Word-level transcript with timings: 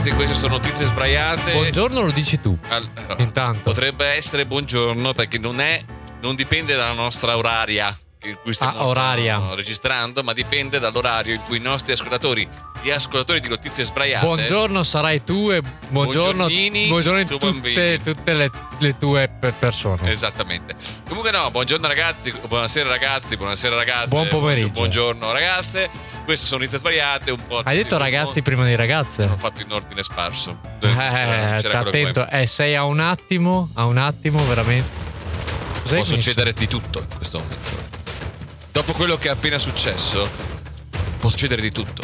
ragazzi, 0.00 0.10
queste 0.12 0.34
sono 0.34 0.54
notizie 0.54 0.86
sbraiate. 0.86 1.52
Buongiorno 1.52 2.00
lo 2.00 2.10
dici 2.10 2.40
tu. 2.40 2.56
Al- 2.68 2.88
Intanto. 3.18 3.70
Potrebbe 3.70 4.06
essere 4.06 4.46
buongiorno 4.46 5.12
perché 5.12 5.38
non 5.38 5.60
è 5.60 5.82
non 6.22 6.34
dipende 6.34 6.74
dalla 6.74 6.92
nostra 6.92 7.36
oraria 7.36 7.94
in 8.24 8.36
cui 8.42 8.52
stiamo 8.52 8.92
Ah, 8.92 9.18
eh, 9.18 9.54
registrando, 9.54 10.22
ma 10.22 10.32
dipende 10.34 10.78
dall'orario 10.78 11.34
in 11.34 11.42
cui 11.42 11.56
i 11.56 11.60
nostri 11.60 11.92
ascoltatori, 11.92 12.46
gli 12.82 12.90
ascoltatori 12.90 13.40
di 13.40 13.48
notizie 13.48 13.84
sbraiate 13.84 14.26
Buongiorno 14.26 14.82
sarai 14.82 15.24
tu 15.24 15.50
e 15.50 15.62
buongiorno, 15.88 16.46
buongiorno 16.88 17.24
tu 17.24 17.38
tutte, 17.38 18.00
tutte 18.02 18.34
le, 18.34 18.50
le 18.78 18.98
tue 18.98 19.28
per 19.28 19.54
persone. 19.54 20.10
Esattamente. 20.10 20.74
Comunque 21.08 21.30
no, 21.30 21.50
buongiorno 21.50 21.86
ragazzi, 21.86 22.32
buonasera 22.46 22.88
ragazzi, 22.88 23.36
buonasera 23.36 23.74
ragazze. 23.74 24.08
Buon 24.08 24.28
pomeriggio. 24.28 24.68
Buongiorno 24.68 25.32
ragazze. 25.32 25.88
Queste 26.24 26.46
sono 26.46 26.58
notizie 26.60 26.78
sbagliate, 26.78 27.30
un 27.32 27.46
po'. 27.46 27.58
Hai 27.64 27.76
detto 27.76 27.96
ragazzi 27.96 28.40
prima 28.42 28.64
di 28.64 28.76
ragazze? 28.76 29.26
L'ho 29.26 29.36
fatto 29.36 29.62
in 29.62 29.72
ordine 29.72 30.02
sparso. 30.02 30.58
Eh, 30.80 30.88
C'era- 30.88 31.56
c'era 31.56 31.78
quello 31.82 31.88
attento, 31.88 32.28
eh, 32.30 32.46
sei 32.46 32.76
a 32.76 32.84
un 32.84 33.00
attimo, 33.00 33.70
a 33.74 33.84
un 33.86 33.96
attimo 33.96 34.44
veramente. 34.46 34.88
Cos'è 35.82 35.96
Può 35.96 36.04
succedere 36.04 36.52
di 36.52 36.68
tutto 36.68 37.00
in 37.00 37.16
questo 37.16 37.38
momento. 37.38 37.70
Dopo 38.70 38.92
quello 38.92 39.18
che 39.18 39.28
è 39.28 39.30
appena 39.32 39.58
successo, 39.58 40.28
può 41.18 41.28
succedere 41.28 41.60
di 41.60 41.72
tutto. 41.72 42.02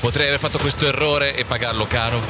Potrei 0.00 0.26
aver 0.26 0.38
fatto 0.40 0.58
questo 0.58 0.86
errore 0.86 1.36
e 1.36 1.44
pagarlo 1.44 1.86
caro, 1.86 2.20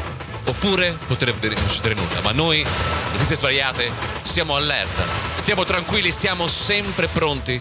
oppure 0.44 0.96
potrebbe 1.06 1.48
non 1.48 1.66
succedere 1.66 1.94
nulla. 1.94 2.20
Ma 2.22 2.32
noi, 2.32 2.64
notizie 3.12 3.36
sbagliate, 3.36 3.90
siamo 4.22 4.54
allerta, 4.54 5.02
stiamo 5.36 5.64
tranquilli, 5.64 6.10
stiamo 6.10 6.46
sempre 6.46 7.06
pronti 7.06 7.58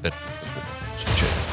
per 0.00 0.12
tutto 0.12 0.50
quello 0.52 0.66
che 0.94 1.04
succede. 1.04 1.43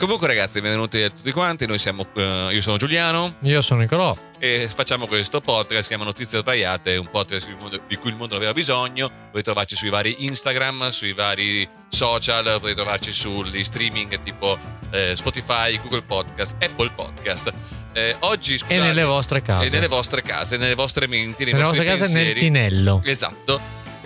Comunque, 0.00 0.28
ragazzi, 0.28 0.62
benvenuti 0.62 1.02
a 1.02 1.10
tutti 1.10 1.30
quanti. 1.30 1.66
Noi 1.66 1.76
siamo. 1.78 2.06
eh, 2.14 2.48
io 2.52 2.60
sono 2.62 2.78
Giuliano 2.78 3.34
Io 3.42 3.60
sono 3.60 3.80
Nicolò. 3.82 4.16
e 4.38 4.66
facciamo 4.74 5.06
questo 5.06 5.42
podcast, 5.42 5.82
si 5.82 5.88
chiama 5.88 6.04
Notizie 6.04 6.38
Sbagliate, 6.38 6.96
un 6.96 7.10
podcast 7.10 7.46
di 7.46 7.52
cui 7.52 7.60
il 7.66 7.68
mondo- 7.70 7.82
di 7.86 7.96
cui 7.96 8.10
il 8.10 8.16
mondo 8.16 8.34
aveva 8.34 8.54
bisogno. 8.54 9.08
Potete 9.08 9.42
trovarci 9.42 9.76
sui 9.76 9.90
vari 9.90 10.24
Instagram, 10.24 10.88
sui 10.88 11.12
vari 11.12 11.68
social, 11.90 12.44
potete 12.44 12.74
trovarci 12.76 13.12
sugli 13.12 13.62
streaming 13.62 14.18
tipo 14.22 14.58
eh, 14.90 15.12
Spotify, 15.14 15.78
Google 15.82 16.00
Podcast, 16.02 16.56
Apple 16.62 16.90
Podcast. 16.94 17.52
Eh, 17.92 18.16
oggi, 18.20 18.56
scusate, 18.56 18.80
E 18.80 18.82
nelle 18.82 19.04
vostre 19.04 19.42
case. 19.42 19.66
E 19.66 19.68
nelle 19.68 19.86
vostre 19.88 20.22
case, 20.22 20.56
nelle 20.56 20.74
vostre 20.74 21.06
menti, 21.08 21.44
nei 21.44 21.52
Nelle 21.52 21.64
vostre 21.66 21.84
case 21.84 22.04
nel 22.04 22.12
pensieri. 22.12 22.40
tinello. 22.40 23.02
Esatto. 23.04 23.60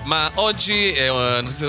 Ma 0.05 0.31
oggi 0.35 0.93
eh, 0.93 1.09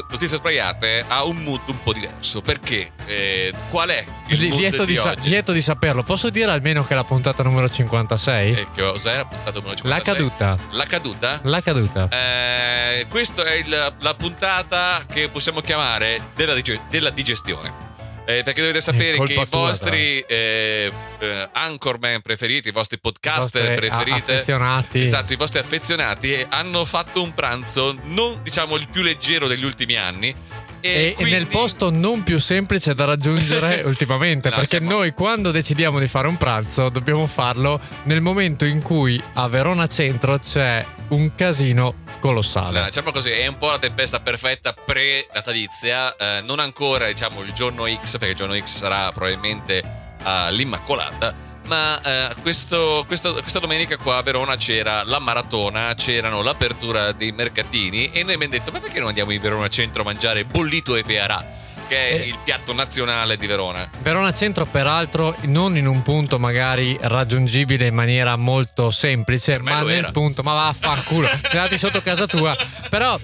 Notizie, 0.10 0.38
Sbagliate 0.38 1.06
ha 1.08 1.24
un 1.24 1.38
mood 1.38 1.62
un 1.68 1.82
po' 1.84 1.94
diverso. 1.94 2.42
Perché? 2.42 2.92
Eh, 3.06 3.54
qual 3.70 3.90
è 3.90 4.06
il 4.28 4.38
Li- 4.40 4.48
mood 4.50 4.60
Lieto 4.60 4.84
di, 4.86 4.92
di, 4.94 4.98
sa- 4.98 5.12
oggi? 5.12 5.30
lieto 5.30 5.52
di 5.54 5.62
saperlo. 5.62 6.04
Posso 6.04 6.30
dire 6.30 6.52
almeno 6.52 6.84
che 6.86 6.94
è 6.94 6.96
la 6.96 7.04
puntata 7.06 7.44
numero 7.44 7.70
56? 7.70 8.52
Eh, 8.52 8.68
che 8.74 8.82
cosa 8.92 9.12
era? 9.14 9.26
Puntata 9.26 9.60
numero 9.60 9.76
La 9.84 10.02
56? 10.02 10.14
caduta. 10.16 10.58
La 10.72 10.86
caduta? 10.86 11.40
La 11.44 11.62
caduta. 11.62 12.08
Eh, 12.10 13.06
questa 13.10 13.44
è 13.46 13.54
il- 13.56 13.94
la 14.00 14.14
puntata 14.16 15.06
che 15.12 15.30
possiamo 15.30 15.62
chiamare 15.62 16.20
della, 16.36 16.54
dige- 16.54 16.82
della 16.90 17.10
digestione. 17.12 17.94
Eh, 18.28 18.42
perché 18.44 18.62
dovete 18.62 18.82
sapere 18.82 19.20
che 19.24 19.34
i 19.34 19.46
vostri 19.50 20.20
eh, 20.22 20.92
eh, 21.20 21.50
anchorman 21.52 22.22
preferiti, 22.22 22.70
i 22.70 22.72
vostri 22.72 22.98
podcaster 23.00 23.72
a- 23.72 23.74
preferiti, 23.76 24.32
affezionati. 24.32 25.00
esatto, 25.02 25.34
i 25.34 25.36
vostri 25.36 25.60
affezionati 25.60 26.34
eh, 26.34 26.48
hanno 26.50 26.86
fatto 26.86 27.22
un 27.22 27.34
pranzo 27.36 27.96
non 28.06 28.40
diciamo 28.42 28.76
il 28.78 28.88
più 28.92 29.04
leggero 29.04 29.48
degli 29.48 29.64
ultimi 29.64 29.96
anni. 29.96 30.34
E 30.82 31.14
quindi- 31.16 31.34
nel 31.34 31.46
posto 31.48 31.90
non 31.92 32.24
più 32.24 32.40
semplice 32.40 32.94
da 32.96 33.06
raggiungere 33.06 33.82
ultimamente, 33.86 34.50
No, 34.50 34.56
perché 34.56 34.78
siamo- 34.78 34.90
noi 34.92 35.14
quando 35.14 35.52
decidiamo 35.52 36.00
di 36.00 36.08
fare 36.08 36.28
un 36.28 36.38
pranzo 36.38 36.90
dobbiamo 36.90 37.28
farlo 37.28 37.80
nel 38.04 38.22
momento 38.22 38.66
in 38.66 38.82
cui 38.82 39.22
a 39.34 39.48
Verona 39.48 39.88
Centro 39.88 40.40
c'è 40.40 40.84
un 41.10 41.34
casino 41.36 42.04
colossale. 42.26 42.80
No, 42.80 42.86
diciamo 42.86 43.12
così, 43.12 43.30
è 43.32 43.48
un 43.48 43.58
po' 43.58 43.72
la 43.72 43.80
tempesta 43.80 44.20
perfetta 44.20 44.74
pre-natalizia, 44.74 46.16
eh, 46.16 46.42
non 46.42 46.60
ancora 46.60 47.08
diciamo 47.08 47.42
il 47.42 47.54
giorno 47.54 47.86
X, 47.88 48.12
perché 48.18 48.30
il 48.32 48.36
giorno 48.36 48.58
X 48.58 48.78
sarà 48.78 49.12
probabilmente 49.12 49.84
all'Immacolata, 50.24 51.34
ma 51.68 52.00
eh, 52.02 52.36
questo- 52.42 53.04
questo- 53.08 53.34
questa 53.34 53.60
domenica 53.60 53.98
qua 53.98 54.18
a 54.18 54.22
Verona 54.22 54.56
c'era 54.56 55.04
la 55.04 55.20
maratona, 55.20 55.94
c'erano 55.96 56.42
l'apertura 56.42 57.12
dei 57.12 57.32
mercatini 57.32 58.12
e 58.12 58.24
noi 58.24 58.34
abbiamo 58.36 58.54
detto 58.54 58.72
ma 58.72 58.80
perché 58.80 59.00
non 59.00 59.10
andiamo 59.10 59.32
in 59.32 59.42
Verona 59.42 59.68
Centro 59.68 60.02
a 60.02 60.06
mangiare 60.06 60.46
bollito 60.46 60.96
e 60.96 61.04
pearà, 61.04 61.44
che 61.88 62.10
è 62.10 62.14
Eh. 62.22 62.28
il 62.28 62.38
piatto 62.44 62.74
nazionale 62.74 63.36
di 63.38 63.48
Verona. 63.48 63.90
Verona 64.00 64.34
Centro, 64.34 64.66
peraltro, 64.66 65.36
non 65.44 65.78
in 65.78 65.88
un 65.88 66.02
punto 66.02 66.40
magari 66.40 66.98
raggiungibile 67.00 67.88
in 67.88 67.94
maniera 67.96 68.36
molto 68.36 68.92
semplice, 68.92 69.60
ma 69.60 69.82
nel 69.82 69.90
era. 69.98 70.12
punto, 70.12 70.44
ma 70.44 70.54
vaffanculo, 70.54 71.28
sei 71.44 71.60
andati 71.60 71.78
sotto 71.78 72.02
casa 72.02 72.26
tua. 72.28 72.56
Però 72.90 73.20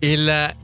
il 0.00 0.54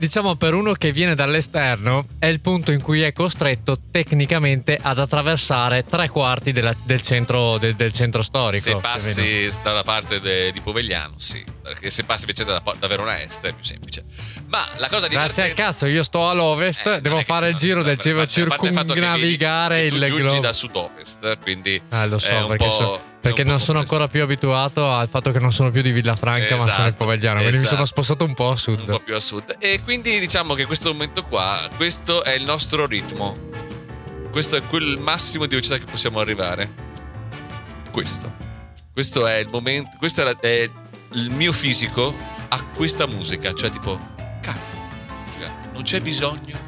diciamo 0.00 0.34
per 0.34 0.54
uno 0.54 0.72
che 0.72 0.92
viene 0.92 1.14
dall'esterno 1.14 2.06
è 2.18 2.24
il 2.24 2.40
punto 2.40 2.72
in 2.72 2.80
cui 2.80 3.02
è 3.02 3.12
costretto 3.12 3.78
tecnicamente 3.90 4.78
ad 4.80 4.98
attraversare 4.98 5.84
tre 5.84 6.08
quarti 6.08 6.52
della- 6.52 6.74
del, 6.84 7.02
centro, 7.02 7.58
del- 7.58 7.74
del 7.76 7.92
centro 7.92 8.22
storico. 8.22 8.62
Se 8.62 8.76
passi 8.76 9.50
dalla 9.62 9.82
parte 9.82 10.18
de- 10.18 10.50
di 10.52 10.60
Povegliano, 10.62 11.12
sì, 11.18 11.44
perché 11.62 11.90
se 11.90 12.04
passi 12.04 12.22
invece 12.22 12.44
da, 12.44 12.62
da 12.78 12.86
Verona 12.86 13.20
Est 13.20 13.44
è 13.44 13.52
più 13.52 13.62
semplice. 13.62 14.02
Ma 14.48 14.66
la 14.78 14.88
cosa 14.88 15.06
Grazie 15.06 15.42
al 15.44 15.52
cazzo, 15.54 15.84
io 15.84 16.02
sto 16.02 16.28
all'ovest, 16.30 16.86
Eh, 16.86 17.00
devo 17.02 17.20
fare 17.22 17.50
il 17.50 17.56
giro 17.56 17.82
del 17.82 17.98
che 17.98 18.26
circumnavigare 18.26 19.84
il 19.84 19.92
che 19.92 19.98
tu 19.98 20.04
giungi 20.06 20.22
globo. 20.24 20.40
da 20.40 20.52
sud-ovest, 20.54 21.38
quindi 21.42 21.78
Ah, 21.90 22.06
lo 22.06 22.18
so, 22.18 22.46
perché, 22.46 22.70
so- 22.70 23.00
perché 23.20 23.42
un 23.42 23.48
non 23.48 23.60
sono 23.60 23.78
ancora 23.78 24.08
più 24.08 24.22
abituato 24.22 24.90
al 24.90 25.08
fatto 25.08 25.30
che 25.30 25.38
non 25.38 25.52
sono 25.52 25.70
più 25.70 25.82
di 25.82 25.92
Villafranca, 25.92 26.54
ma 26.54 26.60
sono 26.60 26.62
in 26.62 26.68
Esatto, 26.70 27.04
Povegliano. 27.04 27.40
Quindi 27.40 27.56
mi 27.56 27.62
esatto. 27.62 27.74
sono 27.74 27.86
spostato 27.86 28.24
un 28.24 28.34
po' 28.34 28.46
a 28.46 28.50
un 28.50 28.56
sud. 28.56 28.84
po' 28.86 29.00
più 29.00 29.14
a 29.14 29.20
sud. 29.20 29.56
E 29.58 29.82
quindi 29.84 30.18
diciamo 30.18 30.54
che 30.54 30.64
questo 30.64 30.92
momento 30.92 31.24
qua, 31.24 31.68
questo 31.76 32.24
è 32.24 32.32
il 32.32 32.44
nostro 32.44 32.86
ritmo. 32.86 33.36
Questo 34.30 34.56
è 34.56 34.62
quel 34.62 34.96
massimo 34.98 35.44
di 35.44 35.50
velocità 35.50 35.76
che 35.76 35.84
possiamo 35.90 36.20
arrivare. 36.20 36.88
Questo. 37.90 38.32
Questo 38.92 39.26
è 39.26 39.36
il 39.36 39.48
momento, 39.50 39.96
questo 39.98 40.26
è, 40.40 40.70
il 41.12 41.30
mio 41.30 41.52
fisico 41.52 42.14
a 42.48 42.62
questa 42.62 43.06
musica, 43.06 43.52
cioè 43.52 43.70
tipo, 43.70 43.98
cioè, 44.42 45.50
non 45.72 45.82
c'è 45.82 46.00
bisogno 46.00 46.58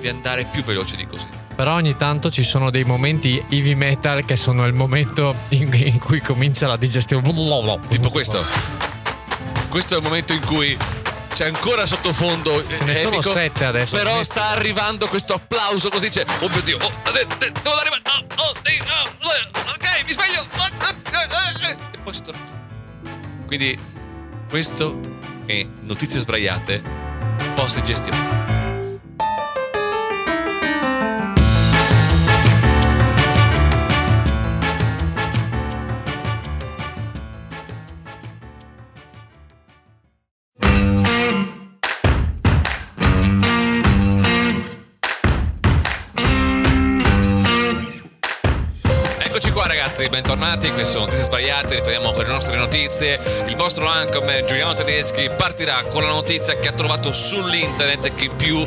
di 0.00 0.08
andare 0.08 0.44
più 0.44 0.62
veloce 0.62 0.96
di 0.96 1.06
così. 1.06 1.28
Però 1.54 1.74
ogni 1.74 1.96
tanto 1.96 2.30
ci 2.30 2.42
sono 2.42 2.70
dei 2.70 2.84
momenti 2.84 3.42
heavy 3.48 3.74
metal 3.74 4.24
che 4.24 4.36
sono 4.36 4.66
il 4.66 4.72
momento 4.72 5.34
in, 5.50 5.72
in 5.72 5.98
cui 5.98 6.20
comincia 6.20 6.66
la 6.66 6.76
digestione. 6.76 7.32
Tipo 7.88 8.08
questo. 8.08 8.44
Questo 9.68 9.94
è 9.94 9.98
il 9.98 10.04
momento 10.04 10.32
in 10.32 10.44
cui 10.44 10.76
c'è 11.34 11.46
ancora 11.46 11.84
sottofondo 11.84 12.64
Ce 12.68 12.84
ne 12.84 12.94
sono 12.94 13.20
sette 13.20 13.64
adesso. 13.64 13.96
Però 13.96 14.22
sta 14.22 14.50
arrivando 14.50 15.08
questo 15.08 15.34
applauso 15.34 15.88
così 15.88 16.08
c'è. 16.08 16.24
Oh 16.40 16.48
mio 16.48 16.62
Dio, 16.62 16.76
oh, 16.80 16.92
eh, 17.12 17.20
eh, 17.20 17.52
devo 17.62 17.76
arrivare. 17.76 18.02
Oh, 18.06 18.42
oh, 18.42 18.52
eh, 18.62 18.80
oh, 19.22 19.32
eh, 19.32 19.60
ok, 19.74 20.06
mi 20.06 20.12
sveglio. 20.12 20.40
Oh, 20.40 20.66
eh, 20.66 21.68
eh, 21.68 21.70
eh. 21.70 21.76
E 21.92 21.98
poi 22.02 22.14
sto. 22.14 22.32
Quindi 23.46 23.78
questo 24.48 25.00
è 25.46 25.66
notizie 25.80 26.20
sbraiate 26.20 26.82
post 27.54 27.82
gestione. 27.82 28.53
Ragazzi, 50.04 50.08
bentornati, 50.08 50.70
queste 50.72 50.92
sono 50.92 51.04
notizie 51.04 51.24
sbagliate, 51.24 51.74
ritorniamo 51.76 52.10
per 52.12 52.26
le 52.26 52.32
nostre 52.32 52.56
notizie. 52.56 53.20
Il 53.46 53.56
vostro 53.56 53.86
anchorman 53.86 54.46
Giuliano 54.46 54.72
Tedeschi 54.72 55.30
partirà 55.36 55.82
con 55.84 56.02
la 56.02 56.10
notizia 56.10 56.58
che 56.58 56.68
ha 56.68 56.72
trovato 56.72 57.12
sull'internet 57.12 58.06
e 58.06 58.14
che 58.14 58.30
più 58.30 58.66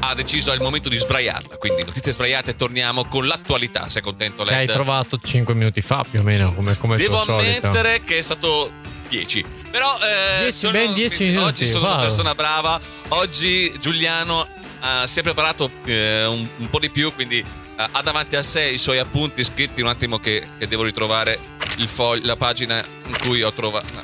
ha 0.00 0.14
deciso 0.14 0.50
al 0.50 0.60
momento 0.60 0.88
di 0.88 0.96
sbraiarla. 0.96 1.56
Quindi 1.56 1.84
notizie 1.84 2.12
sbagliate, 2.12 2.56
torniamo 2.56 3.04
con 3.04 3.26
l'attualità. 3.26 3.88
Sei 3.88 4.02
contento 4.02 4.44
Che 4.44 4.54
hai 4.54 4.66
Led? 4.66 4.74
trovato 4.74 5.18
5 5.22 5.54
minuti 5.54 5.80
fa 5.80 6.04
più 6.08 6.20
o 6.20 6.22
meno, 6.22 6.52
come, 6.54 6.76
come 6.76 6.96
Devo 6.96 7.22
tuo 7.22 7.36
solito. 7.36 7.66
ammettere 7.66 8.00
che 8.00 8.18
è 8.18 8.22
stato 8.22 8.70
10. 9.08 9.44
Però 9.70 9.88
eh, 9.96 10.42
10, 10.42 10.52
sono- 10.52 10.72
ben 10.72 10.92
10 10.92 11.16
sì, 11.16 11.24
minuti, 11.30 11.44
oggi 11.46 11.66
sono 11.66 11.84
una 11.84 11.94
wow. 11.94 12.02
persona 12.02 12.34
brava. 12.34 12.80
Oggi 13.08 13.72
Giuliano 13.80 14.46
eh, 14.82 15.06
si 15.06 15.20
è 15.20 15.22
preparato 15.22 15.70
eh, 15.86 16.26
un, 16.26 16.46
un 16.58 16.68
po' 16.68 16.78
di 16.78 16.90
più, 16.90 17.12
quindi 17.14 17.62
ha 17.76 18.02
davanti 18.02 18.36
a 18.36 18.42
sé 18.42 18.64
i 18.64 18.78
suoi 18.78 18.98
appunti 18.98 19.42
scritti. 19.44 19.80
Un 19.82 19.88
attimo 19.88 20.18
che, 20.18 20.46
che 20.58 20.66
devo 20.66 20.84
ritrovare 20.84 21.38
il 21.78 21.88
foglio, 21.88 22.26
la 22.26 22.36
pagina 22.36 22.82
in 23.06 23.16
cui 23.18 23.42
ho 23.42 23.52
trovato. 23.52 23.86
No, 23.94 24.02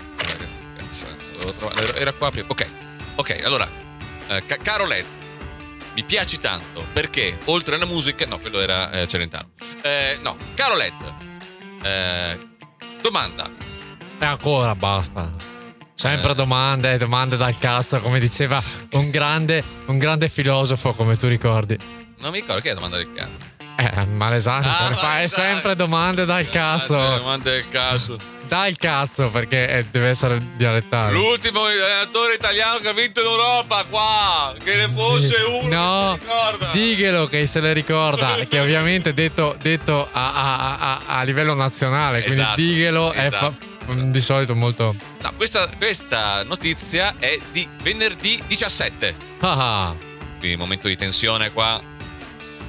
cazzo, 0.76 1.06
trovato- 1.58 1.94
era- 1.94 2.12
qua 2.12 2.31
prima. 2.31 2.46
Ok, 2.49 2.67
ok, 3.17 3.40
allora, 3.44 3.69
eh, 4.28 4.44
ca- 4.46 4.58
caro 4.58 4.87
Led. 4.87 5.05
Mi 5.94 6.05
piaci 6.05 6.38
tanto 6.38 6.87
perché 6.93 7.38
oltre 7.46 7.75
alla 7.75 7.84
musica, 7.87 8.25
no, 8.26 8.38
quello 8.38 8.61
era 8.61 8.90
eh, 8.93 9.06
Celentano. 9.08 9.50
Eh, 9.82 10.19
no, 10.22 10.37
caro 10.55 10.76
Led, 10.76 10.94
Eh, 11.82 12.38
domanda. 13.00 13.50
E 14.19 14.25
ancora 14.25 14.75
basta. 14.75 15.31
Sempre 15.94 16.32
Eh. 16.32 16.34
domande, 16.34 16.96
domande 16.99 17.37
dal 17.37 17.56
cazzo, 17.58 18.00
come 18.00 18.20
diceva 18.20 18.62
un 18.93 19.11
grande, 19.11 19.62
un 19.87 19.99
grande 19.99 20.28
filosofo, 20.28 20.93
come 20.93 21.17
tu 21.17 21.26
ricordi. 21.26 21.76
Non 22.19 22.31
mi 22.32 22.40
ricordo 22.40 22.61
che 22.61 22.70
è 22.70 22.75
domanda 22.75 22.96
del 22.99 23.12
cazzo. 23.12 23.44
Eh, 23.76 24.05
Malesani, 24.05 24.67
Ah, 24.69 24.76
come 24.84 24.94
fa? 24.96 25.00
è 25.00 25.12
Malesani. 25.14 25.49
sempre 25.52 25.75
domande 25.76 26.25
dal 26.25 26.44
Ah, 26.44 26.49
cazzo. 26.49 27.17
domanda 27.19 27.50
del 27.50 27.69
cazzo. 27.69 28.19
Dal 28.46 28.76
cazzo, 28.76 29.31
perché 29.31 29.69
eh, 29.69 29.84
deve 29.90 30.08
essere 30.08 30.38
dialettale. 30.56 31.12
L'ultimo 31.12 31.64
allenatore 31.64 32.34
italiano 32.34 32.78
che 32.78 32.88
ha 32.88 32.93
vinto 32.93 33.20
in 33.20 33.26
Europa 33.26 33.84
qua. 33.88 34.52
Che 34.62 34.75
ne 34.75 34.88
fosse 34.88 35.37
uno. 35.62 35.69
No, 35.69 36.19
che 36.19 36.67
diglielo 36.72 37.26
che 37.28 37.46
se 37.46 37.61
le 37.61 37.72
ricorda, 37.72 38.34
che 38.50 38.58
ovviamente 38.58 39.14
detto, 39.14 39.56
detto 39.62 40.08
a, 40.12 40.32
a- 40.34 40.76
a- 40.78 41.00
a 41.19 41.22
livello 41.22 41.55
nazionale, 41.55 42.22
quindi 42.22 42.40
Esatto, 42.40 42.61
diglielo 42.61 43.12
è 43.12 43.25
esatto. 43.26 43.55
fa- 43.87 43.93
di 43.94 44.20
solito 44.20 44.55
molto... 44.55 44.94
No, 45.22 45.32
questa, 45.37 45.69
questa 45.78 46.43
notizia 46.44 47.14
è 47.19 47.38
di 47.52 47.69
venerdì 47.82 48.43
17. 48.49 49.14
Ah, 49.40 49.87
ah. 49.87 49.96
Quindi 50.38 50.56
momento 50.56 50.88
di 50.88 50.96
tensione 50.96 51.50
qua. 51.52 51.81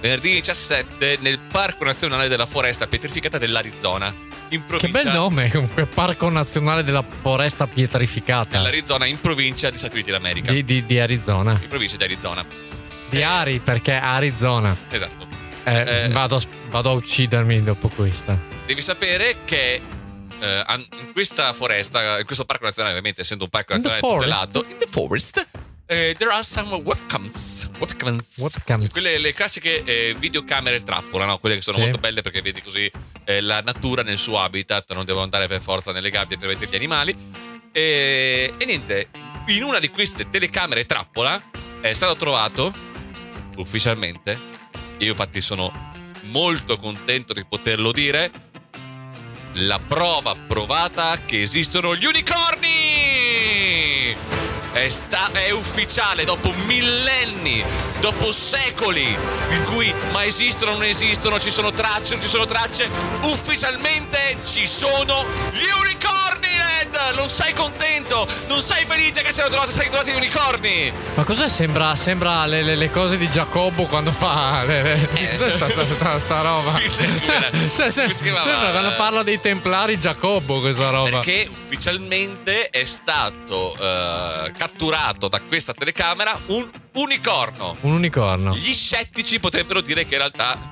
Venerdì 0.01 0.33
17 0.33 1.17
nel 1.21 1.39
Parco 1.39 1.83
Nazionale 1.85 2.27
della 2.27 2.45
Foresta 2.47 2.87
Pietrificata 2.87 3.37
dell'Arizona. 3.37 4.13
In 4.49 4.59
che 4.61 4.65
provincia 4.65 5.03
bel 5.03 5.13
nome, 5.13 5.49
comunque 5.51 5.85
Parco 5.85 6.27
Nazionale 6.29 6.83
della 6.83 7.03
Foresta 7.21 7.67
Pietrificata 7.67 8.57
dell'Arizona 8.57 9.05
in 9.05 9.19
provincia 9.21 9.69
di 9.69 9.77
Stati 9.77 9.93
Uniti 9.93 10.11
d'America. 10.11 10.51
di, 10.51 10.63
di- 10.63 10.85
di 10.85 10.99
Arizona. 10.99 11.57
In 11.61 11.67
provincia 11.69 11.95
di 11.97 12.03
Arizona. 12.03 12.43
Di 13.09 13.21
Ari, 13.23 13.59
perché 13.59 13.93
Arizona. 13.93 14.75
Esatto. 14.89 15.27
Eh, 15.63 16.03
Eh. 16.05 16.09
Vado, 16.09 16.37
a- 16.37 16.41
vado 16.69 16.89
a 16.89 16.93
uccidermi 16.93 17.61
dopo 17.63 17.87
questa. 17.89 18.37
Devi 18.65 18.81
sapere 18.81 19.37
che 19.45 19.79
eh, 20.39 20.63
in 20.77 21.11
questa 21.13 21.53
foresta, 21.53 22.17
in 22.17 22.25
questo 22.25 22.43
parco 22.45 22.63
nazionale, 22.65 22.93
ovviamente 22.95 23.21
essendo 23.21 23.43
un 23.43 23.49
parco 23.51 23.73
nazionale 23.73 24.01
tutelato, 24.01 24.65
in 24.67 24.77
the 24.79 24.87
forest, 24.89 25.45
eh, 25.91 26.15
there 26.17 26.31
are 26.31 26.41
some 26.41 26.69
webcams. 26.83 27.69
Webcams. 27.77 28.37
Webcams. 28.37 28.87
Quelle 28.91 29.17
le 29.17 29.33
classiche 29.33 29.83
eh, 29.83 30.15
videocamere 30.17 30.81
trappola, 30.83 31.25
no? 31.25 31.37
Quelle 31.37 31.55
che 31.55 31.61
sono 31.61 31.75
Sì. 31.77 31.83
molto 31.83 31.97
belle 31.97 32.21
perché 32.21 32.41
vedi 32.41 32.61
così 32.61 32.89
eh, 33.25 33.41
la 33.41 33.59
natura 33.59 34.01
nel 34.01 34.17
suo 34.17 34.39
habitat, 34.39 34.93
non 34.93 35.03
devono 35.03 35.25
andare 35.25 35.47
per 35.47 35.59
forza 35.59 35.91
nelle 35.91 36.09
gabbie 36.09 36.37
per 36.37 36.47
vedere 36.47 36.71
gli 36.71 36.75
animali. 36.75 37.13
E, 37.73 38.53
e 38.57 38.65
niente, 38.65 39.09
in 39.47 39.63
una 39.63 39.79
di 39.79 39.89
queste 39.89 40.29
telecamere 40.29 40.85
trappola 40.85 41.41
è 41.81 41.91
stato 41.91 42.15
trovato 42.15 42.73
ufficialmente. 43.57 44.39
Io 44.99 45.09
infatti 45.09 45.41
sono 45.41 45.91
molto 46.21 46.77
contento 46.77 47.33
di 47.33 47.43
poterlo 47.45 47.91
dire. 47.91 48.31
La 49.55 49.79
prova 49.85 50.33
provata 50.35 51.19
che 51.25 51.41
esistono 51.41 51.97
gli 51.97 52.05
unicorni! 52.05 52.79
È, 54.73 54.87
sta- 54.87 55.29
è 55.33 55.49
ufficiale 55.51 56.23
dopo 56.23 56.53
millenni, 56.65 57.61
dopo 57.99 58.31
secoli 58.31 59.03
in 59.49 59.63
cui 59.65 59.93
ma 60.11 60.23
esistono 60.25 60.71
o 60.71 60.73
non 60.75 60.83
esistono, 60.85 61.39
ci 61.39 61.51
sono 61.51 61.71
tracce, 61.71 62.13
non 62.13 62.21
ci 62.23 62.29
sono 62.29 62.45
tracce. 62.45 62.87
Ufficialmente 63.21 64.37
ci 64.45 64.65
sono 64.65 65.25
gli 65.51 65.67
unicorni, 65.81 66.47
Ned! 66.55 66.97
Non 67.15 67.29
sei 67.29 67.53
contento? 67.53 68.25
Non 68.47 68.61
sei 68.61 68.85
felice 68.85 69.21
che 69.21 69.31
siano 69.33 69.49
trovati, 69.49 69.73
siano 69.73 69.89
trovati 69.89 70.11
gli 70.11 70.15
unicorni? 70.15 70.93
Ma 71.15 71.23
cos'è? 71.25 71.49
Sembra, 71.49 71.95
sembra 71.97 72.45
le, 72.45 72.61
le- 72.63 72.75
le 72.75 72.89
cose 72.89 73.17
di 73.17 73.29
Giacobbo 73.29 73.85
quando 73.87 74.11
fa. 74.11 74.63
Le, 74.65 74.83
le- 74.83 75.09
cos'è 75.37 75.49
sta, 75.49 75.67
sta- 75.69 75.85
sta- 75.85 76.19
sta 76.19 76.41
roba? 76.41 76.79
Cioè, 77.75 77.89
se- 77.91 78.13
sembra 78.13 78.71
quando 78.71 78.93
parla 78.95 79.23
dei 79.23 79.39
templari 79.39 79.99
Giacobbo 79.99 80.59
questa 80.61 80.89
roba. 80.89 81.09
Perché 81.09 81.49
ufficialmente 81.65 82.69
è 82.69 82.85
stato 82.85 83.75
eh, 83.77 84.51
catturato 84.61 85.27
da 85.27 85.41
questa 85.41 85.73
telecamera 85.73 86.39
un 86.49 86.69
unicorno. 86.93 87.77
Un 87.81 87.93
unicorno. 87.93 88.53
Gli 88.53 88.73
scettici 88.73 89.39
potrebbero 89.39 89.81
dire 89.81 90.03
che 90.03 90.13
in 90.13 90.19
realtà 90.19 90.71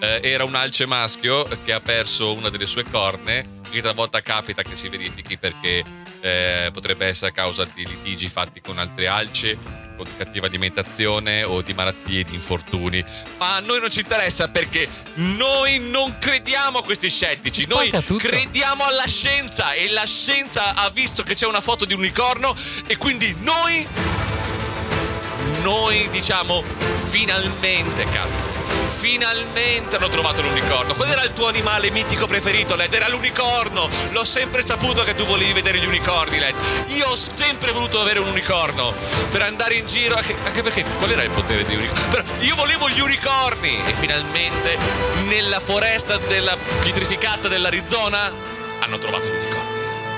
eh, 0.00 0.20
era 0.22 0.44
un 0.44 0.54
alce 0.54 0.84
maschio 0.84 1.48
che 1.64 1.72
ha 1.72 1.80
perso 1.80 2.34
una 2.34 2.50
delle 2.50 2.66
sue 2.66 2.84
corne, 2.84 3.60
che 3.70 3.80
talvolta 3.80 4.20
capita 4.20 4.62
che 4.62 4.76
si 4.76 4.90
verifichi 4.90 5.38
perché 5.38 5.82
eh, 6.20 6.68
potrebbe 6.74 7.06
essere 7.06 7.30
a 7.30 7.34
causa 7.34 7.66
di 7.72 7.86
litigi 7.86 8.28
fatti 8.28 8.60
con 8.60 8.76
altre 8.76 9.06
alci, 9.06 9.58
con 10.02 10.16
cattiva 10.16 10.46
alimentazione 10.46 11.44
o 11.44 11.62
di 11.62 11.72
malattie, 11.72 12.24
di 12.24 12.34
infortuni. 12.34 13.04
Ma 13.38 13.56
a 13.56 13.60
noi 13.60 13.80
non 13.80 13.90
ci 13.90 14.00
interessa 14.00 14.48
perché 14.48 14.88
noi 15.14 15.78
non 15.90 16.18
crediamo 16.18 16.78
a 16.78 16.84
questi 16.84 17.08
scettici, 17.08 17.66
noi 17.66 17.90
crediamo 18.18 18.84
alla 18.84 19.06
scienza 19.06 19.72
e 19.72 19.90
la 19.90 20.04
scienza 20.04 20.74
ha 20.74 20.90
visto 20.90 21.22
che 21.22 21.34
c'è 21.34 21.46
una 21.46 21.60
foto 21.60 21.84
di 21.84 21.94
un 21.94 22.00
unicorno 22.00 22.54
e 22.86 22.96
quindi 22.96 23.34
noi 23.38 23.86
noi 25.62 26.08
diciamo 26.10 26.62
finalmente 27.04 28.04
cazzo 28.04 28.62
finalmente 29.02 29.96
hanno 29.96 30.08
trovato 30.08 30.42
l'unicorno. 30.42 30.94
Qual 30.94 31.08
era 31.08 31.24
il 31.24 31.32
tuo 31.32 31.48
animale 31.48 31.90
mitico 31.90 32.26
preferito 32.26 32.76
Led? 32.76 32.92
Era 32.92 33.08
l'unicorno. 33.08 33.88
L'ho 34.10 34.24
sempre 34.24 34.62
saputo 34.62 35.02
che 35.02 35.16
tu 35.16 35.24
volevi 35.24 35.52
vedere 35.52 35.78
gli 35.78 35.86
unicorni 35.86 36.38
Led. 36.38 36.54
Io 36.88 37.08
ho 37.08 37.16
sempre 37.16 37.72
voluto 37.72 38.00
avere 38.00 38.20
un 38.20 38.28
unicorno 38.28 38.94
per 39.30 39.42
andare 39.42 39.74
in 39.74 39.86
giro 39.86 40.14
anche, 40.14 40.36
anche 40.44 40.62
perché 40.62 40.84
qual 40.98 41.10
era 41.10 41.22
il 41.22 41.30
potere 41.30 41.64
degli 41.64 41.76
unicorni? 41.76 42.10
Però 42.10 42.22
io 42.40 42.54
volevo 42.54 42.88
gli 42.88 43.00
unicorni. 43.00 43.82
E 43.86 43.94
finalmente 43.94 44.78
nella 45.26 45.58
foresta 45.58 46.18
della 46.18 46.56
pietrificata 46.82 47.48
dell'Arizona 47.48 48.30
hanno 48.80 48.98
trovato 48.98 49.26
l'unicorno 49.26 49.71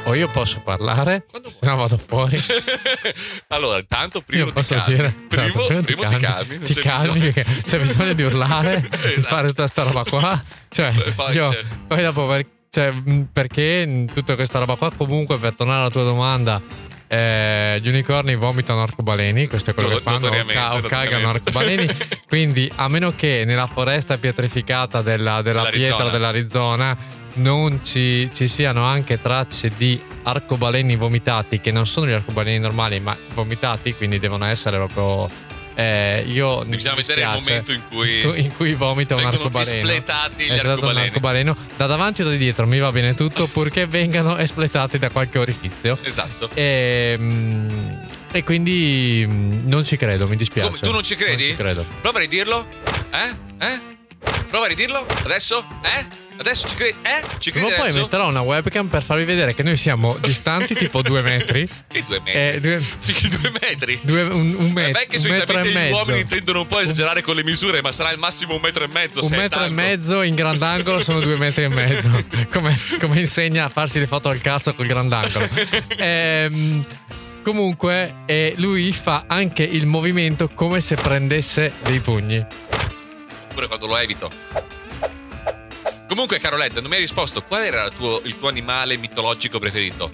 O 0.06 0.14
io 0.14 0.28
posso 0.28 0.60
parlare? 0.60 1.24
Quando 1.30 1.48
Se 1.48 1.58
no 1.62 1.76
vado 1.76 1.96
fuori. 1.96 2.38
allora 3.48 3.78
intanto 3.78 4.20
primo 4.20 4.42
Io 4.44 4.46
ti 4.48 4.52
posso 4.54 4.74
calmi 4.74 4.94
dire. 4.96 5.14
primo, 5.28 5.46
Esatto, 5.46 5.64
prima 5.66 5.80
primo 5.82 6.06
ti 6.06 6.16
calmi 6.16 6.58
Ti 6.58 6.74
calmi 6.74 7.08
bisogno. 7.18 7.32
perché 7.32 7.62
c'è 7.62 7.78
bisogno 7.78 8.12
di 8.12 8.22
urlare, 8.22 8.80
di 8.84 8.88
Esatto. 9.14 9.34
fare 9.34 9.48
tutta 9.48 9.66
sta 9.66 9.82
roba 9.82 10.04
qua. 10.04 10.42
Cioè, 10.68 10.92
Poi 11.14 11.34
io- 11.34 11.48
c'è- 11.48 11.62
poi 11.86 12.02
dopo 12.02 12.36
cioè, 12.68 12.92
perché 13.32 14.06
tutta 14.12 14.34
questa 14.34 14.58
roba 14.58 14.74
qua, 14.74 14.90
comunque 14.92 15.38
per 15.38 15.54
tornare 15.54 15.80
alla 15.80 15.90
tua 15.90 16.02
domanda, 16.02 16.60
eh, 17.06 17.78
gli 17.80 17.88
unicorni 17.88 18.34
vomitano 18.34 18.82
arcobaleni, 18.82 19.46
questo 19.46 19.70
è 19.70 19.74
quello 19.74 19.88
Not- 19.90 19.98
che 19.98 20.10
fanno, 20.10 20.26
o, 20.40 20.44
ca- 20.44 20.74
o 20.74 20.80
cagano 20.80 21.28
arcobaleni. 21.30 21.86
Quindi, 22.26 22.70
a 22.74 22.88
meno 22.88 23.14
che 23.14 23.44
nella 23.46 23.68
foresta 23.68 24.18
pietrificata 24.18 25.02
della, 25.02 25.40
della 25.40 25.62
pietra 25.66 26.08
dell'Arizona 26.08 26.96
non 27.34 27.80
ci, 27.82 28.30
ci 28.32 28.46
siano 28.48 28.84
anche 28.84 29.20
tracce 29.20 29.70
di 29.76 30.00
arcobaleni 30.22 30.96
vomitati, 30.96 31.60
che 31.60 31.70
non 31.70 31.86
sono 31.86 32.06
gli 32.06 32.12
arcobaleni 32.12 32.58
normali, 32.58 33.00
ma 33.00 33.16
vomitati, 33.34 33.94
quindi 33.94 34.18
devono 34.18 34.44
essere 34.46 34.76
proprio. 34.78 35.28
eh, 35.74 36.24
io 36.28 36.64
Bisogna 36.64 36.94
vedere 36.94 37.22
il 37.22 37.28
momento 37.28 37.72
in 37.72 37.82
cui 37.88 38.22
in 38.40 38.54
cui 38.56 38.74
vomita 38.74 39.16
un 39.16 39.24
arcobaleno. 39.24 39.78
espletati 39.78 40.44
gli 40.44 40.52
Esatto, 40.52 40.66
un 40.66 40.72
arcobaleni. 40.72 41.06
arcobaleno. 41.08 41.56
Da 41.76 41.86
davanti 41.86 42.22
o 42.22 42.24
da 42.26 42.30
dietro 42.36 42.66
mi 42.66 42.78
va 42.78 42.92
bene 42.92 43.14
tutto, 43.14 43.46
purché 43.48 43.86
vengano 43.86 44.36
espletati 44.38 44.98
da 44.98 45.10
qualche 45.10 45.38
orifizio. 45.38 45.98
Esatto. 46.02 46.48
E, 46.54 47.16
mm, 47.18 47.88
e 48.32 48.44
quindi 48.44 49.24
mm, 49.26 49.68
non 49.68 49.84
ci 49.84 49.96
credo, 49.96 50.26
mi 50.28 50.36
dispiace. 50.36 50.68
Come, 50.68 50.80
tu 50.80 50.90
non 50.92 51.02
ci 51.02 51.16
credi? 51.16 51.42
Non 51.48 51.50
ci 51.50 51.56
credo. 51.56 51.84
Prova 52.00 52.18
a 52.18 52.20
ridirlo. 52.20 52.66
Eh? 53.10 53.66
Eh? 53.66 53.80
Prova 54.48 54.66
a 54.66 54.68
ridirlo. 54.68 55.04
Adesso? 55.24 55.66
Eh? 55.82 56.22
Adesso 56.36 56.68
ci 56.68 56.74
credi? 56.74 56.96
Eh? 57.02 57.22
Ci 57.38 57.50
credi 57.52 57.66
Prima 57.66 57.80
poi 57.80 57.88
adesso? 57.90 58.02
metterò 58.04 58.28
una 58.28 58.40
webcam 58.40 58.88
per 58.88 59.02
farvi 59.02 59.24
vedere 59.24 59.54
che 59.54 59.62
noi 59.62 59.76
siamo 59.76 60.16
distanti 60.20 60.74
tipo 60.76 61.00
due 61.00 61.22
metri. 61.22 61.66
Che 61.86 62.02
due 62.06 62.20
metri? 62.20 62.40
Eh, 62.40 62.60
due, 62.60 62.80
Fichi 62.80 63.28
due 63.28 63.52
metri? 63.60 63.98
due- 64.02 64.22
un, 64.24 64.54
un 64.58 64.70
met- 64.72 64.88
Eh, 64.88 64.92
beh, 64.92 65.06
che 65.06 65.16
un 65.16 65.32
metro 65.36 65.60
e 65.60 65.68
gli 65.70 65.72
mezzo. 65.74 65.94
uomini 65.96 66.20
intendono 66.20 66.60
un 66.62 66.66
po' 66.66 66.80
esagerare 66.80 67.22
con 67.22 67.36
le 67.36 67.44
misure, 67.44 67.80
ma 67.82 67.92
sarà 67.92 68.08
al 68.10 68.18
massimo 68.18 68.54
un 68.54 68.60
metro 68.60 68.84
e 68.84 68.88
mezzo. 68.88 69.20
Un 69.22 69.28
metro 69.30 69.44
e 69.44 69.48
tanto. 69.68 69.74
mezzo 69.74 70.22
in 70.22 70.34
grandangolo 70.34 71.00
sono 71.00 71.20
due 71.20 71.36
metri 71.36 71.64
e 71.64 71.68
mezzo. 71.68 72.10
Come, 72.52 72.76
come 73.00 73.20
insegna 73.20 73.64
a 73.64 73.68
farsi 73.68 73.98
le 73.98 74.06
foto 74.06 74.28
al 74.28 74.40
cazzo 74.40 74.74
col 74.74 74.86
grandangolo. 74.86 75.48
Ehm, 75.96 76.84
comunque, 77.42 78.14
eh, 78.26 78.54
lui 78.58 78.92
fa 78.92 79.24
anche 79.26 79.62
il 79.62 79.86
movimento 79.86 80.48
come 80.48 80.80
se 80.80 80.94
prendesse 80.96 81.72
dei 81.82 82.00
pugni. 82.00 82.44
Pure 83.52 83.66
quando 83.66 83.86
lo 83.86 83.96
evito. 83.98 84.30
Comunque, 86.14 86.38
Caroletta, 86.38 86.80
non 86.80 86.90
mi 86.90 86.94
hai 86.94 87.02
risposto. 87.02 87.42
Qual 87.42 87.60
era 87.60 87.82
il 87.82 87.92
tuo, 87.92 88.20
il 88.24 88.38
tuo 88.38 88.46
animale 88.48 88.96
mitologico 88.96 89.58
preferito? 89.58 90.10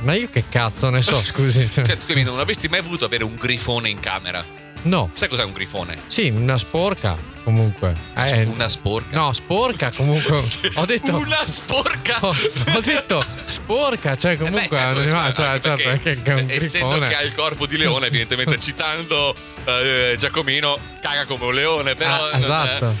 Ma 0.00 0.14
io 0.14 0.30
che 0.30 0.44
cazzo 0.48 0.88
ne 0.88 1.02
so, 1.02 1.20
scusi. 1.22 1.70
Cioè, 1.70 1.84
scusami, 1.84 2.22
non 2.22 2.38
avresti 2.38 2.68
mai 2.68 2.80
voluto 2.80 3.04
avere 3.04 3.24
un 3.24 3.36
grifone 3.36 3.90
in 3.90 4.00
camera? 4.00 4.42
no, 4.84 5.10
Sai 5.12 5.28
cos'è 5.28 5.44
un 5.44 5.52
grifone? 5.52 5.98
sì, 6.06 6.30
una 6.30 6.56
sporca 6.56 7.14
comunque. 7.44 7.94
Eh, 8.16 8.44
Una 8.46 8.68
sporca. 8.68 9.14
No, 9.16 9.32
sporca 9.34 9.90
comunque. 9.94 10.40
Ho 10.76 10.86
detto. 10.86 11.14
Una 11.16 11.44
sporca! 11.46 12.16
Ho, 12.20 12.28
ho 12.76 12.80
detto 12.80 13.22
sporca, 13.44 14.16
cioè 14.16 14.32
Eh 14.32 14.36
beh, 14.36 14.44
comunque 14.44 14.78
è 14.78 14.86
un 14.86 14.94
certo, 14.94 15.00
animale, 15.00 15.34
cioè, 15.34 15.60
certo, 15.60 15.82
perché, 15.82 16.22
che 16.22 16.30
è 16.30 16.34
un 16.34 16.46
eh, 16.48 16.54
essendo 16.56 16.88
grifone. 16.88 17.08
che 17.08 17.16
ha 17.16 17.22
il 17.22 17.34
corpo 17.34 17.66
di 17.66 17.76
leone, 17.76 18.06
evidentemente 18.06 18.58
citando 18.58 19.34
eh, 19.64 20.14
Giacomino, 20.18 20.78
caga 21.02 21.24
come 21.26 21.44
un 21.44 21.54
leone, 21.54 21.94
però 21.94 22.14
Ah, 22.30 22.38
non 22.38 22.66
è- 22.66 22.94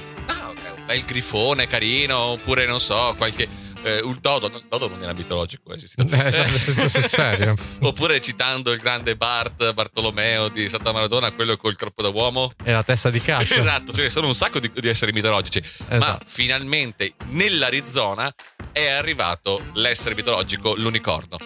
bel 0.90 1.04
grifone 1.04 1.68
carino, 1.68 2.18
oppure 2.18 2.66
non 2.66 2.80
so, 2.80 3.14
qualche 3.16 3.46
eh, 3.84 4.00
un 4.00 4.18
dodo, 4.20 4.50
dodo 4.68 4.88
non 4.88 5.00
era 5.00 5.12
mitologico, 5.12 5.70
è 5.70 5.76
esistito. 5.76 6.12
Eh, 6.16 6.26
esatto, 6.26 7.06
serio. 7.08 7.54
Oppure 7.82 8.20
citando 8.20 8.72
il 8.72 8.80
grande 8.80 9.14
Bart 9.14 9.72
Bartolomeo 9.72 10.48
di 10.48 10.68
Santa 10.68 10.90
Maradona, 10.90 11.30
quello 11.30 11.56
col 11.56 11.76
corpo 11.76 12.02
da 12.02 12.08
uomo. 12.08 12.50
E 12.64 12.72
la 12.72 12.82
testa 12.82 13.08
di 13.08 13.20
cazzo. 13.20 13.54
Esatto, 13.54 13.92
ce 13.92 14.02
ne 14.02 14.10
sono 14.10 14.26
un 14.26 14.34
sacco 14.34 14.58
di, 14.58 14.70
di 14.74 14.88
esseri 14.88 15.12
mitologici. 15.12 15.62
Ma 15.90 15.96
Esatto. 15.96 16.24
finalmente 16.26 17.14
nell'Arizona 17.28 18.32
è 18.72 18.88
arrivato 18.88 19.62
l'essere 19.74 20.16
mitologico, 20.16 20.74
l'unicorno. 20.74 21.38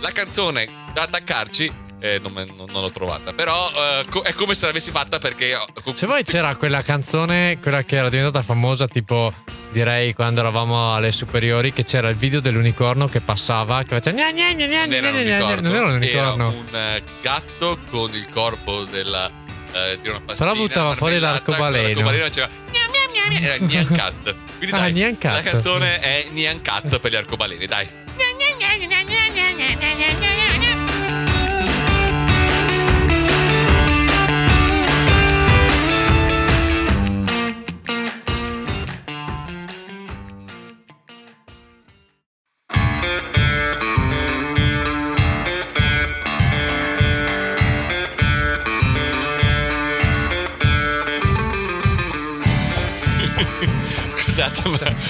La 0.00 0.10
canzone 0.10 0.68
da 0.92 1.02
attaccarci. 1.02 1.86
Eh, 2.00 2.18
non, 2.22 2.32
non- 2.32 2.68
non 2.70 2.82
l'ho 2.82 2.90
trovata, 2.90 3.32
però 3.32 3.68
eh, 3.70 4.04
co- 4.08 4.22
è 4.22 4.32
come 4.34 4.54
se 4.54 4.66
l'avessi 4.66 4.90
fatta 4.90 5.18
perché 5.18 5.54
ho- 5.54 5.66
Se 5.94 6.06
poi 6.06 6.22
c'era 6.24 6.54
quella 6.56 6.82
canzone, 6.82 7.58
quella 7.60 7.82
che 7.84 7.96
era 7.96 8.08
diventata 8.08 8.42
famosa, 8.42 8.86
tipo 8.86 9.32
direi 9.70 10.14
quando 10.14 10.40
eravamo 10.40 10.94
alle 10.94 11.12
superiori, 11.12 11.72
che 11.72 11.84
c'era 11.84 12.08
il 12.08 12.16
video 12.16 12.40
dell'unicorno 12.40 13.06
che 13.08 13.20
passava, 13.20 13.82
che 13.82 14.00
faceva 14.00 14.16
gna 14.16 14.30
gna 14.32 14.52
gna 14.52 14.66
gna 14.66 14.84
non 14.86 14.94
era 14.94 15.08
un 15.10 15.14
gna 15.14 15.22
gna 15.22 15.38
gna. 15.38 15.44
unicorno, 15.44 15.68
Non 15.68 15.76
era 15.76 15.84
un 15.86 16.02
era 16.02 16.32
unicorno. 16.32 16.48
un 16.48 16.74
eh, 16.76 17.02
gatto 17.20 17.78
con 17.90 18.14
il 18.14 18.28
corpo 18.30 18.84
della, 18.84 19.28
eh, 19.72 19.98
di 20.00 20.08
una 20.08 20.20
pastina. 20.20 20.50
Però 20.52 20.62
buttava 20.66 20.94
fuori 20.94 21.18
l'arcobaleno. 21.18 21.86
L'arcobaleno 21.88 22.24
faceva 22.24 22.46
gna 22.46 22.52
gna 22.72 23.30
gna 23.30 23.38
gna, 23.40 23.46
era 23.46 23.56
Nyan 23.64 23.86
Cat. 23.94 24.34
Quindi 24.56 24.74
Ah, 24.76 24.78
dai, 24.78 24.92
Nyan 24.92 25.18
Cat. 25.18 25.32
la 25.34 25.42
canzone 25.50 26.00
è 26.00 26.26
Nyan 26.30 26.60
Cat 26.62 26.98
per 26.98 27.10
gli 27.12 27.16
arcobaleni, 27.16 27.66
dai. 27.66 27.88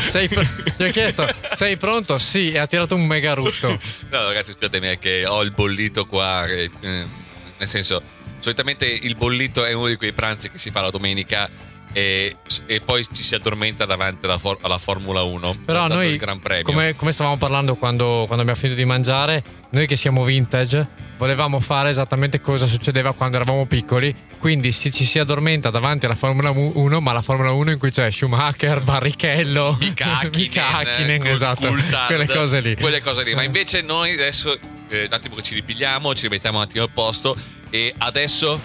Sei 0.08 0.28
pr- 0.28 0.74
Gli 0.76 0.84
ho 0.84 0.90
chiesto, 0.90 1.26
sei 1.54 1.76
pronto? 1.76 2.18
Sì, 2.18 2.52
e 2.52 2.58
ha 2.58 2.66
tirato 2.66 2.94
un 2.94 3.06
mega 3.06 3.34
rutto. 3.34 3.68
No, 4.10 4.24
ragazzi, 4.26 4.52
scusatemi, 4.52 4.86
è 4.88 4.98
che 4.98 5.26
ho 5.26 5.42
il 5.42 5.52
bollito 5.52 6.04
qua. 6.06 6.46
eh, 6.46 6.70
nel 6.80 7.68
senso, 7.68 8.02
solitamente 8.38 8.86
il 8.86 9.16
bollito 9.16 9.64
è 9.64 9.72
uno 9.72 9.88
di 9.88 9.96
quei 9.96 10.12
pranzi 10.12 10.50
che 10.50 10.58
si 10.58 10.70
fa 10.70 10.80
la 10.80 10.90
domenica 10.90 11.48
e, 11.92 12.36
e 12.66 12.80
poi 12.80 13.04
ci 13.12 13.22
si 13.22 13.34
addormenta 13.34 13.84
davanti 13.84 14.24
alla, 14.26 14.38
for- 14.38 14.58
alla 14.62 14.78
Formula 14.78 15.22
1. 15.22 15.62
Però 15.64 15.88
noi, 15.88 16.08
il 16.10 16.18
Gran 16.18 16.40
Premio. 16.40 16.64
come, 16.64 16.94
come 16.96 17.12
stavamo 17.12 17.36
parlando 17.36 17.74
quando, 17.76 18.24
quando 18.26 18.42
abbiamo 18.42 18.54
finito 18.58 18.78
di 18.78 18.84
mangiare, 18.84 19.42
noi 19.70 19.86
che 19.86 19.96
siamo 19.96 20.22
vintage, 20.24 20.86
volevamo 21.18 21.60
fare 21.60 21.90
esattamente 21.90 22.40
cosa 22.40 22.66
succedeva 22.66 23.12
quando 23.12 23.36
eravamo 23.36 23.66
piccoli. 23.66 24.14
Quindi 24.38 24.72
si, 24.72 24.90
ci 24.92 25.04
si 25.04 25.18
addormenta 25.18 25.68
davanti 25.68 26.06
alla 26.06 26.14
Formula 26.14 26.50
1, 26.50 27.00
ma 27.00 27.12
la 27.12 27.22
Formula 27.22 27.50
1 27.50 27.72
in 27.72 27.78
cui 27.78 27.90
c'è 27.90 28.10
Schumacher, 28.10 28.82
Barrichello, 28.82 29.76
Mika 29.78 30.20
Hakkinen, 30.20 31.18
Col- 31.20 31.30
esatto, 31.30 31.66
Coulthard, 31.66 32.06
quelle 32.06 32.26
cose 32.26 32.60
lì. 32.60 32.76
Quelle 32.76 33.02
cose 33.02 33.24
lì. 33.24 33.34
Ma 33.34 33.42
invece 33.42 33.82
noi 33.82 34.12
adesso, 34.12 34.56
eh, 34.88 35.04
un 35.06 35.12
attimo 35.12 35.34
che 35.34 35.42
ci 35.42 35.54
ripigliamo, 35.54 36.14
ci 36.14 36.22
rimettiamo 36.22 36.58
un 36.58 36.64
attimo 36.64 36.84
al 36.84 36.90
posto 36.90 37.36
e 37.70 37.92
adesso 37.98 38.60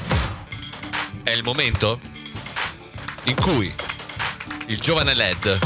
è 1.24 1.31
il 1.31 1.43
momento 1.43 2.00
in 3.25 3.36
cui 3.36 3.74
il 4.67 4.79
giovane 4.79 5.13
LED 5.13 5.60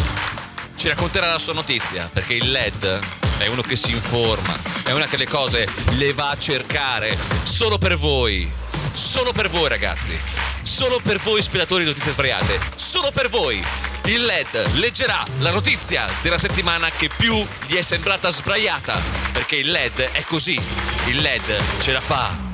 ci 0.78 0.88
racconterà 0.88 1.30
la 1.30 1.40
sua 1.40 1.54
notizia, 1.54 2.10
perché 2.12 2.36
il 2.36 2.50
LED 2.50 3.00
è 3.40 3.48
uno 3.48 3.62
che 3.62 3.76
si 3.76 3.92
informa, 3.92 4.56
è 4.88 4.94
una 4.94 5.06
che 5.06 5.18
le 5.18 5.28
cose 5.28 5.68
le 5.98 6.14
va 6.14 6.30
a 6.30 6.38
cercare. 6.38 7.18
Solo 7.44 7.78
per 7.78 7.98
voi, 7.98 8.50
solo 8.94 9.34
per 9.34 9.50
voi 9.50 9.68
ragazzi, 9.68 10.18
solo 10.64 11.00
per 11.04 11.20
voi 11.20 11.42
spettatori 11.42 11.84
di 11.84 11.90
notizie 11.90 12.14
sbagliate, 12.14 12.58
solo 12.76 13.12
per 13.12 13.30
voi. 13.30 13.62
Il 14.06 14.24
LED 14.24 14.76
leggerà 14.76 15.26
la 15.40 15.52
notizia 15.52 16.06
della 16.22 16.38
settimana 16.38 16.90
che 16.90 17.10
più 17.16 17.36
gli 17.68 17.76
è 17.76 17.82
sembrata 17.82 18.30
sbagliata, 18.30 18.98
perché 19.34 19.58
il 19.58 19.72
LED 19.72 20.12
è 20.12 20.24
così, 20.24 20.58
il 21.08 21.18
LED 21.20 21.82
ce 21.82 21.92
la 21.92 22.02
fa. 22.02 22.47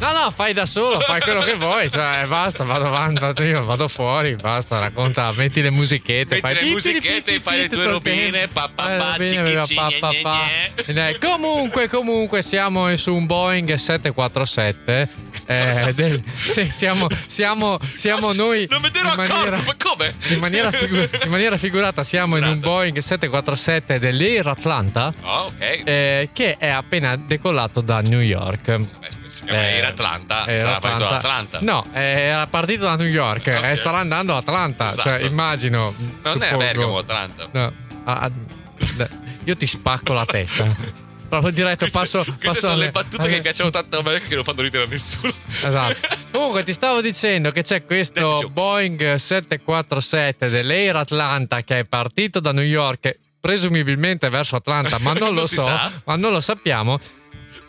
No, 0.00 0.12
no, 0.12 0.30
fai 0.30 0.52
da 0.52 0.66
solo, 0.66 1.00
fai 1.00 1.20
quello 1.20 1.40
che 1.40 1.54
vuoi, 1.54 1.90
cioè 1.90 2.24
basta, 2.26 2.64
vado 2.64 2.86
avanti, 2.86 3.20
vado 3.20 3.42
io 3.42 3.64
vado 3.64 3.88
fuori, 3.88 4.36
basta, 4.36 4.78
racconta, 4.78 5.32
metti 5.36 5.62
le 5.62 5.70
musichette, 5.70 6.34
Metti 6.34 6.40
fai 6.40 6.54
le 6.54 6.70
musichette, 6.70 7.40
fai 7.40 7.60
le 7.60 7.68
tue 7.68 7.86
robine, 7.86 8.30
tempo. 8.30 8.52
pa, 8.52 8.70
pa, 8.74 8.82
Fai 8.84 8.92
le 8.92 8.98
pa, 8.98 9.10
robine, 9.16 9.62
cicchi, 9.64 9.74
pa, 9.74 9.88
cicchi, 9.88 9.98
pa, 10.00 10.10
gne, 10.10 10.20
pa. 10.20 10.38
gne. 10.84 10.92
Dai, 10.92 11.18
Comunque, 11.18 11.88
comunque 11.88 12.42
siamo 12.42 12.94
su 12.96 13.14
un 13.14 13.24
Boeing 13.26 13.72
747. 13.74 15.08
eh, 15.46 15.92
del- 15.94 16.22
sì, 16.34 16.64
siamo, 16.64 17.06
siamo, 17.10 17.78
siamo 17.94 18.32
noi 18.32 18.66
Non 18.70 18.80
me 18.80 18.90
ne 18.92 18.98
ero 18.98 19.08
accorto, 19.08 19.62
ma 19.66 19.74
come? 19.76 20.14
in 20.28 20.38
maniera, 20.38 20.70
figu- 20.70 21.24
in 21.24 21.30
maniera 21.30 21.56
figurata 21.56 22.02
siamo 22.02 22.36
in 22.36 22.44
un. 22.44 22.58
Boeing 22.58 22.98
747 22.98 23.98
dell'Air 23.98 24.46
Atlanta 24.48 25.12
Oh, 25.22 25.46
ok. 25.46 25.82
eh, 25.84 26.30
che 26.32 26.56
è 26.58 26.68
appena 26.68 27.16
decollato 27.16 27.80
da 27.80 28.00
New 28.00 28.20
York. 28.20 28.68
Eh, 28.68 29.22
si 29.34 29.44
chiama 29.44 29.58
Eh, 29.60 29.72
Air 29.74 29.84
Atlanta, 29.84 30.44
Air 30.44 30.58
sarà 30.58 30.78
partito 30.78 31.08
da 31.08 31.16
Atlanta. 31.16 31.56
Atlanta. 31.58 31.72
No, 31.72 31.92
è 31.92 32.46
partito 32.50 32.84
da 32.84 32.96
New 32.96 33.06
York 33.06 33.52
Ok. 33.56 33.64
e 33.64 33.76
starà 33.76 33.98
andando 33.98 34.34
a 34.34 34.38
Atlanta. 34.38 34.88
Esatto. 34.90 35.08
Cioè, 35.08 35.22
immagino. 35.24 35.94
Non 35.98 36.14
era 36.22 36.30
suppongo. 36.32 36.56
Bergamo, 36.58 36.98
Atlanta. 36.98 37.48
No. 37.52 37.72
Ah, 38.04 38.18
ah, 38.20 38.30
beh, 38.30 39.08
io 39.44 39.56
ti 39.56 39.66
spacco 39.66 40.12
la 40.12 40.24
testa. 40.24 40.64
Proprio 41.26 41.52
diretto, 41.52 41.86
passo. 41.90 42.18
Queste 42.22 42.46
passo 42.46 42.60
sono 42.60 42.76
le 42.76 42.90
battute 42.92 43.26
che 43.26 43.40
piacciono 43.40 43.70
tanto 43.70 43.98
a 43.98 44.02
me 44.02 44.20
che 44.24 44.34
non 44.36 44.44
fanno 44.44 44.60
ridere 44.62 44.84
a 44.84 44.86
nessuno. 44.86 45.32
Esatto. 45.46 46.08
Comunque 46.30 46.62
ti 46.62 46.72
stavo 46.72 47.00
dicendo 47.00 47.50
che 47.50 47.62
c'è 47.62 47.84
questo. 47.84 48.48
Boeing 48.52 49.14
747 49.16 50.48
dell'Air 50.48 50.94
Atlanta 50.96 51.62
che 51.62 51.80
è 51.80 51.84
partito 51.84 52.38
da 52.38 52.52
New 52.52 52.62
York, 52.64 53.18
presumibilmente 53.40 54.28
verso 54.28 54.54
Atlanta, 54.56 54.98
ma 55.00 55.12
non 55.14 55.30
lo 55.34 55.40
Non 55.40 55.48
si 55.48 55.56
so, 55.56 55.62
sa. 55.62 55.90
ma 56.04 56.14
non 56.14 56.30
lo 56.30 56.40
sappiamo. 56.40 57.00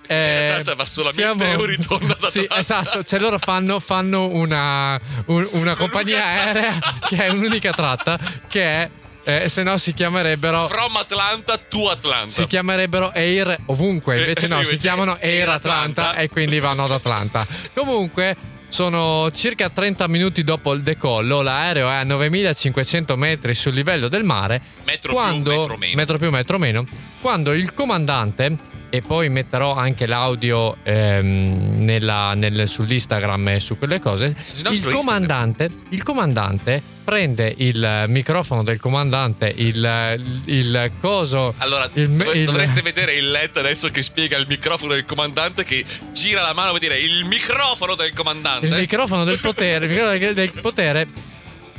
Eh, 0.07 0.49
Atlanta 0.49 0.75
va 0.75 0.85
solamente 0.85 1.55
o 1.55 1.65
ritorna 1.65 2.15
da 2.19 2.29
Sì, 2.29 2.47
esatto. 2.49 3.03
Cioè 3.03 3.19
loro 3.19 3.39
fanno, 3.39 3.79
fanno 3.79 4.27
una, 4.27 4.99
un- 5.25 5.47
una 5.53 5.75
compagnia 5.75 6.23
aerea 6.23 6.77
che 7.07 7.25
è 7.25 7.29
un'unica 7.31 7.71
tratta 7.71 8.19
che 8.47 8.63
è, 8.63 8.89
eh, 9.23 9.49
se 9.49 9.63
no 9.63 9.77
si 9.77 9.95
chiamerebbero 9.95 10.67
From 10.67 10.95
Atlanta 10.97 11.57
to 11.57 11.89
Atlanta. 11.89 12.29
si 12.29 12.45
chiamerebbero 12.45 13.11
Air 13.15 13.57
ovunque, 13.65 14.19
invece 14.19 14.45
no, 14.47 14.57
si 14.57 14.61
Invece 14.65 14.77
chiamano 14.77 15.17
Air 15.19 15.49
Atlanta 15.49 16.01
Atlanta. 16.09 16.15
e 16.21 16.29
quindi 16.29 16.59
vanno 16.59 16.83
ad 16.83 16.91
Atlanta. 16.91 17.47
Comunque 17.73 18.35
sono 18.67 19.31
circa 19.31 19.69
30 19.71 20.07
minuti 20.07 20.43
dopo 20.43 20.73
il 20.73 20.81
decollo, 20.83 21.41
l'aereo 21.41 21.89
è 21.89 21.93
a 21.95 22.03
9500 22.03 23.15
metri 23.15 23.55
sul 23.55 23.73
livello 23.73 24.07
del 24.07 24.23
mare. 24.23 24.61
Metro 24.83 25.13
più, 25.13 25.19
quando, 25.19 25.49
metro 25.51 25.77
meno. 25.77 25.95
metro 25.95 26.17
più, 26.19 26.29
metro 26.29 26.57
meno. 26.59 26.87
Quando 27.21 27.53
il 27.53 27.73
comandante, 27.73 28.55
e 28.89 29.01
poi 29.01 29.29
metterò 29.29 29.75
anche 29.75 30.05
l'audio 30.07 30.77
ehm, 30.83 31.83
nella- 31.83 32.33
nel- 32.33 32.67
sull'Instagram 32.67 33.47
e 33.49 33.59
su 33.59 33.77
quelle 33.77 33.99
cose, 33.99 34.35
il 34.71 34.81
comandante, 34.91 35.69
il 35.89 36.03
comandante 36.03 36.81
prende 37.05 37.53
il 37.57 38.05
microfono 38.07 38.63
del 38.63 38.79
comandante, 38.79 39.53
il, 39.55 40.41
il 40.45 40.91
coso... 40.99 41.53
Allora, 41.57 41.87
il- 41.93 42.09
dov- 42.09 42.33
il- 42.35 42.45
dovreste 42.45 42.81
vedere 42.81 43.13
il 43.15 43.29
LED 43.29 43.57
adesso 43.57 43.89
che 43.89 44.01
spiega 44.01 44.37
il 44.37 44.45
microfono 44.47 44.93
del 44.93 45.05
comandante 45.05 45.63
che 45.63 45.83
gira 46.13 46.41
la 46.41 46.53
mano 46.53 46.71
per 46.71 46.79
dire 46.81 46.97
il 46.99 47.25
microfono 47.25 47.93
del 47.95 48.11
comandante. 48.13 48.65
il 48.67 48.75
microfono 48.75 49.23
del 49.23 49.39
potere, 49.39 49.85
il 49.85 49.91
microfono 49.91 50.33
del 50.33 50.51
potere 50.61 51.07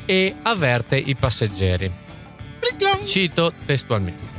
e 0.05 0.35
avverte 0.43 0.97
i 0.97 1.17
passeggeri. 1.17 1.91
Cito 3.05 3.53
testualmente. 3.65 4.36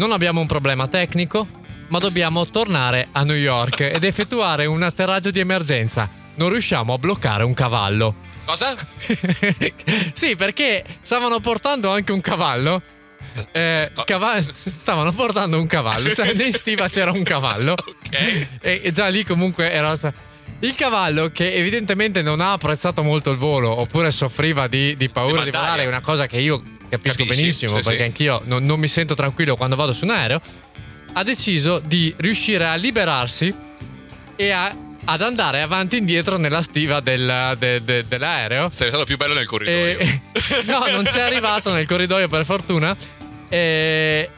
Non 0.00 0.12
abbiamo 0.12 0.40
un 0.40 0.46
problema 0.46 0.88
tecnico, 0.88 1.46
ma 1.90 1.98
dobbiamo 1.98 2.48
tornare 2.48 3.08
a 3.12 3.22
New 3.22 3.36
York 3.36 3.80
ed 3.80 4.02
effettuare 4.02 4.64
un 4.64 4.82
atterraggio 4.82 5.30
di 5.30 5.40
emergenza. 5.40 6.08
Non 6.36 6.48
riusciamo 6.48 6.94
a 6.94 6.96
bloccare 6.96 7.44
un 7.44 7.52
cavallo. 7.52 8.16
Cosa? 8.46 8.74
sì, 10.14 10.36
perché 10.36 10.86
stavano 11.02 11.40
portando 11.40 11.90
anche 11.90 12.12
un 12.12 12.22
cavallo. 12.22 12.82
Eh, 13.52 13.92
cava- 14.06 14.40
stavano 14.74 15.12
portando 15.12 15.60
un 15.60 15.66
cavallo, 15.66 16.14
cioè 16.14 16.32
in 16.42 16.52
stiva 16.52 16.88
c'era 16.88 17.10
un 17.10 17.22
cavallo. 17.22 17.72
Ok. 17.72 18.46
E 18.62 18.90
già 18.94 19.08
lì 19.08 19.22
comunque 19.22 19.70
era. 19.70 19.94
Il 20.60 20.74
cavallo 20.74 21.28
che 21.28 21.52
evidentemente 21.52 22.22
non 22.22 22.40
ha 22.40 22.52
apprezzato 22.52 23.02
molto 23.02 23.30
il 23.30 23.36
volo 23.36 23.78
oppure 23.78 24.10
soffriva 24.10 24.66
di, 24.66 24.96
di 24.96 25.10
paura 25.10 25.44
di 25.44 25.50
Di 25.50 25.56
volare, 25.56 25.82
è 25.82 25.86
una 25.86 26.00
cosa 26.00 26.26
che 26.26 26.38
io 26.38 26.78
capisco 26.90 27.18
Capisci, 27.22 27.40
benissimo 27.40 27.76
sì, 27.80 27.82
perché 27.82 27.98
sì. 28.00 28.04
anch'io 28.04 28.40
non, 28.44 28.64
non 28.66 28.78
mi 28.78 28.88
sento 28.88 29.14
tranquillo 29.14 29.56
quando 29.56 29.76
vado 29.76 29.92
su 29.94 30.04
un 30.04 30.10
aereo, 30.10 30.40
ha 31.14 31.22
deciso 31.22 31.78
di 31.78 32.12
riuscire 32.18 32.66
a 32.66 32.74
liberarsi 32.74 33.52
e 34.36 34.50
a 34.50 34.76
ad 35.02 35.22
andare 35.22 35.62
avanti 35.62 35.96
e 35.96 35.98
indietro 35.98 36.36
nella 36.36 36.60
stiva 36.62 37.00
del- 37.00 37.56
de- 37.58 37.82
de- 37.82 38.04
dell'aereo. 38.06 38.68
Sarebbe 38.68 38.90
stato 38.90 39.04
più 39.04 39.16
bello 39.16 39.32
nel 39.34 39.46
corridoio. 39.46 39.98
E- 39.98 40.20
no, 40.68 40.84
non 40.92 41.04
c'è 41.04 41.22
arrivato 41.22 41.72
nel 41.72 41.86
corridoio 41.86 42.28
per 42.28 42.44
fortuna. 42.44 42.94
E, 43.48 44.30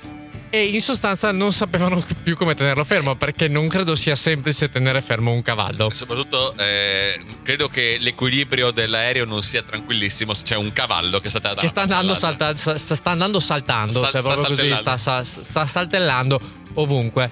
e 0.55 0.67
in 0.67 0.83
sostanza 0.83 1.33
non 1.33 1.51
sapevano 1.51 2.05
più 2.23 2.37
come 2.37 2.55
tenerlo 2.55 2.85
fermo 2.85 3.15
perché 3.15 3.49
non 3.49 3.69
credo 3.69 3.95
sia 3.95 4.15
semplice 4.15 4.69
tenere 4.69 5.01
fermo 5.01 5.33
un 5.33 5.41
cavallo. 5.41 5.89
Soprattutto 5.89 6.55
eh, 6.59 7.19
credo 7.43 7.69
che 7.69 7.97
l'equilibrio 7.99 8.71
dell'aereo 8.71 9.25
non 9.25 9.43
sia 9.43 9.63
tranquillissimo 9.63 10.35
c'è 10.35 10.57
un 10.57 10.71
cavallo 10.75 11.21
che 11.21 11.31
sta, 11.31 11.55
Che 11.55 11.69
sta 11.69 11.81
andando, 11.81 12.15
salta- 12.15 12.55
sta, 12.55 12.77
sta 12.77 13.11
andando 13.11 13.41
saltando, 13.41 13.93
Sal- 13.99 14.11
cioè 14.11 14.21
sta 14.21 14.33
proprio 14.35 14.55
così, 14.57 14.77
sta, 14.77 14.99
saltellando. 14.99 15.43
sta- 15.43 15.67
saltellando 15.67 16.41
ovunque. 16.75 17.31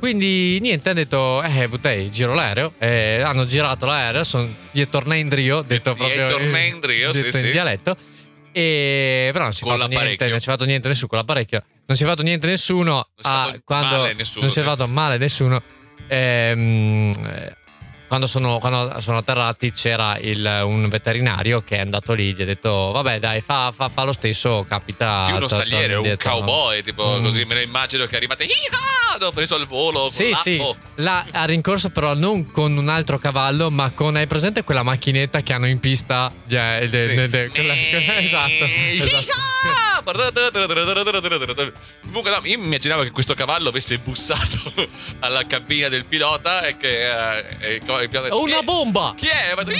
Quindi 0.00 0.58
niente, 0.60 0.88
hanno 0.88 0.98
detto, 0.98 1.42
eh, 1.44 1.68
buttei, 1.68 2.10
giro 2.10 2.34
l'aereo. 2.34 2.72
Eh, 2.78 3.20
hanno 3.22 3.44
girato 3.44 3.86
l'aereo, 3.86 4.24
son, 4.24 4.52
gli 4.72 4.82
tornei 4.88 5.20
in 5.20 5.28
drio, 5.28 5.62
detto 5.62 5.94
proprio 5.94 6.26
tornei 6.26 6.70
in 6.70 6.80
drio, 6.82 7.12
sì, 7.12 7.22
detto 7.22 7.36
in 7.36 7.44
sì. 7.44 7.50
dialetto. 7.52 7.96
E 8.52 9.30
però 9.32 9.44
non 9.44 9.54
si 9.54 9.60
è 9.60 9.62
Con 9.62 9.78
fatto 9.78 9.88
niente, 9.88 10.28
non 10.28 10.40
si 10.40 10.48
è 10.48 10.50
fatto 10.50 10.64
niente 10.64 10.88
nessuno 10.88 11.06
con 11.06 11.18
l'apparecchio. 11.18 11.62
Non 11.90 11.98
si 11.98 12.04
è 12.04 12.06
fatto 12.06 12.22
niente 12.22 12.46
nessuno 12.46 13.08
si 13.16 13.26
è 13.26 13.32
a- 13.32 13.42
fatto 13.46 13.62
male 13.66 14.14
nessuno, 14.14 14.40
non 14.42 14.50
si 14.54 14.60
è 14.60 14.62
fatto 14.62 14.86
male 14.86 15.16
nessuno. 15.18 15.60
Ehm, 16.06 17.10
eh, 17.26 17.56
quando 18.10 18.26
sono, 18.26 18.58
quando 18.58 19.00
sono 19.00 19.18
atterrati 19.18 19.70
c'era 19.70 20.18
il- 20.18 20.62
un 20.64 20.88
veterinario 20.88 21.62
che 21.62 21.76
è 21.76 21.80
andato 21.80 22.12
lì 22.12 22.34
gli 22.34 22.42
ha 22.42 22.44
detto 22.44 22.90
vabbè 22.90 23.20
dai 23.20 23.40
fa, 23.40 23.70
fa- 23.72 23.88
fa 23.88 24.02
lo 24.02 24.12
stesso 24.12 24.66
capita 24.68 25.22
più 25.26 25.36
uno 25.36 25.46
stagliere, 25.46 25.92
un 25.94 25.98
indietro, 25.98 26.28
no?" 26.30 26.34
cowboy, 26.38 26.82
tipo 26.82 27.18
Mm. 27.18 27.22
così 27.22 27.44
me 27.44 27.54
lo 27.54 27.60
immagino 27.60 28.06
che 28.06 28.16
arrivate. 28.16 28.42
Iha! 28.42 29.14
Hanno 29.14 29.30
preso 29.30 29.54
il 29.56 29.66
volo 29.66 30.08
Sì, 30.10 30.30
l'azzo. 30.30 30.42
sì, 30.42 30.62
là 30.96 31.24
ha 31.30 31.44
rincorso 31.44 31.90
però 31.90 32.14
non 32.14 32.50
con 32.50 32.76
un 32.76 32.88
altro 32.88 33.16
cavallo, 33.18 33.70
ma 33.70 33.90
con, 33.92 34.16
hai 34.16 34.26
presente 34.26 34.64
quella 34.64 34.82
macchinetta 34.82 35.42
che 35.42 35.52
hanno 35.52 35.66
in 35.68 35.78
pista? 35.78 36.32
Già, 36.46 36.80
de- 36.80 36.88
Sì. 36.88 37.14
de- 37.14 37.28
de- 37.28 37.48
quella- 37.48 37.74
esatto, 38.18 38.64
esatto. 38.64 39.60
Comunque, 42.02 42.30
no, 42.30 42.40
io 42.44 42.58
mi 42.58 42.64
immaginavo 42.66 43.02
che 43.02 43.10
questo 43.10 43.34
cavallo 43.34 43.68
avesse 43.68 43.98
bussato 43.98 44.72
alla 45.20 45.46
cabina 45.46 45.88
del 45.88 46.04
pilota 46.06 46.66
e 46.66 46.76
che 46.76 47.08
eh, 47.60 47.74
e 47.74 47.80
il 48.02 48.08
pilota 48.08 48.26
ha 48.26 48.30
detto, 48.30 48.42
Una 48.42 48.54
"Chi 48.54 48.60
è? 48.60 48.64
bomba! 48.64 49.14
Chi 49.16 49.26
è? 49.26 49.52
Fatto, 49.54 49.70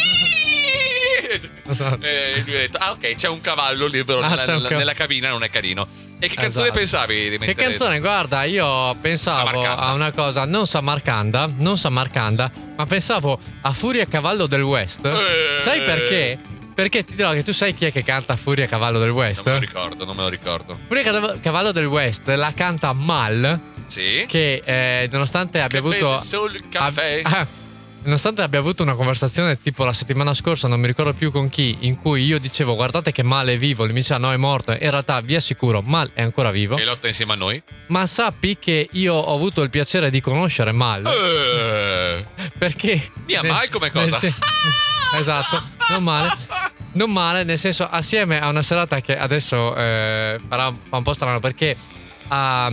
Esatto. 1.69 2.05
E 2.05 2.43
lui 2.45 2.55
ha 2.57 2.59
detto: 2.59 2.79
Ah, 2.79 2.91
ok, 2.93 3.15
c'è 3.15 3.29
un 3.29 3.41
cavallo 3.41 3.87
libero 3.87 4.21
Ah, 4.21 4.29
nella, 4.35 4.57
un 4.57 4.67
ca- 4.69 4.77
nella 4.77 4.93
cabina, 4.95 5.29
non 5.29 5.43
è 5.45 5.51
carino. 5.51 5.87
E 6.19 6.29
che 6.29 6.35
canzone 6.35 6.65
Esatto. 6.67 6.79
pensavi 6.79 7.15
di 7.31 7.39
Che 7.39 7.47
mettere? 7.47 7.69
canzone? 7.69 8.01
Guarda, 8.01 8.43
io 8.45 8.95
pensavo 9.01 9.47
Samarcanda. 9.47 9.83
a 9.83 9.93
una 9.95 10.13
cosa, 10.13 10.45
non 10.45 10.67
Samarcanda, 10.67 11.49
non 11.59 11.79
Samarcanda, 11.79 12.51
ma 12.77 12.85
pensavo 12.87 13.39
a 13.63 13.73
Furia 13.73 14.07
Cavallo 14.07 14.47
del 14.47 14.63
West. 14.63 15.05
Eh. 15.07 15.61
Sai 15.61 15.83
perché? 15.83 16.39
Perché 16.75 17.05
ti 17.05 17.15
dirò 17.15 17.33
che 17.33 17.43
tu 17.43 17.53
sai 17.53 17.75
chi 17.75 17.85
è 17.85 17.93
che 17.93 18.03
canta 18.03 18.37
Furia 18.37 18.67
Cavallo 18.67 18.99
del 18.99 19.11
West? 19.11 19.45
Non 19.47 19.55
me 19.55 19.61
lo 19.61 19.67
ricordo, 19.67 20.05
non 20.05 20.17
me 20.17 20.23
lo 20.23 20.29
ricordo. 20.29 20.79
Furia 20.89 21.03
Cav- 21.05 21.41
Cavallo 21.41 21.73
del 21.73 21.87
West 21.87 22.27
la 22.29 22.53
canta 22.55 22.93
Mal, 22.93 23.61
Sì? 23.87 24.25
che 24.27 24.63
eh, 24.65 25.09
nonostante 25.13 25.61
abbia 25.61 25.81
Che 25.81 25.87
avuto... 25.87 26.17
solo 26.17 26.55
il 26.55 26.69
caffè. 26.69 27.21
Ah, 27.23 27.39
ah, 27.41 27.47
nonostante 28.03 28.43
abbia 28.43 28.59
avuto 28.59 28.83
una 28.83 28.95
conversazione 28.95 29.61
tipo 29.61 29.85
la 29.85 29.93
settimana 29.93 30.33
scorsa, 30.35 30.69
non 30.69 30.81
mi 30.81 30.87
ricordo 30.87 31.13
più 31.13 31.31
con 31.31 31.49
chi, 31.49 31.79
in 31.81 31.97
cui 31.97 32.25
io 32.25 32.39
dicevo 32.39 32.75
guardate 32.75 33.13
che 33.13 33.23
Mal 33.23 33.47
è 33.49 33.57
vivo, 33.59 33.85
lui 33.85 33.93
mi 33.93 34.01
diceva 34.01 34.19
no 34.19 34.33
è 34.33 34.37
morto, 34.37 34.73
in 34.73 34.79
realtà 34.91 35.21
vi 35.21 35.35
assicuro 35.37 35.83
Mal 35.83 36.11
è 36.15 36.23
ancora 36.23 36.51
vivo, 36.51 36.77
E 36.77 36.85
lotta 36.85 37.07
insieme 37.09 37.33
a 37.33 37.37
noi. 37.37 37.63
ma 37.89 38.07
sappi 38.07 38.57
che 38.59 38.89
io 38.93 39.15
ho 39.15 39.35
avuto 39.35 39.63
il 39.63 39.71
piacere 39.71 40.11
di 40.11 40.21
conoscere 40.21 40.73
Mal, 40.73 41.03
Eh, 41.07 42.25
perché... 42.59 43.01
Mia 43.27 43.43
nel- 43.43 43.53
Mal 43.53 43.69
come 43.69 43.91
nel 43.93 44.09
cosa? 44.11 44.17
sen- 44.17 44.35
esatto, 45.19 45.61
non 45.91 46.03
male. 46.03 46.29
Non 46.93 47.13
male, 47.13 47.45
nel 47.45 47.57
senso, 47.59 47.89
assieme 47.89 48.41
a 48.41 48.49
una 48.49 48.63
serata 48.63 49.01
che 49.01 49.17
adesso 49.17 49.77
eh, 49.77 50.41
farà 50.49 50.75
fa 50.89 50.97
un 50.97 51.03
po' 51.05 51.13
strano 51.13 51.39
perché 51.39 51.77
a- 52.29 52.67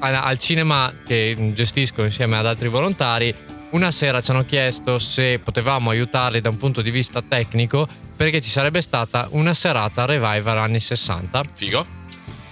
al 0.00 0.38
cinema 0.38 0.92
che 1.06 1.50
gestisco 1.52 2.02
insieme 2.02 2.36
ad 2.36 2.46
altri 2.46 2.68
volontari, 2.68 3.32
una 3.70 3.90
sera 3.90 4.20
ci 4.20 4.30
hanno 4.30 4.44
chiesto 4.44 4.98
se 4.98 5.38
potevamo 5.42 5.90
aiutarli 5.90 6.40
da 6.40 6.48
un 6.48 6.56
punto 6.56 6.80
di 6.82 6.90
vista 6.90 7.22
tecnico 7.22 7.86
perché 8.16 8.40
ci 8.40 8.50
sarebbe 8.50 8.80
stata 8.82 9.28
una 9.32 9.54
serata 9.54 10.04
revival 10.04 10.58
anni 10.58 10.80
60 10.80 11.42
Figo. 11.54 11.86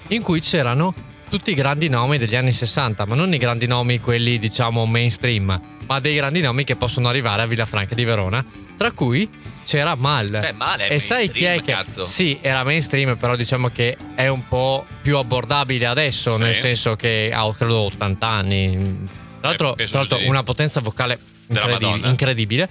in 0.08 0.22
cui 0.22 0.40
c'erano 0.40 0.94
tutti 1.28 1.50
i 1.50 1.54
grandi 1.54 1.88
nomi 1.88 2.18
degli 2.18 2.36
anni 2.36 2.52
60, 2.52 3.04
ma 3.04 3.14
non 3.16 3.34
i 3.34 3.38
grandi 3.38 3.66
nomi 3.66 3.98
quelli 3.98 4.38
diciamo 4.38 4.86
mainstream, 4.86 5.60
ma 5.86 5.98
dei 5.98 6.14
grandi 6.14 6.40
nomi 6.40 6.62
che 6.64 6.76
possono 6.76 7.08
arrivare 7.08 7.42
a 7.42 7.46
Villafranca 7.46 7.96
di 7.96 8.04
Verona, 8.04 8.44
tra 8.76 8.92
cui 8.92 9.28
c'era 9.64 9.96
Mal. 9.96 10.28
Beh, 10.30 10.52
Mal 10.52 10.78
è 10.78 10.92
e 10.92 10.98
sai 11.00 11.28
chi 11.28 11.42
è 11.44 11.60
che 11.60 11.72
cazzo. 11.72 12.04
Sì, 12.04 12.38
era 12.40 12.62
mainstream, 12.62 13.16
però 13.16 13.34
diciamo 13.34 13.68
che 13.70 13.96
è 14.14 14.28
un 14.28 14.46
po' 14.46 14.86
più 15.02 15.16
abbordabile 15.16 15.86
adesso, 15.86 16.34
Sì. 16.36 16.42
nel 16.42 16.54
senso 16.54 16.94
che 16.94 17.32
ha 17.34 17.52
credo 17.52 17.80
80 17.80 18.26
anni. 18.28 19.08
Tra 19.54 19.66
l'altro, 19.66 19.84
tra 19.84 19.98
l'altro 19.98 20.28
una 20.28 20.42
potenza 20.42 20.80
vocale 20.80 21.18
Della 21.46 21.78
incredibile. 22.06 22.68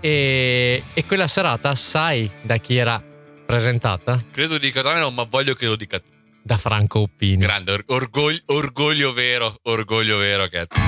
E, 0.00 0.82
e 0.94 1.04
quella 1.04 1.28
serata 1.28 1.74
sai 1.74 2.30
da 2.42 2.56
chi 2.56 2.76
era 2.76 3.02
presentata? 3.46 4.22
Credo 4.30 4.58
di 4.58 4.66
ricordarmelo, 4.66 5.10
ma 5.10 5.24
voglio 5.28 5.54
che 5.54 5.66
lo 5.66 5.76
dica 5.76 5.98
tu. 5.98 6.08
Da 6.42 6.56
Franco 6.56 7.00
Oppini. 7.00 7.42
Grande 7.42 7.72
or- 7.72 7.84
orgoglio, 7.88 8.40
orgoglio 8.46 9.12
vero, 9.12 9.56
orgoglio 9.62 10.16
vero, 10.16 10.48
cazzo. 10.48 10.78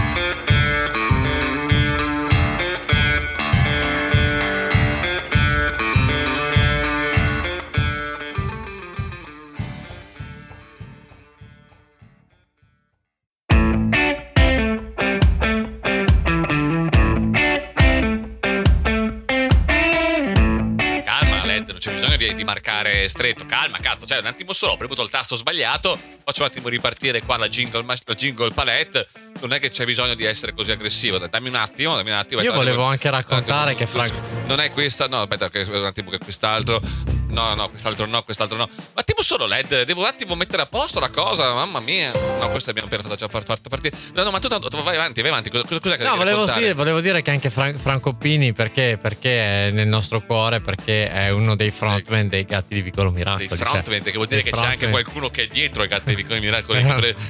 Marcare 22.52 23.08
stretto. 23.08 23.44
Calma, 23.46 23.78
cazzo. 23.78 24.04
Cioè, 24.06 24.18
un 24.18 24.26
attimo 24.26 24.52
solo, 24.52 24.72
ho 24.72 24.76
premuto 24.76 25.02
il 25.02 25.08
tasto 25.10 25.36
sbagliato. 25.36 25.98
Faccio 26.24 26.42
un 26.42 26.48
attimo 26.48 26.68
ripartire 26.68 27.22
qua 27.22 27.36
la 27.38 27.48
jingle, 27.48 27.82
ma- 27.82 27.96
la 28.04 28.14
jingle 28.14 28.52
palette. 28.52 29.08
Non 29.40 29.52
è 29.52 29.58
che 29.58 29.70
c'è 29.70 29.84
bisogno 29.84 30.14
di 30.14 30.24
essere 30.24 30.52
così 30.52 30.70
aggressivo. 30.70 31.18
Dammi 31.18 31.48
un 31.48 31.54
attimo, 31.54 31.96
dammi 31.96 32.10
un 32.10 32.16
attimo. 32.16 32.42
Io 32.42 32.52
volevo 32.52 32.84
anche 32.84 33.08
raccontare 33.10 33.74
che 33.74 33.86
Franco- 33.86 34.20
Non 34.46 34.60
è 34.60 34.70
questa, 34.70 35.06
no, 35.08 35.22
aspetta, 35.22 35.50
un 35.52 35.84
attimo 35.84 36.10
che 36.10 36.18
quest'altro. 36.18 36.80
No, 37.28 37.54
no, 37.54 37.70
quest'altro 37.70 38.04
no, 38.04 38.22
quest'altro 38.22 38.58
no. 38.58 38.68
Un 38.70 38.78
attimo 39.12 39.22
solo, 39.22 39.46
Led. 39.46 39.84
Devo 39.84 40.00
un 40.00 40.06
attimo 40.06 40.34
mettere 40.34 40.62
a 40.62 40.66
posto 40.66 40.98
la 41.00 41.10
cosa. 41.10 41.52
Mamma 41.54 41.80
mia. 41.80 42.10
No, 42.40 42.48
questo 42.50 42.70
abbiamo 42.70 42.88
appena 42.88 43.02
fatto 43.02 43.14
già 43.16 43.28
far, 43.28 43.44
far 43.44 43.58
partire. 43.68 43.96
No, 44.14 44.22
no, 44.24 44.30
ma 44.30 44.38
tu 44.38 44.48
tanto- 44.48 44.68
vai 44.82 44.96
avanti, 44.96 45.20
vai 45.20 45.30
avanti. 45.30 45.50
Cosa, 45.50 45.64
cos'è 45.64 45.96
che 45.96 46.02
No, 46.04 46.16
volevo 46.16 46.44
dire, 46.46 46.74
volevo 46.74 47.00
dire 47.00 47.22
che 47.22 47.30
anche 47.30 47.50
Fran- 47.50 47.76
Franco 47.78 48.14
Pini, 48.14 48.52
perché, 48.52 48.98
perché 49.00 49.68
è 49.68 49.70
nel 49.70 49.86
nostro 49.88 50.20
cuore, 50.22 50.60
perché 50.60 51.10
è 51.10 51.30
uno 51.30 51.54
dei 51.54 51.70
frontman 51.70 52.28
dei 52.28 52.44
Gatti 52.44 52.74
di 52.74 52.82
Vicolo 52.82 53.10
Miracoli. 53.10 53.46
dei 53.46 53.56
cioè, 53.56 53.66
frontman, 53.66 54.02
che 54.02 54.12
vuol 54.12 54.26
dire 54.26 54.42
che 54.42 54.50
c'è 54.50 54.58
anche 54.64 54.76
frontman. 54.78 54.90
qualcuno 55.02 55.28
che 55.30 55.42
è 55.44 55.46
dietro 55.46 55.82
ai 55.82 55.88
Gatti 55.88 56.14
di 56.14 56.24
Miracoli, 56.40 56.78
Eh, 56.80 56.82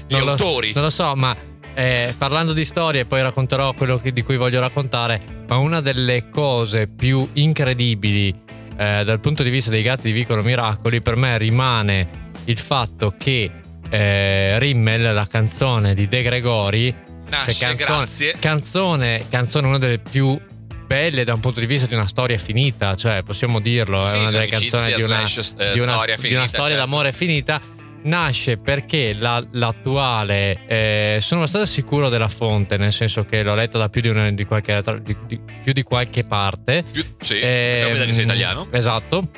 gli 0.07 0.15
non 0.15 0.25
lo- 0.25 0.31
autori. 0.31 0.73
non 0.73 0.83
lo 0.85 0.91
so, 0.91 1.15
ma 1.17 1.37
eh, 1.75 2.15
parlando 2.17 2.53
di 2.53 2.65
storie, 2.65 3.05
poi 3.07 3.23
racconterò 3.23 3.73
quello 3.73 3.97
che- 3.99 4.13
di 4.13 4.23
cui 4.23 4.37
voglio 4.37 4.61
raccontare. 4.61 5.41
Ma 5.49 5.57
una 5.57 5.81
delle 5.81 6.29
cose 6.31 6.87
più 6.87 7.29
incredibili 7.35 8.35
eh, 8.77 9.03
dal 9.05 9.21
punto 9.21 9.43
di 9.43 9.51
vista 9.51 9.71
dei 9.71 9.83
Gatti 9.83 10.03
di 10.03 10.13
Vicolo 10.13 10.43
Miracoli 10.43 11.01
per 11.01 11.17
me 11.17 11.37
rimane 11.39 12.31
il 12.45 12.59
fatto 12.59 13.15
che 13.17 13.51
eh, 13.89 14.59
Rimmel, 14.59 15.13
la 15.15 15.27
canzone 15.27 15.95
di 15.95 16.09
De 16.09 16.23
Gregori, 16.23 16.95
Nasce, 17.29 17.53
cioè, 17.53 17.69
canzone, 17.75 17.97
grazie. 17.99 18.35
canzone, 18.39 19.25
canzone 19.29 19.67
una 19.67 19.79
delle 19.79 19.99
più 19.99 20.39
belle 20.87 21.25
da 21.25 21.33
un 21.35 21.41
punto 21.41 21.61
di 21.61 21.67
vista 21.67 21.87
di 21.87 21.95
una 21.95 22.07
storia 22.07 22.37
finita, 22.37 22.95
cioè 22.97 23.23
possiamo 23.23 23.61
dirlo, 23.61 24.05
Sì, 24.05 24.17
è 24.17 24.19
una 24.21 24.31
delle 24.31 24.49
canzoni 24.49 24.95
di 24.95 25.03
una, 25.03 25.27
slash, 25.27 25.55
eh, 25.59 25.73
di 25.73 25.81
una- 25.81 25.97
storia 25.97 26.17
di 26.17 26.35
una 26.35 26.49
storia 26.49 26.77
certo. 26.77 26.85
d'amore 26.91 27.13
finita. 27.13 27.61
Nasce 28.05 28.57
perché 28.59 29.15
la- 29.15 29.45
l'attuale, 29.53 30.67
eh, 30.67 31.19
sono 31.21 31.41
abbastanza 31.43 31.71
sicuro 31.71 32.09
della 32.09 32.29
fonte, 32.29 32.77
nel 32.77 32.93
senso 32.93 33.25
che 33.25 33.43
l'ho 33.45 33.55
letto 33.55 33.79
da 33.79 33.89
più 33.89 34.01
di, 34.01 34.09
una- 34.09 34.31
di 34.31 34.45
qualche, 34.45 34.83
di- 35.03 35.17
di- 35.27 35.41
più 35.63 35.73
di 35.73 35.83
qualche 35.83 36.25
parte. 36.25 36.85
Più- 36.91 37.05
sì, 37.21 37.39
Ehm, 37.41 37.71
facciamo 37.73 37.91
vedere 37.93 38.07
che 38.09 38.13
sei 38.15 38.25
italiano. 38.25 38.67
Esatto. 38.71 39.29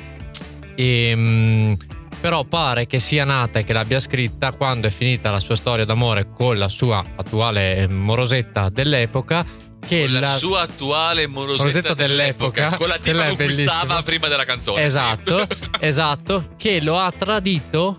Ehm, 0.75 1.75
però 2.19 2.43
pare 2.43 2.87
che 2.87 2.99
sia 2.99 3.23
nata 3.23 3.59
e 3.59 3.63
che 3.63 3.73
l'abbia 3.73 3.99
scritta 3.99 4.51
quando 4.51 4.87
è 4.87 4.89
finita 4.89 5.29
la 5.31 5.39
sua 5.39 5.55
storia 5.55 5.85
d'amore 5.85 6.29
con 6.31 6.57
la 6.57 6.67
sua 6.69 7.03
attuale 7.15 7.77
eh, 7.77 7.87
morosetta 7.87 8.69
dell'epoca. 8.69 9.45
Che 9.85 10.01
Con 10.05 10.13
la, 10.13 10.19
la- 10.21 10.37
sua 10.37 10.61
attuale 10.61 11.27
morosetta, 11.27 11.63
Morosetta 11.63 11.93
dell'epoca, 11.93 12.69
dell'epoca. 12.69 12.77
con 12.77 12.87
la 12.87 12.97
tipa 12.97 13.25
con 13.27 13.35
cui 13.35 14.03
prima 14.03 14.27
della 14.27 14.43
canzone. 14.43 14.79
sì. 14.81 14.85
Esatto, 14.87 15.45
esatto, 15.79 16.49
che 16.57 16.81
lo 16.81 16.97
ha 16.97 17.11
tradito 17.11 17.95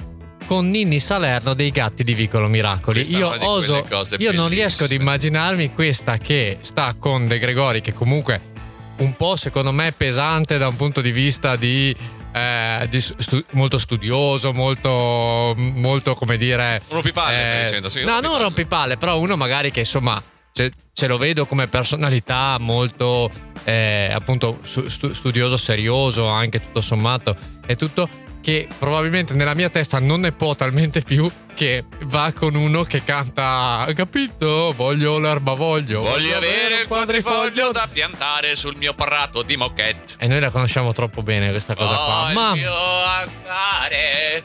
con 0.46 0.70
Ninni 0.70 1.00
Salerno 1.00 1.54
dei 1.54 1.70
Gatti 1.70 2.04
di 2.04 2.14
Vicolo 2.14 2.48
Miracoli. 2.48 3.00
Questa 3.00 3.18
io 3.18 3.36
oso, 3.46 3.86
io 4.18 4.32
non 4.32 4.48
riesco 4.48 4.84
ad 4.84 4.92
immaginarmi 4.92 5.72
questa 5.72 6.18
che 6.18 6.58
sta 6.60 6.94
con 6.98 7.26
De 7.26 7.38
Gregori, 7.38 7.80
che 7.80 7.92
comunque 7.92 8.54
un 8.98 9.14
po' 9.16 9.36
secondo 9.36 9.72
me 9.72 9.92
pesante 9.92 10.56
da 10.56 10.68
un 10.68 10.76
punto 10.76 11.00
di 11.00 11.10
vista 11.10 11.56
di, 11.56 11.94
eh, 12.32 12.88
stu- 13.00 13.44
molto 13.52 13.78
studioso, 13.78 14.52
molto, 14.52 15.54
molto 15.56 16.14
come 16.14 16.36
dire. 16.36 16.80
Un 16.88 16.94
rompipalle, 16.94 17.62
dicendo, 17.64 17.88
sì, 17.88 18.04
no, 18.04 18.20
non 18.20 18.38
rompipalle. 18.38 18.96
però 18.96 19.18
uno 19.18 19.36
magari 19.36 19.70
che 19.70 19.80
insomma 19.80 20.22
ce, 20.52 20.72
ce 20.92 21.06
lo 21.06 21.18
vedo 21.18 21.44
come 21.44 21.66
personalità 21.66 22.56
molto 22.58 23.30
eh, 23.64 24.10
appunto 24.12 24.60
stu- 24.62 25.10
studioso, 25.10 25.56
serioso, 25.56 26.26
anche 26.26 26.60
tutto 26.60 26.80
sommato 26.80 27.36
e 27.66 27.76
tutto 27.76 28.08
che 28.46 28.68
probabilmente 28.78 29.34
nella 29.34 29.54
mia 29.54 29.68
testa 29.68 29.98
non 29.98 30.20
ne 30.20 30.30
può 30.30 30.54
talmente 30.54 31.00
più 31.00 31.28
che 31.52 31.82
va 32.04 32.32
con 32.32 32.54
uno 32.54 32.84
che 32.84 33.02
canta 33.02 33.84
capito 33.92 34.72
voglio 34.76 35.18
l'erba 35.18 35.54
voglio 35.54 36.02
Voglio 36.02 36.36
avere 36.36 36.82
il 36.82 36.86
quadrifoglio 36.86 37.72
da 37.72 37.88
piantare 37.90 38.54
sul 38.54 38.76
mio 38.76 38.94
prato 38.94 39.42
di 39.42 39.56
moquette. 39.56 40.14
e 40.20 40.28
noi 40.28 40.38
la 40.38 40.50
conosciamo 40.50 40.92
troppo 40.92 41.24
bene 41.24 41.50
questa 41.50 41.74
cosa 41.74 41.96
qua 41.96 42.30
ma 42.34 42.50
Voglio 42.50 42.72
andare. 42.72 44.44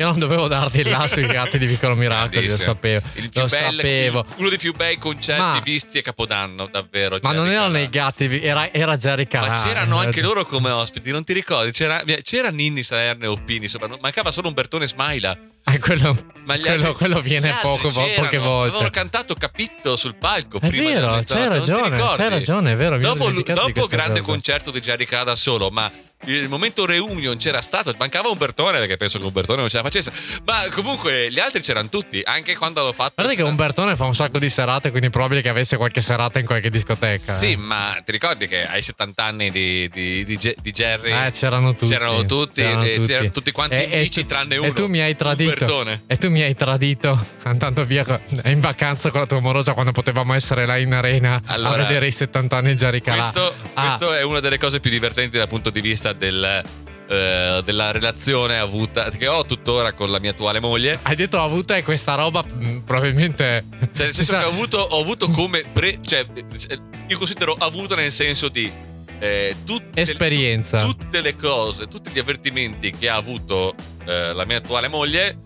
Io 0.00 0.06
non 0.06 0.18
dovevo 0.18 0.48
darti 0.48 0.80
il 0.80 0.88
là 0.88 1.06
sui 1.06 1.26
gatti 1.28 1.58
di 1.58 1.66
Piccolo 1.66 1.94
Miracoli 1.94 2.48
lo 2.48 2.56
sapevo 2.56 3.06
Il 3.14 3.30
lo 3.34 3.46
bello- 3.46 3.76
sapevo 3.76 4.24
uno 4.36 4.48
dei 4.48 4.58
più 4.58 4.74
bei 4.74 4.96
concerti 4.98 5.40
Ma- 5.40 5.60
visti 5.62 5.98
a 5.98 6.02
Capodanno, 6.02 6.66
davvero. 6.70 7.18
ma 7.22 7.32
non 7.32 7.44
Jerry 7.44 7.54
erano 7.56 7.72
Calà. 7.72 7.84
i 7.84 7.88
gatti 7.90 8.40
era, 8.42 8.72
era 8.72 8.96
Jerry 8.96 9.26
Calà 9.26 9.48
Ma 9.48 9.62
c'erano 9.62 9.98
anche 9.98 10.22
loro 10.22 10.46
come 10.46 10.70
ospiti, 10.70 11.10
non 11.10 11.22
ti 11.24 11.32
ricordi? 11.34 11.70
C'era, 11.72 12.02
c'era 12.22 12.48
Ninni 12.50 12.82
Salerno 12.82 13.24
e 13.24 13.26
Oppini, 13.28 13.68
mancava 14.00 14.30
solo 14.30 14.48
Umbertone 14.48 14.88
Smaila. 14.88 15.36
Eh, 15.62 15.78
quello, 15.78 16.16
quello, 16.46 16.94
quello 16.94 17.20
viene 17.20 17.54
poco, 17.60 17.88
poche 17.88 18.16
Avevano 18.18 18.70
volte. 18.70 18.90
cantato 18.90 19.34
Capitto 19.34 19.94
sul 19.94 20.16
palco 20.16 20.58
È 20.58 20.68
prima 20.68 20.88
vero, 20.88 21.22
c'hai 21.26 21.40
non 21.42 21.48
ragione, 21.58 21.98
c'hai 22.16 22.28
ragione, 22.30 22.72
è 22.72 22.76
vero, 22.76 22.98
Dopo, 22.98 23.30
dopo 23.30 23.86
grande 23.86 24.20
cosa. 24.20 24.32
concerto 24.32 24.70
di 24.70 24.80
Jerry 24.80 25.04
Calà 25.04 25.24
da 25.24 25.34
solo, 25.36 25.68
ma 25.70 25.90
il 26.26 26.48
momento 26.48 26.84
reunion 26.84 27.38
c'era 27.38 27.60
stato, 27.62 27.94
mancava 27.98 28.28
Umbertone 28.28 28.78
perché 28.78 28.96
penso 28.98 29.18
che 29.18 29.24
Umbertone 29.24 29.60
non 29.60 29.68
ce 29.70 29.78
la 29.78 29.82
facesse, 29.82 30.12
ma 30.44 30.66
comunque 30.70 31.30
gli 31.30 31.38
altri 31.38 31.62
c'erano 31.62 31.88
tutti, 31.88 32.20
anche 32.24 32.56
quando 32.56 32.82
l'ho 32.84 32.92
fatto. 32.92 33.14
Guarda 33.16 33.34
che 33.34 33.42
Umbertone 33.42 33.96
fa 33.96 34.04
un 34.04 34.14
sacco 34.14 34.38
di 34.38 34.50
serate, 34.50 34.90
quindi 34.90 35.08
è 35.08 35.10
probabile 35.10 35.40
che 35.40 35.48
avesse 35.48 35.76
qualche 35.78 36.00
serata 36.02 36.38
in 36.38 36.44
qualche 36.46 36.68
discoteca. 36.70 37.32
Sì, 37.32 37.52
eh. 37.52 37.56
ma 37.56 38.00
ti 38.04 38.12
ricordi 38.12 38.46
che 38.48 38.66
ai 38.66 38.82
70 38.82 39.24
anni 39.24 39.50
di, 39.50 39.88
di, 39.90 40.24
di, 40.24 40.36
di 40.60 40.70
Jerry 40.72 41.10
Eh, 41.12 41.30
c'erano 41.30 41.74
tutti. 41.74 41.90
c'erano 41.90 42.24
tutti, 42.26 42.60
c'erano 42.62 42.84
e 42.84 42.94
tutti. 42.96 43.06
c'erano 43.08 43.30
tutti 43.30 43.50
quanti 43.52 43.74
E- 43.76 43.88
e 43.90 43.96
amici 44.00 44.20
tu- 44.20 44.26
tranne 44.28 44.54
E 44.56 44.58
uno, 44.58 44.72
tu 44.74 44.86
mi 44.88 45.00
hai 45.00 45.16
tradito. 45.16 45.50
Umbertone. 45.50 46.02
E 46.06 46.16
tu 46.18 46.28
mi 46.28 46.42
hai 46.42 46.54
tradito 46.54 47.26
andando 47.44 47.84
via 47.86 48.20
in 48.44 48.60
vacanza 48.60 49.10
con 49.10 49.20
la 49.20 49.26
tua 49.26 49.38
amorosa 49.38 49.72
quando 49.72 49.92
potevamo 49.92 50.34
essere 50.34 50.66
là 50.66 50.76
in 50.76 50.92
arena 50.92 51.40
Allora, 51.46 51.82
a 51.82 51.86
vedere 51.86 52.06
i 52.08 52.12
70 52.12 52.56
anni 52.58 52.68
di 52.72 52.74
Jerry 52.76 53.00
Calà. 53.00 53.22
Questo, 53.22 53.54
Ah, 53.74 53.82
questo 53.86 54.12
è 54.12 54.22
una 54.22 54.40
delle 54.40 54.58
cose 54.58 54.80
più 54.80 54.90
divertenti 54.90 55.38
dal 55.38 55.48
punto 55.48 55.70
di 55.70 55.80
vista 55.80 56.09
del, 56.12 56.62
eh, 57.08 57.62
della 57.64 57.90
relazione 57.90 58.58
avuta 58.58 59.10
che 59.10 59.26
ho 59.28 59.44
tuttora 59.44 59.92
con 59.92 60.10
la 60.10 60.18
mia 60.18 60.30
attuale 60.30 60.60
moglie. 60.60 60.98
Hai 61.02 61.16
detto 61.16 61.40
avuta 61.42 61.76
e 61.76 61.82
questa 61.82 62.14
roba 62.14 62.42
mh, 62.44 62.78
probabilmente. 62.84 63.64
Cioè, 63.94 64.06
nel 64.06 64.14
senso 64.14 64.36
che 64.38 64.44
ho 64.44 64.48
avuto, 64.48 64.78
ho 64.78 65.00
avuto 65.00 65.28
come. 65.28 65.64
pre- 65.72 65.98
cioè, 66.02 66.26
eh, 66.68 66.78
io 67.08 67.18
considero 67.18 67.54
avuto 67.58 67.94
nel 67.94 68.12
senso 68.12 68.48
di. 68.48 68.70
eh, 69.18 69.56
tutte, 69.64 70.00
Esperienza. 70.00 70.78
tu- 70.78 70.94
tutte 70.96 71.20
le 71.20 71.36
cose, 71.36 71.88
tutti 71.88 72.10
gli 72.10 72.18
avvertimenti 72.18 72.90
che 72.92 73.08
ha 73.08 73.16
avuto 73.16 73.74
eh, 74.06 74.32
la 74.32 74.44
mia 74.44 74.58
attuale 74.58 74.88
moglie. 74.88 75.38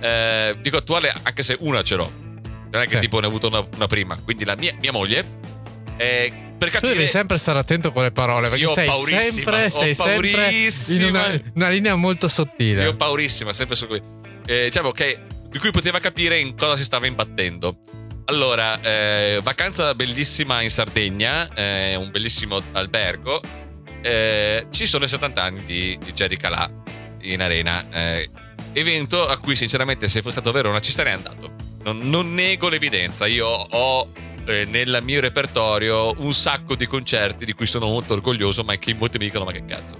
eh, 0.00 0.56
dico 0.60 0.76
attuale 0.78 1.12
anche 1.22 1.42
se 1.42 1.56
una 1.60 1.82
ce 1.82 1.94
l'ho. 1.96 2.10
Non 2.70 2.82
è 2.82 2.86
che 2.86 2.94
Sì. 2.96 2.98
tipo 3.00 3.20
ne 3.20 3.26
ho 3.26 3.28
avuto 3.28 3.46
una, 3.46 3.64
una 3.76 3.86
prima. 3.86 4.16
Quindi 4.16 4.44
la 4.44 4.56
mia, 4.56 4.74
mia 4.80 4.90
moglie. 4.90 5.24
Per 6.64 6.80
Tu 6.80 6.86
capire. 6.86 6.94
devi 6.94 7.08
sempre 7.08 7.36
stare 7.38 7.58
attento 7.58 7.92
con 7.92 8.02
le 8.02 8.10
parole 8.12 8.48
perché 8.48 8.66
sei 8.66 8.86
paurissima, 8.86 9.20
sempre, 9.22 9.70
sei 9.70 9.94
sempre 9.94 10.48
in 10.88 11.04
una, 11.04 11.40
una 11.54 11.68
linea 11.68 11.94
molto 11.94 12.28
sottile. 12.28 12.82
Io 12.84 12.90
ho 12.90 12.96
paurissima, 12.96 13.52
sempre 13.52 13.76
su 13.76 13.86
qui. 13.86 14.00
Eh, 14.46 14.64
diciamo 14.64 14.90
che 14.90 15.18
di 15.48 15.58
cui 15.58 15.70
poteva 15.70 16.00
capire 16.00 16.38
in 16.38 16.56
cosa 16.56 16.76
si 16.76 16.84
stava 16.84 17.06
imbattendo. 17.06 17.78
Allora, 18.26 18.80
eh, 18.80 19.40
vacanza 19.42 19.94
bellissima 19.94 20.62
in 20.62 20.70
Sardegna, 20.70 21.48
eh, 21.54 21.94
un 21.96 22.10
bellissimo 22.10 22.60
albergo. 22.72 23.40
Eh, 24.02 24.66
ci 24.70 24.86
sono 24.86 25.04
i 25.04 25.08
70 25.08 25.42
anni 25.42 25.64
di, 25.64 25.98
di 26.02 26.12
Jerry 26.12 26.36
Calà 26.36 26.68
in 27.22 27.40
arena. 27.40 27.84
eh, 27.90 28.28
evento 28.72 29.26
a 29.26 29.38
cui 29.38 29.54
sinceramente 29.56 30.08
se 30.08 30.20
fosse 30.20 30.40
stato 30.40 30.52
Verona 30.52 30.80
ci 30.80 30.90
sarei 30.92 31.12
andato. 31.12 31.52
Non, 31.84 31.98
non 32.00 32.34
nego 32.34 32.68
l'evidenza, 32.68 33.26
io 33.26 33.46
ho 33.46 34.08
eh, 34.46 34.64
nel 34.66 35.00
mio 35.02 35.20
repertorio 35.20 36.14
un 36.18 36.32
sacco 36.34 36.74
di 36.76 36.86
concerti 36.86 37.44
di 37.44 37.52
cui 37.52 37.66
sono 37.66 37.86
molto 37.86 38.12
orgoglioso, 38.14 38.62
ma 38.64 38.76
che 38.76 38.94
molti 38.94 39.18
mi 39.18 39.24
dicono 39.24 39.44
ma 39.44 39.52
che 39.52 39.64
cazzo. 39.64 39.98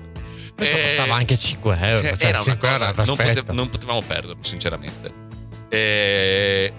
Questo 0.56 0.76
Eh, 0.76 0.82
costava 0.88 1.14
anche 1.16 1.36
5 1.36 1.78
euro. 1.80 2.00
cioè, 2.00 2.16
cioè, 2.16 2.28
era 2.28 2.40
una 2.40 2.50
5 2.52 2.68
euro 2.68 2.78
cosa, 2.78 2.90
era 2.92 3.04
non, 3.04 3.16
pote- 3.16 3.52
non 3.52 3.68
potevamo 3.70 4.02
perderlo, 4.02 4.36
sinceramente. 4.42 5.12
Eh, 5.68 6.72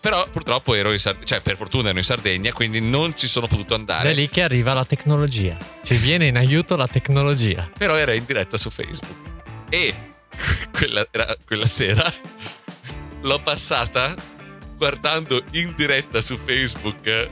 però 0.00 0.26
purtroppo 0.30 0.74
ero 0.74 0.92
in 0.92 0.98
Sardegna, 0.98 1.26
cioè 1.26 1.40
per 1.40 1.56
fortuna 1.56 1.88
ero 1.88 1.98
in 1.98 2.04
Sardegna, 2.04 2.52
quindi 2.52 2.80
non 2.80 3.16
ci 3.16 3.26
sono 3.26 3.46
potuto 3.48 3.74
Ed 3.74 3.80
è 3.80 3.80
andare. 3.80 4.12
lì 4.12 4.28
che 4.28 4.42
arriva 4.42 4.72
la 4.72 4.84
tecnologia. 4.84 5.56
Ci 5.82 5.94
viene 5.96 6.26
in 6.26 6.36
aiuto 6.36 6.76
la 6.76 6.86
tecnologia. 6.86 7.68
Però 7.76 7.96
era 7.96 8.12
in 8.14 8.24
diretta 8.24 8.56
su 8.56 8.70
Facebook. 8.70 9.12
E 9.68 9.92
quella, 10.70 11.04
era- 11.10 11.34
quella 11.44 11.66
sera 11.66 12.10
l'ho 13.22 13.38
passata 13.40 14.14
guardando 14.80 15.42
in 15.50 15.74
diretta 15.76 16.22
su 16.22 16.38
Facebook 16.38 17.06
eh, 17.06 17.30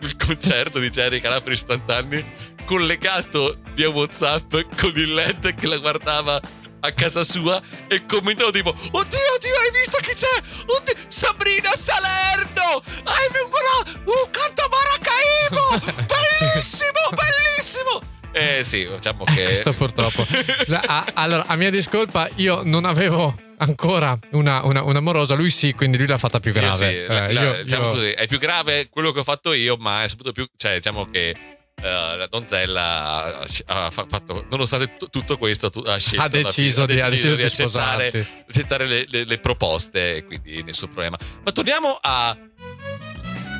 il 0.00 0.16
concerto 0.16 0.78
di 0.78 0.90
Jerry 0.90 1.18
Calà 1.18 1.40
per 1.40 1.50
i 1.52 1.56
70 1.56 1.96
anni, 1.96 2.24
collegato 2.64 3.58
via 3.74 3.88
WhatsApp 3.88 4.54
con 4.78 4.92
il 4.94 5.12
LED 5.12 5.56
che 5.56 5.66
la 5.66 5.78
guardava 5.78 6.40
a 6.80 6.92
casa 6.92 7.24
sua 7.24 7.60
e 7.88 8.06
commentavo 8.06 8.52
tipo 8.52 8.68
Oddio, 8.70 9.00
oddio, 9.00 9.56
hai 9.60 9.70
visto 9.72 9.98
chi 10.00 10.14
c'è? 10.14 10.40
Oddio, 10.66 10.94
Sabrina 11.08 11.70
Salerno! 11.74 12.80
Hai 13.02 13.26
visto? 13.32 14.10
Uh, 14.12 14.30
canta 14.30 14.68
Maracaibo! 14.70 16.06
Bellissimo, 16.06 17.02
bellissimo! 17.10 18.02
Eh 18.30 18.62
sì, 18.62 18.86
diciamo 18.88 19.24
che... 19.24 19.42
Questo 19.42 19.72
purtroppo. 19.72 20.24
La- 20.66 20.82
a- 20.86 21.06
allora, 21.14 21.44
a 21.46 21.56
mia 21.56 21.70
discolpa, 21.70 22.28
io 22.36 22.60
non 22.62 22.84
avevo 22.84 23.34
ancora 23.58 24.18
una, 24.32 24.64
una- 24.64 24.82
un'amorosa, 24.82 25.34
lui 25.34 25.50
sì, 25.50 25.72
quindi 25.74 25.96
lui 25.98 26.06
l'ha 26.06 26.18
fatta 26.18 26.40
più 26.40 26.52
Io 26.52 26.60
grave. 26.60 26.76
sì, 26.76 27.06
la- 27.06 27.28
Eh, 27.28 27.32
la- 27.32 27.42
io- 27.42 27.62
diciamo 27.62 27.84
io- 27.86 27.90
così, 27.92 28.06
è 28.10 28.26
più 28.26 28.38
grave 28.38 28.88
quello 28.88 29.12
che 29.12 29.20
ho 29.20 29.24
fatto 29.24 29.52
io, 29.52 29.76
ma 29.78 30.02
è 30.02 30.08
soprattutto 30.08 30.32
più. 30.34 30.48
Cioè, 30.56 30.74
diciamo 30.76 31.08
che. 31.10 31.36
eh, 31.80 32.16
la 32.16 32.26
donzella 32.28 32.82
ha, 33.38 33.46
ha 33.66 33.90
fa- 33.90 34.06
fatto, 34.10 34.44
nonostante 34.50 34.96
t- 34.96 35.10
tutto 35.10 35.38
questo, 35.38 35.70
ha 35.86 35.96
scelto 35.96 36.22
Ha 36.24 36.26
deciso 36.28 36.82
fine- 36.82 36.94
di- 36.94 37.00
ha 37.00 37.08
deciso 37.08 37.36
di 37.36 37.44
accettare, 37.44 38.08
sposarti. 38.10 38.42
accettare 38.48 38.86
le, 38.86 39.04
le- 39.08 39.24
le 39.24 39.38
proposte, 39.38 40.24
quindi 40.24 40.60
nessun 40.64 40.88
problema. 40.88 41.16
Ma 41.44 41.52
torniamo 41.52 41.96
a 42.00 42.36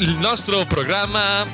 il 0.00 0.16
nostro 0.18 0.64
programma 0.64 1.46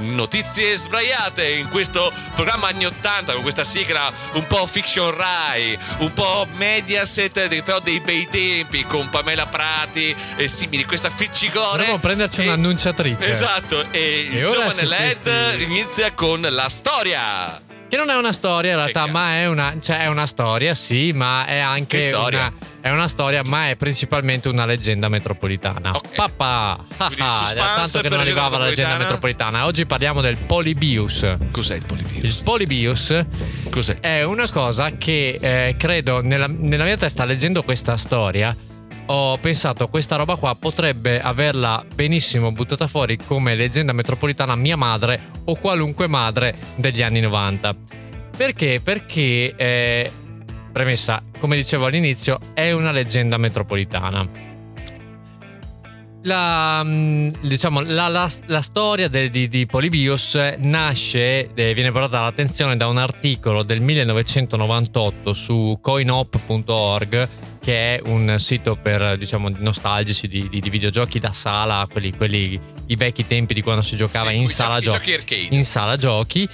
Notizie 0.00 0.76
sbraiate 0.76 1.46
in 1.48 1.68
questo 1.68 2.10
programma 2.34 2.68
anni 2.68 2.86
80 2.86 3.32
con 3.34 3.42
questa 3.42 3.64
sigla 3.64 4.10
un 4.32 4.46
po' 4.46 4.66
fiction 4.66 5.14
Rai, 5.14 5.78
un 5.98 6.12
po' 6.14 6.46
Mediaset, 6.56 7.62
però 7.62 7.80
dei 7.80 8.00
bei 8.00 8.26
tempi 8.30 8.84
con 8.84 9.08
Pamela 9.10 9.46
Prati 9.46 10.14
e 10.36 10.48
simili, 10.48 10.84
questa 10.84 11.10
ficcicore. 11.10 11.76
Dovremmo 11.76 11.98
prenderci 11.98 12.40
E- 12.40 12.44
un'annunciatrice. 12.44 13.28
Esatto, 13.28 13.84
e, 13.90 14.20
il 14.20 14.38
E 14.38 14.44
ora 14.44 14.52
giovane 14.70 14.84
LED 14.86 15.22
questi- 15.22 15.62
inizia 15.64 16.12
con 16.14 16.40
la 16.40 16.68
storia. 16.68 17.69
Che 17.90 17.96
non 17.96 18.08
è 18.08 18.14
una 18.14 18.32
storia 18.32 18.70
in 18.70 18.76
realtà, 18.76 19.08
ma 19.08 19.34
è 19.34 19.48
una, 19.48 19.74
cioè 19.80 20.02
è 20.02 20.06
una 20.06 20.24
storia, 20.24 20.76
sì, 20.76 21.10
ma 21.12 21.44
è 21.44 21.58
anche 21.58 22.12
una, 22.14 22.52
è 22.80 22.88
una 22.88 23.08
storia, 23.08 23.42
ma 23.46 23.68
è 23.68 23.74
principalmente 23.74 24.48
una 24.48 24.64
leggenda 24.64 25.08
metropolitana. 25.08 25.90
Ok. 25.96 26.14
Papà! 26.14 26.84
Ah, 26.98 27.52
tanto 27.56 28.00
che 28.00 28.08
non 28.08 28.20
arrivava 28.20 28.58
la 28.58 28.66
leggenda 28.66 28.96
metropolitana. 28.96 29.66
Oggi 29.66 29.86
parliamo 29.86 30.20
del 30.20 30.36
Polybius. 30.36 31.36
Cos'è 31.50 31.74
il 31.74 31.82
Il 31.82 31.86
Polibius? 31.86 32.42
Polybius 32.42 33.24
Cos'è? 33.70 33.96
è 33.98 34.22
una 34.22 34.48
cosa 34.48 34.92
che 34.92 35.38
eh, 35.40 35.74
credo 35.76 36.22
nella, 36.22 36.46
nella 36.46 36.84
mia 36.84 36.96
testa, 36.96 37.24
leggendo 37.24 37.64
questa 37.64 37.96
storia, 37.96 38.54
ho 39.12 39.36
pensato 39.38 39.88
questa 39.88 40.14
roba 40.14 40.36
qua 40.36 40.54
potrebbe 40.54 41.20
averla 41.20 41.84
benissimo 41.92 42.52
buttata 42.52 42.86
fuori 42.86 43.18
come 43.18 43.56
leggenda 43.56 43.92
metropolitana 43.92 44.54
mia 44.54 44.76
madre 44.76 45.20
o 45.46 45.56
qualunque 45.56 46.06
madre 46.06 46.56
degli 46.76 47.02
anni 47.02 47.20
90. 47.20 47.74
Perché? 48.36 48.80
Perché, 48.80 49.52
eh, 49.56 50.10
premessa, 50.70 51.22
come 51.40 51.56
dicevo 51.56 51.86
all'inizio, 51.86 52.38
è 52.54 52.70
una 52.70 52.92
leggenda 52.92 53.36
metropolitana. 53.36 54.48
La, 56.22 56.80
mm, 56.84 57.30
diciamo, 57.40 57.80
la, 57.80 58.06
la- 58.06 58.30
la 58.46 58.60
storia 58.60 59.08
de- 59.08 59.28
di, 59.28 59.48
di 59.48 59.66
Polybius 59.66 60.36
nasce, 60.58 61.52
eh, 61.52 61.74
viene 61.74 61.90
portata 61.90 62.20
all'attenzione 62.20 62.76
da 62.76 62.86
un 62.86 62.98
articolo 62.98 63.64
del 63.64 63.80
1998 63.80 65.32
su 65.32 65.78
coinop.org 65.80 67.28
che 67.60 67.96
è 67.96 68.00
un 68.06 68.36
sito 68.38 68.76
per 68.76 69.16
diciamo 69.18 69.50
nostalgici 69.58 70.28
di, 70.28 70.48
di, 70.48 70.60
di 70.60 70.70
videogiochi 70.70 71.18
da 71.18 71.32
sala, 71.32 71.86
quelli, 71.90 72.12
quelli, 72.16 72.58
i 72.86 72.96
vecchi 72.96 73.26
tempi 73.26 73.54
di 73.54 73.62
quando 73.62 73.82
si 73.82 73.96
giocava 73.96 74.30
Sì, 74.30 74.36
in, 74.38 74.48
sala 74.48 74.78
giochi- 74.80 75.10
i 75.10 75.16
giochi, 75.18 75.48
in 75.50 75.64
sala 75.64 75.96
giochi. 75.96 76.48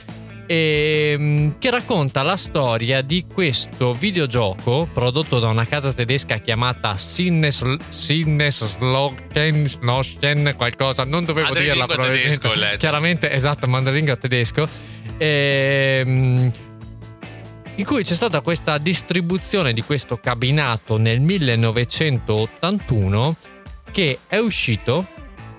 ehm, 0.48 1.58
che 1.58 1.70
racconta 1.70 2.22
la 2.22 2.36
storia 2.36 3.02
di 3.02 3.24
questo 3.32 3.92
videogioco 3.92 4.88
prodotto 4.92 5.38
da 5.40 5.48
una 5.48 5.66
casa 5.66 5.92
tedesca 5.92 6.38
chiamata 6.38 6.96
Sinnes, 6.96 7.64
Sinnesloken 7.88 9.66
qualcosa, 10.56 11.04
non 11.04 11.24
dovevo 11.24 11.48
Madrelingua 11.48 11.86
dirla 11.86 12.06
tedesco. 12.08 12.50
Chiaramente, 12.78 13.30
esatto, 13.30 13.66
mandaringa 13.66 14.16
tedesco. 14.16 14.68
Ehm, 15.18 16.52
in 17.76 17.84
cui 17.84 18.02
c'è 18.02 18.14
stata 18.14 18.40
questa 18.40 18.78
distribuzione 18.78 19.74
di 19.74 19.82
questo 19.82 20.16
cabinato 20.16 20.96
nel 20.96 21.20
1981 21.20 23.36
che 23.90 24.20
è 24.26 24.38
uscito 24.38 25.06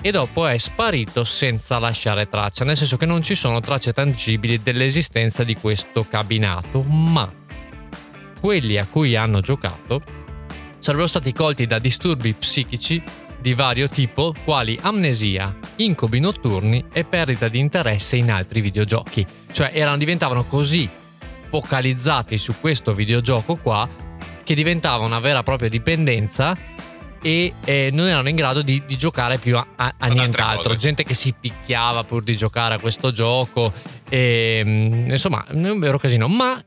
e 0.01 0.11
dopo 0.11 0.47
è 0.47 0.57
sparito 0.57 1.23
senza 1.23 1.79
lasciare 1.79 2.27
traccia, 2.27 2.65
nel 2.65 2.75
senso 2.75 2.97
che 2.97 3.05
non 3.05 3.21
ci 3.21 3.35
sono 3.35 3.59
tracce 3.59 3.93
tangibili 3.93 4.59
dell'esistenza 4.61 5.43
di 5.43 5.55
questo 5.55 6.05
cabinato, 6.07 6.81
ma 6.81 7.31
quelli 8.39 8.77
a 8.77 8.87
cui 8.89 9.15
hanno 9.15 9.41
giocato 9.41 10.01
sarebbero 10.79 11.07
stati 11.07 11.33
colti 11.33 11.65
da 11.65 11.79
disturbi 11.79 12.33
psichici 12.33 13.01
di 13.39 13.53
vario 13.53 13.87
tipo, 13.87 14.33
quali 14.43 14.77
amnesia, 14.81 15.55
incubi 15.77 16.19
notturni 16.19 16.83
e 16.91 17.03
perdita 17.03 17.47
di 17.47 17.59
interesse 17.59 18.15
in 18.15 18.31
altri 18.31 18.61
videogiochi. 18.61 19.25
Cioè 19.51 19.71
erano, 19.73 19.97
diventavano 19.97 20.45
così 20.45 20.89
focalizzati 21.49 22.37
su 22.37 22.55
questo 22.59 22.93
videogioco 22.93 23.55
qua 23.55 23.87
che 24.43 24.55
diventava 24.55 25.03
una 25.03 25.19
vera 25.19 25.39
e 25.39 25.43
propria 25.43 25.69
dipendenza 25.69 26.57
e 27.21 27.53
eh, 27.65 27.89
non 27.91 28.07
erano 28.07 28.29
in 28.29 28.35
grado 28.35 28.61
di, 28.61 28.81
di 28.85 28.97
giocare 28.97 29.37
più 29.37 29.57
a, 29.57 29.67
a- 29.75 29.95
a 29.97 30.07
nient'altro. 30.07 30.75
Gente 30.75 31.03
che 31.03 31.13
si 31.13 31.33
picchiava 31.37 32.03
pur 32.03 32.23
di 32.23 32.37
giocare 32.37 32.75
a 32.75 32.79
questo 32.79 33.11
gioco. 33.11 33.73
E, 34.09 34.61
mm, 34.63 35.11
insomma, 35.11 35.45
è 35.45 35.53
un 35.53 35.79
vero 35.79 35.97
casino. 35.97 36.27
Ma 36.27 36.63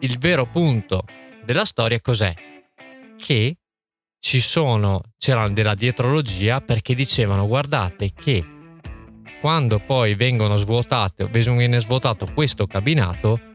il 0.00 0.18
vero 0.18 0.46
punto 0.46 1.04
della 1.44 1.64
storia 1.64 2.00
cos'è? 2.00 2.32
Che 3.16 3.56
ci 4.18 4.40
sono, 4.40 5.02
c'era 5.18 5.48
della 5.48 5.74
dietrologia 5.74 6.60
perché 6.60 6.94
dicevano 6.94 7.46
guardate 7.46 8.12
che 8.14 8.58
quando 9.40 9.78
poi 9.78 10.14
vengono 10.14 10.56
svuotate, 10.56 11.26
viene 11.26 11.80
svuotato 11.80 12.30
questo 12.32 12.66
cabinato, 12.66 13.49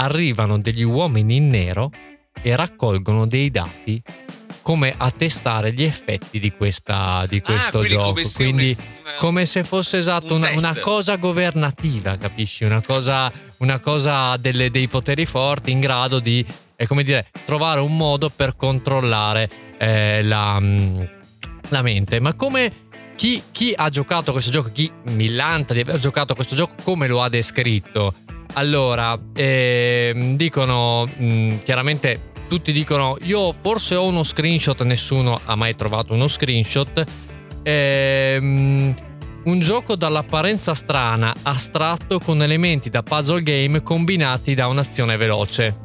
arrivano 0.00 0.58
degli 0.58 0.82
uomini 0.82 1.36
in 1.36 1.48
nero 1.50 1.90
e 2.42 2.56
raccolgono 2.56 3.26
dei 3.26 3.50
dati 3.50 4.02
come 4.62 4.94
a 4.96 5.10
testare 5.10 5.72
gli 5.72 5.82
effetti 5.82 6.38
di, 6.38 6.52
questa, 6.52 7.24
di 7.28 7.40
questo 7.40 7.80
Ah, 7.80 7.84
gioco. 7.86 8.08
come 8.12 8.22
quindi 8.34 8.76
un- 8.78 8.84
una- 9.02 9.14
come 9.18 9.46
se 9.46 9.64
fosse 9.64 9.96
esatto 9.98 10.34
un 10.34 10.40
una, 10.42 10.50
una 10.56 10.76
cosa 10.78 11.16
governativa, 11.16 12.16
capisci? 12.16 12.64
Una 12.64 12.80
cosa, 12.80 13.30
una 13.58 13.78
cosa 13.80 14.36
delle- 14.36 14.70
dei 14.70 14.86
poteri 14.86 15.26
forti 15.26 15.70
in 15.70 15.80
grado 15.80 16.20
di, 16.20 16.44
è 16.76 16.86
come 16.86 17.02
dire, 17.02 17.26
trovare 17.46 17.80
un 17.80 17.96
modo 17.96 18.30
per 18.30 18.54
controllare 18.56 19.48
eh, 19.78 20.22
la, 20.22 20.58
mm, 20.60 21.02
la 21.70 21.82
mente. 21.82 22.20
Ma 22.20 22.34
come 22.34 22.72
chi, 23.16 23.42
chi 23.50 23.72
ha 23.74 23.88
giocato 23.88 24.30
questo 24.32 24.50
gioco, 24.50 24.70
chi 24.72 24.90
millanta 25.04 25.72
di 25.74 25.80
aver 25.80 25.98
giocato 25.98 26.34
questo 26.34 26.54
gioco, 26.54 26.74
come 26.82 27.08
lo 27.08 27.22
ha 27.22 27.28
descritto? 27.28 28.14
Allora, 28.54 29.16
ehm, 29.34 30.36
dicono 30.36 31.08
mm, 31.20 31.58
chiaramente 31.64 32.28
tutti 32.48 32.72
dicono 32.72 33.16
io 33.22 33.52
forse 33.52 33.94
ho 33.94 34.04
uno 34.06 34.22
screenshot, 34.24 34.82
nessuno 34.82 35.40
ha 35.44 35.54
mai 35.54 35.76
trovato 35.76 36.12
uno 36.14 36.26
screenshot. 36.28 37.04
Ehm, 37.62 38.94
un 39.42 39.58
gioco 39.60 39.96
dall'apparenza 39.96 40.74
strana, 40.74 41.34
astratto 41.42 42.18
con 42.18 42.42
elementi 42.42 42.90
da 42.90 43.02
puzzle 43.02 43.42
game 43.42 43.82
combinati 43.82 44.54
da 44.54 44.66
un'azione 44.66 45.16
veloce. 45.16 45.76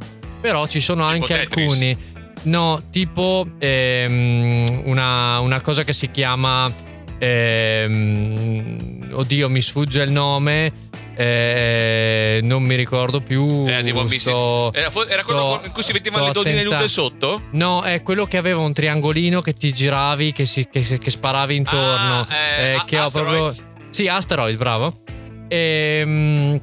Però 0.42 0.68
ci 0.68 0.80
sono 0.80 1.04
Tipo 1.04 1.14
anche 1.14 1.34
Tetris. 1.48 1.72
alcuni. 1.72 1.98
No, 2.44 2.82
tipo 2.92 3.48
ehm, 3.58 4.82
una, 4.86 5.40
una 5.40 5.62
cosa 5.62 5.84
che 5.84 5.94
si 5.94 6.12
chiama. 6.12 6.72
ehm, 7.18 9.10
oddio, 9.14 9.50
mi 9.50 9.62
sfugge 9.62 10.04
il 10.04 10.12
nome. 10.12 10.72
Eh, 11.16 12.40
non 12.44 12.64
mi 12.64 12.76
ricordo 12.76 13.22
più. 13.22 13.66
Era, 13.68 13.82
tipo, 13.82 14.08
sto- 14.20 14.74
era, 14.74 14.90
era 15.10 15.24
quello 15.24 15.56
sto- 15.58 15.66
in 15.66 15.72
cui 15.72 15.84
si 15.84 15.94
sto 15.94 16.24
le 16.26 16.32
donnine 16.32 16.56
tenta- 16.62 16.76
nude 16.76 16.88
sotto? 16.88 17.42
No, 17.52 17.82
è 17.84 18.02
quello 18.04 18.26
che 18.26 18.38
aveva 18.38 18.60
un 18.60 18.74
triangolino 18.74 19.42
che 19.42 19.54
ti 19.54 19.72
giravi, 19.72 20.32
che, 20.34 20.46
si- 20.46 20.68
che, 20.70 20.82
che 20.82 21.10
sparavi 21.10 21.56
intorno. 21.56 22.20
Ah, 22.20 22.28
eh, 22.60 22.74
a- 22.76 22.84
che 22.86 23.00
ho 23.00 23.10
proprio. 23.10 23.52
Sì, 23.90 24.08
Asteroid, 24.08 24.58
bravo. 24.58 25.02
Ehm, 25.48 26.60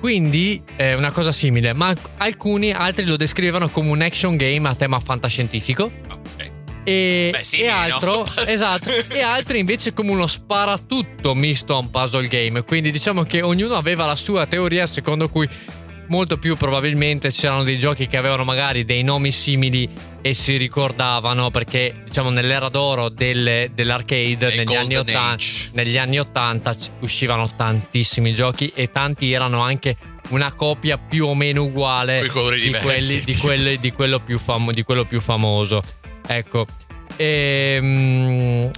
quindi 0.00 0.60
è 0.76 0.94
una 0.94 1.12
cosa 1.12 1.30
simile, 1.32 1.72
ma 1.72 1.94
alcuni 2.18 2.72
altri 2.72 3.04
lo 3.04 3.16
descrivono 3.16 3.68
come 3.68 3.90
un 3.90 4.02
action 4.02 4.36
game 4.36 4.68
a 4.68 4.74
tema 4.74 4.98
fantascientifico. 4.98 5.90
E, 6.84 7.28
Beh, 7.32 7.44
sì, 7.44 7.60
e 7.60 7.66
no? 7.68 7.74
altro, 7.76 8.24
esatto, 8.46 8.88
e 9.10 9.20
altri 9.20 9.58
invece 9.60 9.92
come 9.92 10.10
uno 10.10 10.26
sparatutto 10.26 11.34
misto 11.34 11.74
a 11.74 11.78
un 11.78 11.90
puzzle 11.90 12.26
game. 12.28 12.62
Quindi 12.62 12.90
diciamo 12.90 13.22
che 13.22 13.42
ognuno 13.42 13.74
aveva 13.76 14.06
la 14.06 14.16
sua 14.16 14.46
teoria 14.46 14.86
secondo 14.86 15.28
cui 15.28 15.48
molto 16.08 16.36
più 16.36 16.56
probabilmente 16.56 17.30
c'erano 17.30 17.62
dei 17.62 17.78
giochi 17.78 18.06
che 18.06 18.16
avevano 18.16 18.44
magari 18.44 18.84
dei 18.84 19.02
nomi 19.02 19.32
simili 19.32 19.88
e 20.20 20.34
si 20.34 20.56
ricordavano 20.56 21.50
perché 21.50 22.02
diciamo 22.04 22.28
nell'era 22.30 22.68
d'oro 22.68 23.08
delle- 23.08 23.70
dell'arcade 23.74 24.36
negli 24.54 24.74
anni, 24.74 24.94
Golden 24.94 25.16
80, 25.16 25.20
Age. 25.32 25.70
negli 25.74 25.96
anni 25.98 26.18
80 26.18 26.74
c- 26.74 26.88
uscivano 27.00 27.50
tantissimi 27.56 28.34
giochi 28.34 28.72
e 28.74 28.90
tanti 28.90 29.32
erano 29.32 29.60
anche 29.60 29.96
una 30.28 30.52
copia 30.52 30.98
più 30.98 31.26
o 31.26 31.34
meno 31.34 31.62
uguale 31.64 32.20
di, 32.22 32.60
diversi. 32.60 32.82
quelli, 32.84 33.20
di, 33.24 33.36
quelli- 33.36 33.78
di 33.78 33.92
quello 33.92 34.20
più 34.20 34.38
famo- 34.38 34.72
di 34.72 34.82
quello 34.82 35.04
più 35.04 35.20
famoso. 35.20 35.82
Ecco. 36.26 36.66
Ehm, 37.16 38.70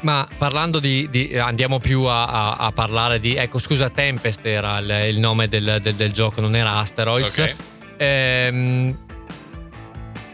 ma 0.00 0.26
parlando 0.38 0.78
di, 0.80 1.08
di- 1.10 1.36
andiamo 1.36 1.78
più 1.78 2.04
a, 2.04 2.24
a- 2.26 2.56
a 2.56 2.72
parlare 2.72 3.18
di 3.18 3.34
ecco 3.36 3.58
scusa 3.58 3.90
Tempest 3.90 4.40
era 4.46 4.78
il, 4.78 5.08
il 5.14 5.18
nome 5.18 5.46
del, 5.46 5.78
del- 5.82 5.94
del 5.94 6.12
gioco 6.12 6.40
non 6.40 6.56
era 6.56 6.78
Asteroids 6.78 7.36
Ok. 7.38 7.54
Ehm, 7.98 8.96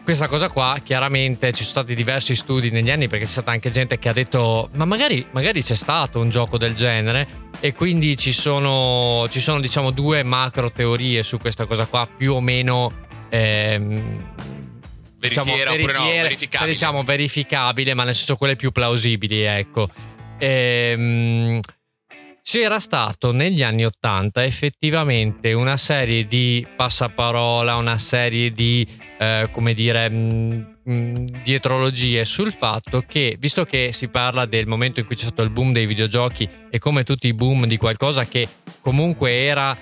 questa 0.05 0.29
cosa 0.29 0.49
qua 0.49 0.77
chiaramente 0.85 1.49
ci 1.49 1.65
sono 1.65 1.83
stati 1.85 1.97
diversi 1.97 2.37
studi 2.37 2.71
negli 2.71 2.93
anni 2.93 3.09
perché 3.09 3.25
c'è 3.25 3.31
stata 3.31 3.51
anche 3.51 3.71
gente 3.71 3.99
che 3.99 4.09
ha 4.09 4.13
detto 4.13 4.69
ma 4.75 4.85
magari, 4.85 5.27
magari 5.33 5.65
c'è 5.65 5.75
stato 5.75 6.21
un 6.21 6.31
gioco 6.31 6.59
del 6.59 6.75
genere 6.77 7.27
e 7.59 7.73
quindi 7.75 8.17
ci 8.17 8.31
sono, 8.31 9.27
ci 9.31 9.41
sono 9.41 9.59
diciamo 9.61 9.91
due 9.91 10.23
macro 10.23 10.71
teorie 10.71 11.25
su 11.25 11.39
questa 11.39 11.65
cosa 11.65 11.87
qua 11.87 12.07
più 12.17 12.35
o 12.35 12.41
meno 12.41 13.05
ehm, 13.29 14.33
diciamo, 15.19 15.53
Veritiera 15.55 15.73
oppure 15.73 15.93
no, 15.93 16.05
verificabile. 16.23 16.73
diciamo 16.73 17.03
verificabile 17.03 17.95
ma 17.95 18.05
nel 18.05 18.15
senso 18.15 18.37
quelle 18.37 18.57
più 18.57 18.71
plausibili 18.73 19.41
ecco 19.43 19.89
Ehm, 20.39 21.61
c'era 22.43 22.79
stato 22.79 23.33
negli 23.33 23.63
anni 23.63 23.85
Ottanta 23.85 24.45
effettivamente 24.45 25.53
una 25.53 25.77
serie 25.77 26.27
di 26.27 26.65
passaparola, 26.77 27.75
una 27.77 27.99
serie 27.99 28.53
di, 28.53 28.87
eh, 29.19 29.49
come 29.51 29.75
dire, 29.75 30.09
mh, 30.09 30.77
mh, 30.85 31.25
dietrologie 31.43 32.25
sul 32.25 32.53
fatto 32.53 33.03
che, 33.07 33.37
visto 33.39 33.65
che 33.65 33.91
si 33.93 34.07
parla 34.09 34.47
del 34.47 34.67
momento 34.69 35.01
in 35.01 35.07
cui 35.07 35.17
c'è 35.17 35.25
stato 35.25 35.43
il 35.43 35.51
boom 35.51 35.73
dei 35.73 35.87
videogiochi 35.87 36.49
e 36.71 36.79
come 36.79 37.03
tutti 37.03 37.27
i 37.27 37.35
boom 37.35 37.67
di 37.67 37.79
qualcosa 37.79 38.27
che 38.27 38.47
comunque 38.81 39.33
era 39.33 39.77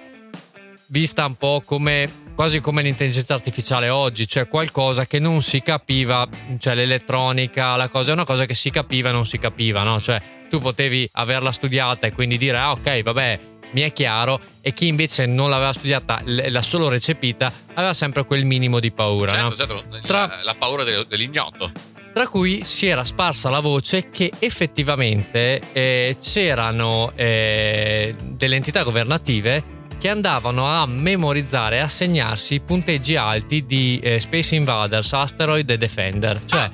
vista 0.86 1.26
un 1.26 1.34
po' 1.34 1.62
come 1.66 2.08
quasi 2.34 2.60
come 2.60 2.82
l'intelligenza 2.82 3.34
artificiale 3.34 3.88
oggi, 3.88 4.26
cioè 4.26 4.48
qualcosa 4.48 5.06
che 5.06 5.18
non 5.18 5.40
si 5.42 5.62
capiva, 5.62 6.28
cioè 6.58 6.74
l'elettronica, 6.74 7.76
la 7.76 7.88
cosa 7.88 8.10
è 8.10 8.12
una 8.12 8.24
cosa 8.24 8.44
che 8.44 8.54
si 8.54 8.70
capiva 8.70 9.10
e 9.10 9.12
non 9.12 9.26
si 9.26 9.38
capiva, 9.38 9.82
no? 9.82 10.00
Cioè 10.00 10.20
tu 10.50 10.58
potevi 10.58 11.08
averla 11.12 11.52
studiata 11.52 12.06
e 12.06 12.12
quindi 12.12 12.36
dire 12.38 12.58
ah 12.58 12.72
ok, 12.72 13.02
vabbè, 13.02 13.40
mi 13.70 13.80
è 13.82 13.92
chiaro 13.92 14.40
e 14.60 14.72
chi 14.72 14.86
invece 14.88 15.26
non 15.26 15.48
l'aveva 15.50 15.72
studiata 15.72 16.20
l'ha 16.24 16.62
solo 16.62 16.88
recepita 16.88 17.52
aveva 17.74 17.92
sempre 17.94 18.24
quel 18.24 18.44
minimo 18.44 18.78
di 18.80 18.90
paura, 18.92 19.32
Certo, 19.32 19.48
no? 19.48 19.54
certo, 19.56 19.84
la, 19.90 20.00
Tra- 20.00 20.40
la 20.44 20.54
paura 20.56 20.84
del- 20.84 21.06
dell'ignoto. 21.08 21.70
tra 22.12 22.28
cui 22.28 22.64
si 22.64 22.86
era 22.86 23.02
sparsa 23.04 23.50
la 23.50 23.58
voce 23.60 24.10
che 24.10 24.30
effettivamente 24.38 25.60
eh, 25.72 26.16
c'erano 26.20 27.12
eh, 27.16 28.14
delle 28.22 28.54
entità 28.56 28.82
governative 28.84 29.72
che 30.04 30.10
andavano 30.10 30.66
a 30.66 30.84
memorizzare 30.84 31.76
e 31.76 31.78
a 31.78 31.88
segnarsi 31.88 32.56
i 32.56 32.60
punteggi 32.60 33.16
alti 33.16 33.64
di 33.64 33.98
eh, 34.02 34.20
Space 34.20 34.54
Invaders, 34.54 35.10
Asteroid 35.14 35.70
e 35.70 35.78
Defender. 35.78 36.42
Cioè, 36.44 36.70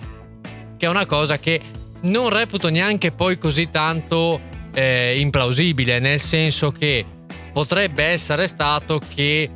che 0.77 0.85
è 0.85 0.89
una 0.89 1.07
cosa 1.07 1.39
che 1.39 1.61
non 2.01 2.29
reputo 2.29 2.71
neanche 2.71 3.13
poi 3.13 3.39
così 3.39 3.71
tanto 3.71 4.41
eh, 4.75 5.21
implausibile, 5.21 6.01
nel 6.01 6.19
senso 6.19 6.73
che 6.73 7.05
potrebbe 7.53 8.03
essere 8.03 8.49
stato 8.49 9.01
che 9.15 9.49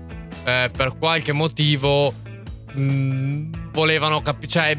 eh, 0.44 0.70
per 0.72 0.96
qualche 0.96 1.32
motivo 1.32 2.14
mh, 2.74 3.72
volevano 3.72 4.22
capire. 4.22 4.46
Cioè, 4.46 4.76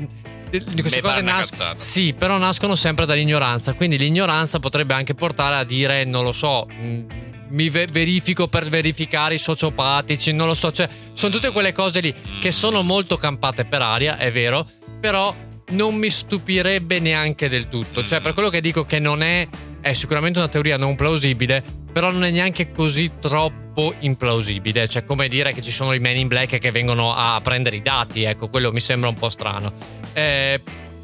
queste 0.50 1.02
cose 1.02 1.02
pare 1.02 1.22
una 1.22 1.34
nas- 1.34 1.50
cazzata. 1.50 1.80
sì, 1.80 2.14
però 2.14 2.38
nascono 2.38 2.76
sempre 2.76 3.06
dall'ignoranza. 3.06 3.74
Quindi 3.74 3.98
l'ignoranza 3.98 4.60
potrebbe 4.60 4.94
anche 4.94 5.14
portare 5.16 5.58
a 5.58 5.66
dire, 5.66 6.06
non 6.06 6.24
lo 6.24 6.32
so, 6.32 6.66
mh, 6.66 7.34
mi 7.50 7.70
ve- 7.70 7.88
verifico 7.88 8.48
per 8.48 8.66
verificare 8.66 9.36
i 9.36 9.40
sociopatici, 9.40 10.32
non 10.32 10.48
lo 10.48 10.54
so. 10.54 10.72
Cioè, 10.72 10.88
sono 11.14 11.34
tutte 11.34 11.52
quelle 11.52 11.72
cose 11.72 12.00
lì 12.00 12.14
che 12.40 12.52
sono 12.52 12.82
molto 12.82 13.18
campate 13.18 13.66
per 13.66 13.82
aria, 13.82 14.18
è 14.18 14.32
vero, 14.32 14.68
però 15.00 15.34
non 15.70 15.96
mi 15.96 16.10
stupirebbe 16.10 17.00
neanche 17.00 17.50
del 17.50 17.70
tutto. 17.70 18.04
Cioè, 18.06 18.22
per 18.22 18.34
quello 18.34 18.50
che 18.50 18.62
dico 18.62 18.86
che 18.86 19.00
non 19.00 19.24
è, 19.24 19.48
è 19.82 19.94
sicuramente 19.94 20.40
una 20.40 20.48
teoria 20.48 20.78
non 20.78 20.96
plausibile, 20.96 21.64
però 21.92 22.12
non 22.12 22.24
è 22.26 22.32
neanche 22.32 22.72
così 22.72 23.12
troppo 23.20 23.94
implausibile. 24.00 24.88
Cioè, 24.88 25.06
come 25.06 25.28
dire 25.28 25.54
che 25.54 25.62
ci 25.62 25.72
sono 25.72 25.94
i 25.94 26.00
men 26.00 26.18
in 26.18 26.28
black 26.28 26.58
che 26.58 26.72
vengono 26.72 27.14
a 27.14 27.40
prendere 27.42 27.78
i 27.78 27.82
dati, 27.82 28.24
ecco, 28.24 28.48
quello 28.48 28.72
mi 28.72 28.80
sembra 28.80 29.10
un 29.10 29.16
po' 29.16 29.30
strano. 29.30 29.74
Eh, 30.14 30.62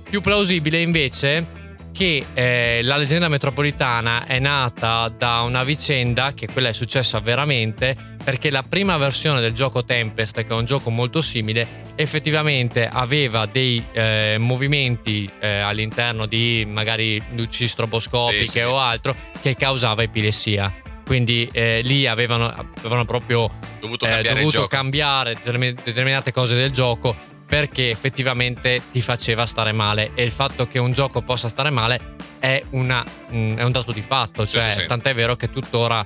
più 0.09 0.21
plausibile 0.21 0.81
invece 0.81 1.59
che 1.91 2.25
eh, 2.33 2.79
la 2.83 2.95
leggenda 2.97 3.27
metropolitana 3.27 4.25
è 4.25 4.39
nata 4.39 5.09
da 5.15 5.41
una 5.41 5.63
vicenda 5.63 6.33
che 6.33 6.47
quella 6.47 6.69
è 6.69 6.73
successa 6.73 7.19
veramente 7.19 7.95
perché 8.23 8.49
la 8.49 8.63
prima 8.63 8.97
versione 8.97 9.41
del 9.41 9.51
gioco 9.53 9.83
Tempest 9.83 10.35
che 10.35 10.47
è 10.47 10.53
un 10.53 10.65
gioco 10.65 10.89
molto 10.89 11.21
simile 11.21 11.89
effettivamente 11.95 12.87
aveva 12.87 13.45
dei 13.45 13.83
eh, 13.91 14.35
movimenti 14.39 15.29
eh, 15.39 15.59
all'interno 15.59 16.25
di 16.25 16.65
magari 16.67 17.21
luci 17.35 17.67
stroboscopiche 17.67 18.45
Sì, 18.45 18.59
sì. 18.59 18.59
o 18.61 18.77
altro 18.79 19.15
che 19.41 19.55
causava 19.55 20.03
epilessia 20.03 20.73
quindi 21.05 21.49
eh, 21.51 21.81
lì 21.83 22.07
avevano, 22.07 22.45
avevano 22.77 23.03
proprio 23.03 23.49
dovuto 23.81 24.05
eh, 24.05 24.09
cambiare 24.09 24.39
il 24.39 24.45
dovuto 24.45 24.67
cambiare 24.67 25.33
determin- 25.33 25.75
determinate 25.83 26.31
cose 26.31 26.55
del 26.55 26.71
gioco 26.71 27.13
perché 27.51 27.89
effettivamente 27.89 28.81
ti 28.93 29.01
faceva 29.01 29.45
stare 29.45 29.73
male 29.73 30.11
e 30.15 30.23
il 30.23 30.31
fatto 30.31 30.69
che 30.69 30.79
un 30.79 30.93
gioco 30.93 31.21
possa 31.21 31.49
stare 31.49 31.69
male 31.69 31.99
è, 32.39 32.63
una- 32.69 33.03
mm, 33.33 33.57
è 33.57 33.63
un 33.63 33.73
dato 33.73 33.91
di 33.91 34.01
fatto, 34.01 34.45
Sì, 34.45 34.53
cioè 34.53 34.71
sì, 34.71 34.79
sì. 34.79 34.85
tant'è 34.87 35.13
vero 35.13 35.35
che 35.35 35.49
tuttora 35.49 36.01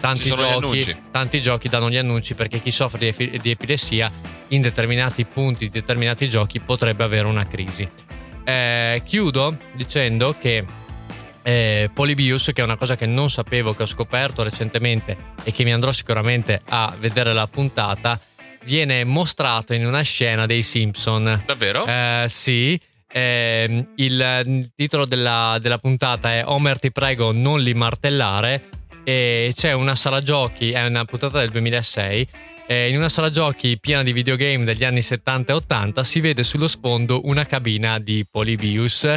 tanti 0.00 0.24
giochi, 0.34 0.96
tanti 1.12 1.40
giochi 1.40 1.68
danno 1.68 1.88
gli 1.88 1.96
annunci 1.98 2.34
perché 2.34 2.60
chi 2.60 2.72
soffre 2.72 3.14
di, 3.16 3.38
di 3.40 3.50
epilessia 3.52 4.10
in 4.48 4.60
determinati 4.60 5.24
punti, 5.24 5.66
in 5.66 5.70
determinati 5.70 6.28
giochi 6.28 6.58
potrebbe 6.58 7.04
avere 7.04 7.28
una 7.28 7.46
crisi. 7.46 7.88
Eh, 8.42 9.00
chiudo 9.04 9.56
dicendo 9.74 10.34
che 10.36 10.66
eh, 11.42 11.90
Polybius, 11.94 12.50
che 12.52 12.60
è 12.60 12.64
una 12.64 12.76
cosa 12.76 12.96
che 12.96 13.06
non 13.06 13.30
sapevo, 13.30 13.72
che 13.72 13.84
ho 13.84 13.86
scoperto 13.86 14.42
recentemente 14.42 15.16
e 15.44 15.52
che 15.52 15.62
mi 15.62 15.72
andrò 15.72 15.92
sicuramente 15.92 16.60
a 16.70 16.92
vedere 16.98 17.32
la 17.32 17.46
puntata, 17.46 18.18
viene 18.64 19.04
mostrato 19.04 19.74
in 19.74 19.86
una 19.86 20.02
scena 20.02 20.46
dei 20.46 20.62
Simpson. 20.62 21.42
Davvero? 21.46 21.86
Eh, 21.86 22.26
sì. 22.28 22.78
ehm, 23.10 23.92
il, 23.96 24.42
il 24.46 24.70
titolo 24.74 25.06
della, 25.06 25.58
della 25.60 25.78
puntata 25.78 26.32
è 26.32 26.42
Homer 26.44 26.78
ti 26.78 26.92
prego 26.92 27.32
non 27.32 27.60
li 27.60 27.74
martellare 27.74 28.62
e 29.04 29.52
c'è 29.54 29.72
una 29.72 29.94
sala 29.94 30.20
giochi, 30.20 30.72
è 30.72 30.84
una 30.84 31.04
puntata 31.06 31.38
del 31.38 31.50
2006 31.50 32.28
e 32.70 32.90
in 32.90 32.98
una 32.98 33.08
sala 33.08 33.30
giochi 33.30 33.78
piena 33.80 34.02
di 34.02 34.12
videogame 34.12 34.64
degli 34.64 34.84
anni 34.84 35.00
70 35.00 35.52
e 35.52 35.56
80 35.56 36.04
si 36.04 36.20
vede 36.20 36.42
sullo 36.42 36.68
sfondo 36.68 37.22
una 37.24 37.46
cabina 37.46 37.98
di 37.98 38.26
Polybius 38.30 39.16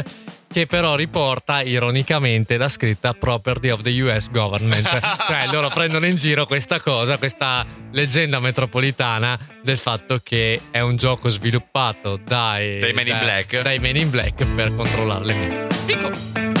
che 0.50 0.66
però 0.66 0.96
riporta 0.96 1.60
ironicamente 1.62 2.56
la 2.56 2.70
scritta 2.70 3.12
Property 3.12 3.68
of 3.68 3.82
the 3.82 4.00
US 4.00 4.30
Government. 4.30 4.88
cioè 5.26 5.48
loro 5.52 5.68
prendono 5.68 6.06
in 6.06 6.16
giro 6.16 6.46
questa 6.46 6.80
cosa, 6.80 7.18
questa 7.18 7.64
leggenda 7.90 8.40
metropolitana 8.40 9.38
del 9.62 9.78
fatto 9.78 10.20
che 10.22 10.58
è 10.70 10.80
un 10.80 10.96
gioco 10.96 11.28
sviluppato 11.28 12.18
dai, 12.22 12.80
Dai 12.80 12.92
Men 12.94 13.06
in 13.06 13.12
da- 13.12 13.18
Black. 13.20 13.60
dai 13.62 13.78
Men 13.78 13.96
in 13.96 14.10
Black 14.10 14.44
per 14.54 14.74
controllare 14.74 15.24
le 15.26 15.34
mine. 15.34 15.66
Ma 15.86 16.51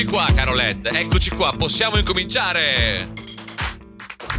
eccoci 0.00 0.04
qua, 0.04 0.32
caro 0.34 0.54
Led, 0.54 0.86
eccoci 0.86 1.30
qua, 1.30 1.52
possiamo 1.56 1.98
incominciare. 1.98 3.12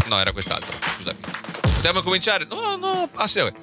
No, 0.07 0.19
era 0.19 0.31
quest'altro, 0.31 0.75
scusami. 0.81 1.17
Possiamo 1.61 1.99
incominciare? 1.99 2.47
No, 2.49 2.75
no, 2.77 3.07
ah 3.13 3.27
sì, 3.27 3.41
vabbè. 3.41 3.53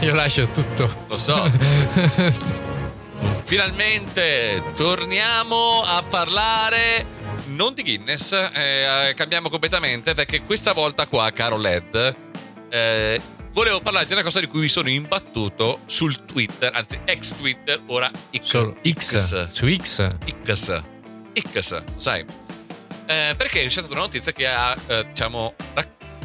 Io 0.00 0.14
lascio 0.14 0.48
tutto. 0.48 1.04
lo 1.06 1.18
so. 1.18 1.50
Finalmente 3.44 4.62
torniamo 4.74 5.82
a 5.84 6.02
parlare 6.02 7.04
non 7.48 7.74
di 7.74 7.82
Guinness, 7.82 8.32
eh, 8.32 9.12
cambiamo 9.14 9.50
completamente 9.50 10.14
perché 10.14 10.42
questa 10.42 10.72
volta 10.72 11.06
qua, 11.06 11.30
caro 11.30 11.58
Led, 11.58 12.16
eh, 12.70 13.20
volevo 13.56 13.80
parlarti 13.80 14.08
di 14.08 14.12
una 14.12 14.22
cosa 14.22 14.40
di 14.40 14.48
cui 14.48 14.60
mi 14.60 14.68
sono 14.68 14.90
imbattuto 14.90 15.80
sul 15.86 16.26
Twitter, 16.26 16.70
anzi 16.74 17.00
ex 17.06 17.34
Twitter, 17.38 17.80
ora 17.86 18.10
X. 18.36 18.74
X. 18.86 19.48
Su 19.48 19.66
X. 19.74 20.06
X. 20.44 20.82
X, 21.40 21.82
sai? 21.96 22.20
Eh, 23.06 23.34
perché 23.34 23.62
c'è 23.62 23.70
stata 23.70 23.92
una 23.92 24.00
notizia 24.00 24.32
che 24.32 24.46
ha, 24.46 24.76
eh, 24.88 25.06
diciamo, 25.06 25.54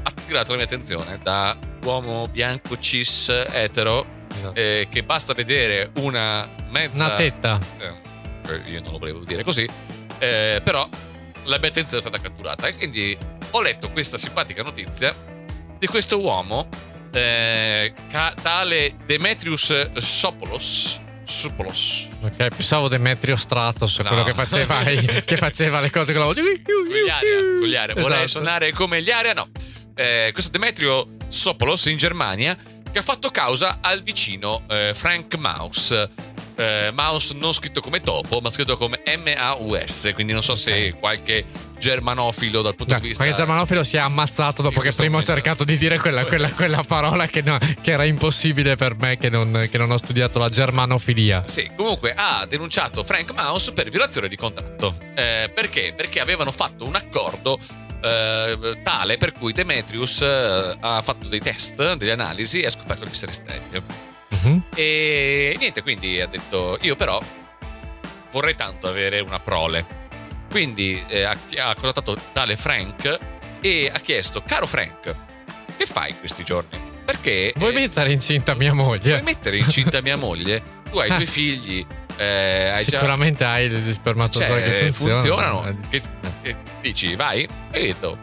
attirato 0.03 0.51
la 0.51 0.57
mia 0.57 0.65
attenzione 0.65 1.19
da 1.23 1.57
uomo 1.83 2.27
bianco 2.27 2.77
cis 2.77 3.29
etero 3.29 4.05
eh, 4.53 4.87
che 4.91 5.03
basta 5.03 5.33
vedere 5.33 5.91
una 5.99 6.49
mezza 6.69 7.05
Una 7.05 7.13
tetta. 7.13 7.59
eh, 7.79 8.69
io 8.69 8.81
non 8.81 8.91
lo 8.91 8.97
volevo 8.97 9.19
dire 9.23 9.43
così 9.43 9.67
eh, 10.19 10.59
però 10.63 10.87
la 11.43 11.57
mia 11.59 11.69
attenzione 11.69 12.03
è 12.03 12.07
stata 12.07 12.19
catturata 12.19 12.67
e 12.67 12.75
quindi 12.75 13.17
ho 13.51 13.61
letto 13.61 13.89
questa 13.91 14.17
simpatica 14.17 14.63
notizia 14.63 15.13
di 15.77 15.87
questo 15.87 16.19
uomo 16.19 16.67
eh, 17.13 17.93
ca- 18.09 18.33
tale 18.41 18.95
Demetrius 19.05 19.91
Sopolos 19.97 20.99
Sopolos 21.23 22.09
Ok, 22.23 22.35
pensavo 22.49 22.87
Demetrio 22.87 23.35
Stratos, 23.35 23.97
No. 23.99 24.07
quello 24.09 24.23
che 24.23 24.33
faceva, 24.33 24.81
che 25.25 25.37
faceva 25.37 25.79
le 25.79 25.89
cose 25.89 26.11
con 26.13 26.21
la 26.21 26.27
voce. 26.27 26.41
con 26.41 27.67
gli 27.67 27.75
aria. 27.75 27.93
vorrei 27.93 28.23
Esatto. 28.23 28.27
suonare 28.27 28.71
come 28.73 29.01
gli 29.01 29.11
aria 29.11 29.33
no 29.33 29.47
Eh, 29.95 30.29
questo 30.33 30.51
Demetrio 30.51 31.07
Sopolos 31.27 31.85
in 31.85 31.97
Germania 31.97 32.57
che 32.91 32.99
ha 32.99 33.01
fatto 33.01 33.29
causa 33.29 33.77
al 33.81 34.01
vicino 34.01 34.63
eh, 34.69 34.91
Frank 34.93 35.35
Maus 35.35 35.91
Eh, 36.55 36.91
Maus 36.93 37.31
non 37.31 37.53
scritto 37.53 37.79
come 37.81 38.01
topo 38.01 38.39
ma 38.41 38.49
scritto 38.49 38.75
come 38.77 39.01
M-A-U-S 39.05 40.09
quindi 40.13 40.33
non 40.33 40.43
so 40.43 40.53
se 40.55 40.93
qualche 40.99 41.45
germanofilo 41.81 42.61
dal 42.61 42.75
punto 42.75 42.93
No, 42.93 42.99
di 42.99 43.07
vista 43.07 43.23
perché 43.23 43.37
Germanofilo 43.39 43.83
si 43.83 43.97
è 43.97 43.99
ammazzato 43.99 44.61
dopo 44.61 44.79
che 44.81 44.91
prima 44.91 45.17
ho 45.17 45.23
cercato 45.23 45.63
di 45.63 45.75
dire 45.77 45.97
quella, 45.97 46.23
quella- 46.25 46.51
quella 46.51 46.83
parola 46.87 47.25
che, 47.25 47.41
no- 47.41 47.57
che 47.81 47.91
era 47.91 48.05
impossibile 48.05 48.75
per 48.75 48.95
me, 48.95 49.17
che 49.17 49.29
non, 49.29 49.67
che 49.69 49.77
non 49.79 49.89
ho 49.89 49.97
studiato 49.97 50.37
la 50.37 50.49
germanofilia. 50.49 51.43
Sì, 51.47 51.69
comunque 51.75 52.13
ha 52.15 52.45
denunciato 52.47 53.03
Frank 53.03 53.31
Maus 53.33 53.71
per 53.73 53.89
violazione 53.89 54.27
di 54.27 54.35
contratto. 54.37 54.95
Eh, 55.15 55.51
perché? 55.53 55.93
Perché 55.97 56.19
avevano 56.19 56.51
fatto 56.51 56.85
un 56.85 56.95
accordo 56.95 57.57
eh, 58.03 58.77
tale 58.83 59.17
per 59.17 59.31
cui 59.31 59.51
Demetrius 59.51 60.21
eh, 60.21 60.77
ha 60.79 61.01
fatto 61.01 61.27
dei 61.27 61.39
test, 61.39 61.95
delle 61.95 62.11
analisi 62.11 62.61
e 62.61 62.67
ha 62.67 62.71
scoperto 62.71 63.05
di 63.05 63.11
essere 63.11 63.31
sterile. 63.31 63.81
Mhm. 64.29 64.63
E 64.75 65.55
niente, 65.57 65.81
quindi 65.81 66.21
ha 66.21 66.27
detto 66.27 66.77
io 66.81 66.95
però 66.95 67.19
vorrei 68.31 68.55
tanto 68.55 68.87
avere 68.87 69.19
una 69.19 69.39
prole. 69.39 70.00
Quindi 70.51 71.01
eh, 71.07 71.23
ha, 71.23 71.31
ha 71.59 71.73
contattato 71.75 72.17
tale 72.33 72.57
Frank 72.57 73.17
e 73.61 73.89
ha 73.91 73.99
chiesto, 73.99 74.43
caro 74.45 74.67
Frank, 74.67 75.15
che 75.77 75.85
fai 75.85 76.13
questi 76.19 76.43
giorni? 76.43 76.77
Perché... 77.05 77.53
Vuoi 77.55 77.73
eh, 77.73 77.79
mettere 77.79 78.11
incinta 78.11 78.53
mia 78.53 78.73
vuoi 78.73 78.85
moglie? 78.99 79.21
mettere 79.21 79.57
incinta 79.57 80.01
mia 80.01 80.17
moglie? 80.17 80.61
Tu 80.91 80.97
hai 80.99 81.07
due 81.15 81.25
figli, 81.25 81.85
eh, 82.17 82.69
hai 82.69 82.83
già... 82.83 82.99
Sicuramente 82.99 83.45
hai 83.45 83.69
degli 83.69 83.93
spermatozoi 83.93 84.45
Cioè, 84.45 84.61
che 84.61 84.91
funzionano. 84.91 85.61
funzionano. 85.61 85.87
Che- 85.89 86.01
che 86.41 86.55
dici, 86.81 87.15
vai? 87.15 87.47
E 87.71 87.79
io 87.79 87.85
detto, 87.85 88.17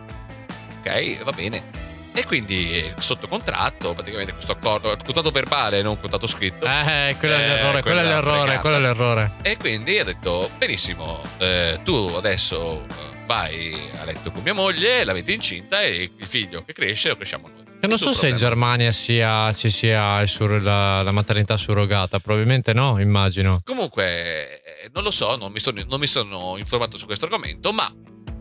ok, 0.80 1.24
va 1.24 1.32
bene. 1.32 1.77
E 2.18 2.26
quindi 2.26 2.72
eh, 2.72 2.94
sotto 2.98 3.28
contratto, 3.28 3.94
praticamente 3.94 4.32
questo 4.32 4.50
accordo, 4.50 4.88
contratto 5.04 5.30
verbale, 5.30 5.82
non 5.82 6.00
contratto 6.00 6.26
scritto. 6.26 6.64
Eh, 6.64 7.14
quello 7.16 7.34
è 7.36 7.38
Eh, 7.38 7.46
l'errore, 7.46 7.82
quello 7.82 8.00
è 8.00 8.02
l'errore, 8.02 8.58
quello 8.58 8.76
è 8.76 8.80
l'errore. 8.80 9.32
E 9.42 9.56
quindi 9.56 10.00
ha 10.00 10.04
detto, 10.04 10.50
benissimo, 10.58 11.22
eh, 11.38 11.78
tu 11.84 11.94
adesso 12.16 12.84
eh, 12.90 13.24
vai 13.24 13.72
a 14.00 14.04
letto 14.04 14.32
con 14.32 14.42
mia 14.42 14.52
moglie, 14.52 15.04
la 15.04 15.12
metti 15.12 15.32
incinta 15.32 15.80
e 15.80 16.10
il 16.16 16.26
figlio 16.26 16.64
che 16.64 16.72
cresce 16.72 17.10
lo 17.10 17.14
cresciamo 17.14 17.46
noi. 17.54 17.64
Che 17.80 17.86
non 17.86 17.96
so 17.96 18.12
se 18.12 18.26
in 18.26 18.36
Germania 18.36 18.90
sia, 18.90 19.52
ci 19.52 19.70
sia 19.70 20.26
sur- 20.26 20.60
la, 20.60 21.04
la 21.04 21.12
maternità 21.12 21.56
surrogata, 21.56 22.18
probabilmente 22.18 22.72
no, 22.72 22.98
immagino. 23.00 23.60
Comunque, 23.62 24.60
eh, 24.64 24.90
non 24.92 25.04
lo 25.04 25.12
so, 25.12 25.36
non 25.36 25.52
mi, 25.52 25.60
sono, 25.60 25.80
non 25.88 26.00
mi 26.00 26.08
sono 26.08 26.56
informato 26.58 26.98
su 26.98 27.06
questo 27.06 27.26
argomento, 27.26 27.70
ma 27.70 27.88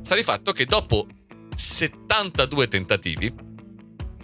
sta 0.01 0.15
di 0.15 0.23
fatto 0.23 0.51
che 0.51 0.65
dopo 0.65 1.05
72 1.53 2.67
tentativi, 2.67 3.45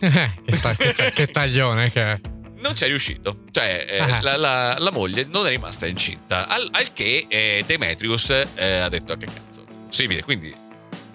che, 0.45 0.55
sta- 0.55 0.73
che 0.75 0.93
ta- 0.93 1.09
che 1.11 1.27
taglione 1.27 1.91
che 1.91 2.01
è. 2.01 2.19
non 2.59 2.75
ci 2.75 2.83
è 2.83 2.87
riuscito. 2.87 3.43
Cioè, 3.51 3.85
eh, 3.89 3.97
Ah. 3.99 4.21
la, 4.21 4.37
la- 4.37 4.75
la 4.79 4.91
moglie 4.91 5.25
non 5.29 5.45
è 5.45 5.49
rimasta 5.49 5.85
incinta. 5.87 6.47
Al, 6.47 6.67
al 6.71 6.91
che 6.93 7.25
eh, 7.27 7.63
Demetrius 7.65 8.29
eh, 8.55 8.75
ha 8.77 8.89
detto: 8.89 9.15
Che 9.17 9.25
cazzo, 9.25 9.65
possibile. 9.87 10.21
Quindi 10.23 10.53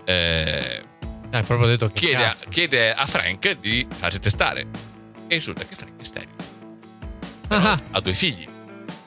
eh, 0.04 0.82
proprio 1.30 1.66
detto 1.66 1.88
che 1.88 2.06
chiede, 2.06 2.24
a, 2.24 2.36
chiede 2.48 2.94
a 2.94 3.04
Frank 3.06 3.58
di 3.60 3.86
farsi 3.94 4.18
testare. 4.20 4.66
E 5.26 5.34
risulta 5.34 5.64
che 5.66 5.74
Frank 5.74 6.00
è 6.00 6.04
sterile. 6.04 6.32
Ah, 7.48 7.78
Ha 7.92 8.00
due 8.00 8.14
figli. 8.14 8.46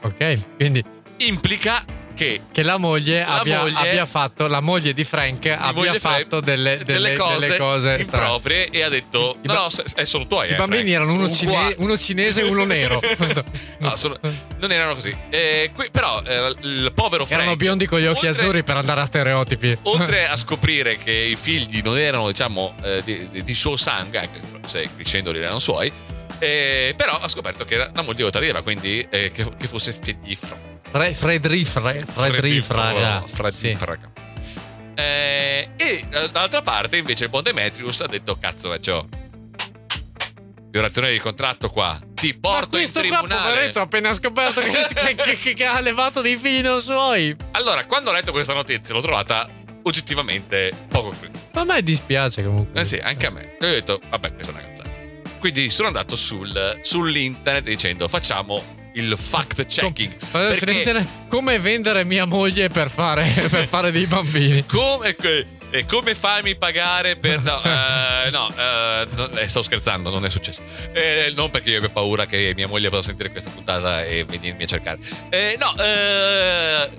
ok, 0.01 0.55
quindi 0.55 0.84
Implica 1.17 1.84
che 2.22 2.41
che 2.51 2.63
la 2.63 2.78
moglie, 2.78 3.19
La 3.19 3.39
abbia, 3.39 3.59
moglie- 3.59 3.78
abbia 3.89 4.05
fatto, 4.05 4.47
la 4.47 4.59
moglie 4.59 4.93
di 4.93 5.03
Frank 5.03 5.45
abbia 5.47 5.72
moglie 5.72 5.99
Frank- 5.99 6.22
fatto 6.24 6.39
delle, 6.39 6.78
delle- 6.86 7.15
delle 7.15 7.15
cose, 7.57 8.03
strane. 8.03 8.03
improprie 8.03 8.69
e 8.69 8.84
ha 8.84 8.89
detto: 8.89 9.38
I 9.41 9.47
No, 9.47 9.53
no, 9.53 9.69
se- 9.69 9.84
eh, 9.95 10.05
sono 10.05 10.28
tuoi. 10.28 10.49
I 10.49 10.51
eh, 10.51 10.55
bambini 10.55 10.91
Frank. 10.91 10.95
erano 10.95 11.13
uno, 11.13 11.32
cine- 11.34 11.76
uno 11.78 11.97
cinese 11.97 12.41
e 12.41 12.49
uno 12.49 12.65
nero. 12.65 12.99
No, 13.80 13.95
sono- 13.95 14.17
non 14.59 14.72
erano 14.72 14.93
così. 14.93 15.15
Eh, 15.30 15.72
qui- 15.74 15.89
però 15.91 16.22
eh, 16.24 16.53
il 16.61 16.91
povero 16.93 17.26
Frank. 17.26 17.41
Erano 17.41 17.55
biondi 17.55 17.88
con 17.88 17.99
gli 17.99 18.05
occhi 18.05 18.28
oltre- 18.28 18.41
azzurri 18.43 18.63
per 18.63 18.78
andare 18.78 19.01
a 19.01 19.05
stereotipi. 19.05 19.76
Oltre 19.84 20.28
a 20.30 20.36
scoprire 20.36 20.97
che 20.97 21.11
i 21.11 21.36
figli 21.36 21.82
non 21.84 21.97
erano, 21.97 22.28
diciamo, 22.28 22.76
eh, 22.84 23.01
di, 23.03 23.28
di- 23.32 23.43
di 23.43 23.55
suo 23.55 23.76
sangue, 23.76 24.19
anche 24.19 24.39
se 24.67 24.88
crescendoli 24.95 25.39
erano 25.39 25.57
suoi, 25.57 25.91
eh, 26.38 26.93
però 26.95 27.17
ha 27.19 27.28
scoperto 27.28 27.65
che 27.65 27.78
la 27.78 28.01
moglie 28.03 28.24
lo 28.24 28.30
tradiva, 28.30 28.61
quindi 28.61 29.05
eh, 29.09 29.32
che, 29.34 29.45
che 29.57 29.67
fosse 29.67 29.91
figli 29.91 30.36
Fre- 30.36 30.55
Fredri, 30.59 30.70
Fre- 30.92 31.14
Fredri, 31.14 31.66
fraga. 31.66 32.06
Freddi 33.26 33.56
Sì. 33.58 33.76
fraga. 33.76 34.10
Eh, 34.96 35.70
e 35.78 36.06
eh, 36.10 36.30
dall'altra 36.30 36.62
parte 36.62 36.98
invece 36.98 37.24
il 37.24 37.30
buon 37.30 37.44
Demetrius 37.44 38.02
ha 38.02 38.08
detto 38.08 38.38
cazzo 38.39 38.70
vecchio 38.70 39.08
violazione 40.70 41.10
di 41.12 41.18
contratto 41.20 41.70
qua 41.70 42.00
ti 42.14 42.34
porto 42.34 42.78
in 42.78 42.84
questo 42.84 43.00
qua, 43.02 43.18
tribunale 43.18 43.50
poveretto, 43.50 43.80
ha 43.80 43.84
appena 43.84 44.14
scoperto 44.14 44.62
che, 44.62 44.72
che- 45.16 45.38
che- 45.38 45.54
che- 45.54 45.66
ha 45.66 45.80
levato 45.80 46.22
dei 46.22 46.38
figli 46.38 46.62
non 46.62 46.82
suoi. 46.82 47.36
allora 47.52 47.86
quando 47.86 48.10
ho 48.10 48.14
letto 48.14 48.32
questa 48.32 48.54
notizia 48.54 48.94
l'ho 48.94 49.02
trovata 49.02 49.48
oggettivamente 49.84 50.72
poco 50.89 51.10
credibile 51.10 51.46
Ma 51.54 51.62
a 51.62 51.66
me 51.66 51.82
dispiace 51.84 52.44
comunque. 52.44 52.82
eh 52.82 52.84
sì 52.84 52.98
anche 52.98 53.26
a 53.26 53.32
me 53.32 53.58
e 53.60 53.66
ho 53.68 53.72
detto 53.72 54.00
vabbè 54.10 54.34
questa 54.34 54.52
è 54.52 54.56
una 54.56 54.64
cazzata 54.68 54.89
quindi 55.39 55.70
sono 55.72 55.88
andato 55.88 56.16
sul, 56.16 56.80
sull'internet 56.82 57.64
dicendo 57.64 58.08
facciamo 58.08 58.80
il 58.94 59.16
fact 59.18 59.66
checking 59.66 60.16
Com- 60.18 60.30
perché 60.32 61.08
Come 61.30 61.60
vendere 61.60 62.04
mia 62.04 62.26
moglie 62.26 62.70
per 62.70 62.89
fare, 62.89 63.24
per 63.50 63.68
fare 63.68 63.92
dei 63.92 64.06
bambini? 64.06 64.66
Come, 64.66 65.16
e 65.72 65.86
come 65.86 66.14
farmi 66.14 66.56
pagare 66.56 67.16
per. 67.16 67.39
No, 67.52 67.62
eh, 67.64 68.30
no 68.30 68.52
eh, 68.56 69.08
no, 69.16 69.30
eh, 69.32 69.48
sto 69.48 69.62
scherzando, 69.62 70.10
non 70.10 70.26
è 70.26 70.30
successo. 70.30 70.62
Eh, 70.94 71.34
non 71.36 71.50
perché 71.50 71.72
io 71.72 71.78
abbia 71.78 71.89
paura 71.89 72.26
che 72.26 72.54
mia 72.56 72.68
moglie 72.68 72.89
possa 72.89 73.08
sentire 73.08 73.32
questa 73.32 73.50
puntata 73.50 74.04
e 74.04 74.24
venirmi 74.24 74.64
a 74.64 74.68
cercare. 74.68 75.00
Eh, 75.30 75.58
no, 75.60 75.74
eh, 75.82 76.89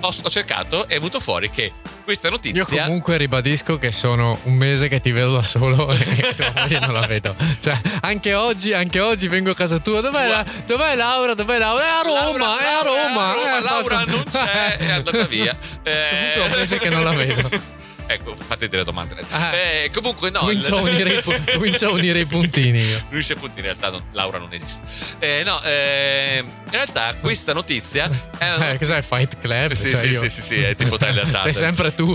ho, 0.00 0.08
ho 0.22 0.30
cercato 0.30 0.84
e 0.84 0.94
è 0.94 0.94
venuto 0.94 1.20
fuori 1.20 1.50
che 1.50 1.72
questa 2.04 2.28
notizia. 2.28 2.60
Io 2.68 2.84
comunque 2.84 3.16
ribadisco 3.16 3.78
che 3.78 3.90
sono 3.90 4.38
un 4.44 4.54
mese 4.54 4.88
che 4.88 5.00
ti 5.00 5.10
vedo 5.12 5.34
da 5.34 5.42
solo 5.42 5.90
e 5.92 6.34
tua 6.36 6.52
moglie 6.56 6.78
non 6.80 6.92
la 6.94 7.06
vedo. 7.06 7.34
Cioè, 7.60 7.78
anche 8.02 8.34
oggi, 8.34 8.72
anche 8.72 9.00
oggi 9.00 9.28
vengo 9.28 9.50
a 9.50 9.54
casa 9.54 9.78
tua. 9.78 10.00
Dov'è, 10.00 10.28
la- 10.28 10.44
dov'è 10.66 10.94
Laura? 10.94 11.34
Dov'è 11.34 11.58
Laura? 11.58 11.84
È 11.84 11.88
a 11.88 12.02
Roma, 12.02 12.38
Laura, 12.38 12.60
è 12.60 12.66
a 12.66 12.82
Roma. 12.82 13.26
Laura, 13.34 13.58
eh, 13.58 13.62
Laura 13.62 13.96
fatto- 13.98 14.10
non 14.10 14.24
c'è, 14.30 14.76
è 14.78 14.90
andata 14.90 15.24
via. 15.24 15.56
Eh, 15.82 15.92
Comunque 16.34 16.42
è 16.42 16.52
un 16.52 16.58
mese 16.58 16.78
che 16.78 16.88
non 16.88 17.04
la 17.04 17.10
vedo. 17.12 17.78
Ecco, 18.12 18.34
fate 18.34 18.66
delle 18.68 18.82
domande. 18.82 19.14
Ah. 19.30 19.54
Eh, 19.54 19.90
comunque, 19.94 20.30
no. 20.30 20.40
Comincio 20.40 20.76
a, 20.76 20.80
unire 20.80 21.12
i, 21.14 21.22
pu- 21.22 21.44
comincio 21.52 21.86
a 21.86 21.90
unire 21.92 22.18
i 22.18 22.26
puntini 22.26 22.80
io. 22.80 23.04
Lui 23.10 23.24
punti, 23.38 23.58
in 23.58 23.62
realtà 23.62 23.90
non- 23.90 24.02
Laura 24.10 24.38
non 24.38 24.52
esiste. 24.52 24.82
Eh, 25.20 25.44
no, 25.44 25.60
ehm, 25.62 26.44
in 26.46 26.70
realtà 26.70 27.14
questa 27.20 27.52
notizia 27.52 28.10
è 28.36 28.52
una- 28.54 28.70
Eh, 28.72 28.78
cos'è 28.78 29.00
Fight 29.00 29.38
Club? 29.38 29.72
Sì, 29.72 29.90
Cioè, 29.90 29.98
sì, 29.98 30.14
sì, 30.14 30.28
sì, 30.28 30.40
sì, 30.42 30.60
è 30.60 30.74
tipo 30.74 30.96
Tyler 30.96 31.22
Durden. 31.22 31.40
Sei 31.40 31.54
sempre 31.54 31.94
tu, 31.94 32.12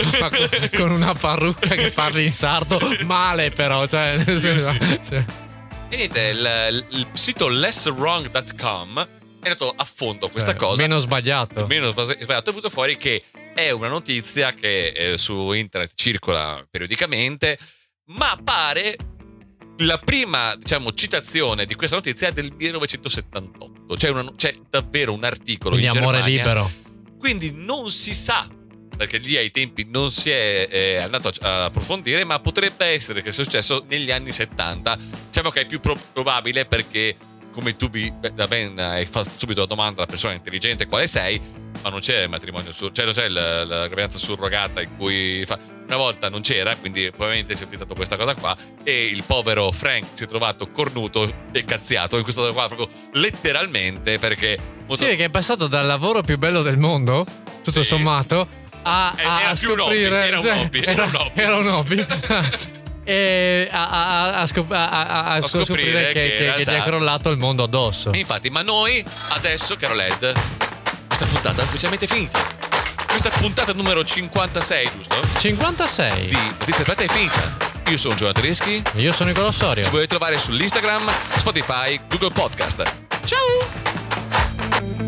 con, 0.75 0.91
una 0.91 1.13
parrucca 1.13 1.69
che 1.75 1.91
parli 1.91 2.23
in 2.23 2.31
sardo 2.31 2.77
male, 3.05 3.51
però. 3.51 3.87
Cioè, 3.87 4.17
nel 4.17 4.37
senso- 4.37 4.75
sì. 5.01 5.15
E 5.15 5.95
niente, 5.95 6.19
il, 6.21 6.85
il 6.89 7.07
sito 7.13 7.47
lesswrong.com 7.47 8.99
è 9.41 9.49
andato 9.49 9.73
a 9.75 9.83
fondo 9.85 10.27
questa 10.27 10.51
Eh, 10.51 10.55
cosa. 10.55 10.81
Meno 10.81 10.97
sbagliato. 10.97 11.65
Meno 11.67 11.91
sbagliato. 11.91 12.49
È 12.49 12.51
venuto 12.51 12.69
fuori 12.69 12.95
che 12.97 13.21
è 13.55 13.71
una 13.71 13.87
notizia 13.87 14.51
che 14.53 14.87
eh, 14.89 15.17
su 15.17 15.51
internet 15.53 15.93
circola 15.95 16.63
periodicamente, 16.69 17.57
ma 18.17 18.37
pare 18.43 18.95
la 19.79 19.97
prima, 19.97 20.55
diciamo, 20.55 20.91
citazione 20.93 21.65
di 21.65 21.73
questa 21.75 21.95
notizia 21.95 22.27
è 22.27 22.31
del 22.31 22.51
1978. 22.53 23.95
C'è, 23.95 24.09
una- 24.09 24.33
c'è 24.35 24.53
davvero 24.69 25.13
un 25.13 25.23
articolo 25.23 25.75
Quindi 25.75 25.95
in 25.95 26.01
amore 26.01 26.21
Germania 26.21 26.43
libero. 26.43 26.71
quindi 27.17 27.51
non 27.53 27.89
si 27.89 28.13
sa 28.13 28.47
perché 28.95 29.17
lì 29.17 29.35
ai 29.35 29.51
tempi 29.51 29.85
non 29.89 30.09
si 30.11 30.29
è 30.29 30.67
eh, 30.71 30.97
andato 30.97 31.27
a, 31.27 31.33
a 31.41 31.63
approfondire, 31.65 32.23
ma 32.23 32.39
potrebbe 32.39 32.85
essere 32.85 33.21
che 33.21 33.33
sia 33.33 33.43
successo 33.43 33.83
negli 33.89 34.09
anni 34.11 34.31
70. 34.31 34.97
Diciamo 35.27 35.49
che 35.49 35.61
è 35.61 35.65
più 35.65 35.79
pro- 35.81 35.99
probabile 36.13 36.65
perché, 36.65 37.13
come 37.55 37.75
tu 37.75 37.89
da 38.33 38.47
ben 38.47 38.77
hai 38.77 39.05
fatto 39.05 39.31
subito 39.37 39.61
la 39.61 39.65
domanda 39.65 39.97
alla 40.01 40.05
persona 40.05 40.33
intelligente 40.33 40.85
quale 40.87 41.07
sei, 41.07 41.41
ma 41.81 41.89
non 41.89 42.01
c'era 42.01 42.23
il 42.23 42.29
matrimonio 42.29 42.71
sur- 42.73 42.91
cioè 42.93 43.05
non 43.05 43.13
c'è 43.13 43.29
la, 43.29 43.63
la 43.63 43.85
gravidanza 43.87 44.17
surrogata 44.17 44.81
in 44.81 44.89
cui 44.97 45.43
fa- 45.45 45.57
una 45.87 45.95
volta 45.95 46.29
non 46.29 46.41
c'era, 46.41 46.75
quindi 46.75 47.09
probabilmente 47.11 47.55
si 47.55 47.61
è 47.61 47.65
utilizzato 47.65 47.95
questa 47.95 48.17
cosa 48.17 48.33
qua 48.35 48.55
e 48.83 49.05
il 49.05 49.23
povero 49.23 49.71
Frank 49.71 50.07
si 50.13 50.25
è 50.25 50.27
trovato 50.27 50.69
cornuto 50.69 51.31
e 51.53 51.63
cazziato 51.63 52.17
in 52.17 52.23
questo 52.23 52.51
qua 52.53 52.67
proprio 52.67 52.87
letteralmente 53.13 54.19
perché 54.19 54.57
molto- 54.87 55.05
Sì, 55.05 55.15
che 55.15 55.25
è 55.25 55.29
passato 55.29 55.67
dal 55.67 55.85
lavoro 55.85 56.21
più 56.23 56.37
bello 56.37 56.61
del 56.61 56.77
mondo, 56.77 57.25
tutto 57.63 57.81
Sì. 57.83 57.87
sommato, 57.87 58.47
a, 58.83 59.13
Eh, 59.17 59.23
a- 59.23 59.41
era 59.41 59.49
a 59.51 59.53
più 59.55 59.71
un 59.71 59.79
hobby, 59.79 60.03
scoprire. 60.03 60.25
era 60.27 60.39
un 60.39 60.47
hobby, 60.59 60.79
era 60.83 61.03
un 61.05 61.15
hobby. 61.15 61.41
era 61.41 61.55
un 61.57 61.67
hobby. 61.67 62.05
e 63.05 63.69
a, 63.71 63.89
a- 63.89 64.41
a 64.41 64.45
scop- 64.45 64.71
a- 64.71 65.39
scoprire 65.41 65.65
scoprire, 65.65 66.05
che, 66.07 66.11
che 66.13 66.19
in 66.25 66.29
che- 66.31 66.37
realtà- 66.43 66.71
gli 66.73 66.75
è 66.75 66.83
crollato 66.83 67.29
il 67.29 67.37
mondo 67.37 67.63
addosso. 67.63 68.11
E 68.11 68.17
infatti, 68.17 68.49
ma 68.49 68.61
noi 68.61 69.01
adesso, 69.29 69.75
caro 69.77 69.93
Led, 69.93 70.33
questa 71.07 71.25
puntata 71.27 71.61
è 71.61 71.63
ufficialmente 71.65 72.07
finita. 72.07 72.39
Questa 73.07 73.29
puntata 73.29 73.71
numero 73.71 74.03
56, 74.03 74.89
giusto? 74.93 75.19
56. 75.39 76.25
Di 76.25 76.35
Notizie 76.59 76.81
Aperta 76.83 77.03
è 77.03 77.07
finita. 77.07 77.55
Io 77.87 77.97
sono 77.97 78.15
Giovanni 78.15 78.41
Tedeschi. 78.41 78.81
Io 78.95 79.13
sono 79.13 79.29
Nicola 79.29 79.51
Sorio. 79.53 79.83
Ci 79.83 79.89
potete 79.91 80.07
trovare 80.07 80.37
sull'Instagram, 80.37 81.09
Spotify, 81.37 81.97
Google 82.09 82.31
Podcast. 82.31 82.83
Ciao! 83.23 85.04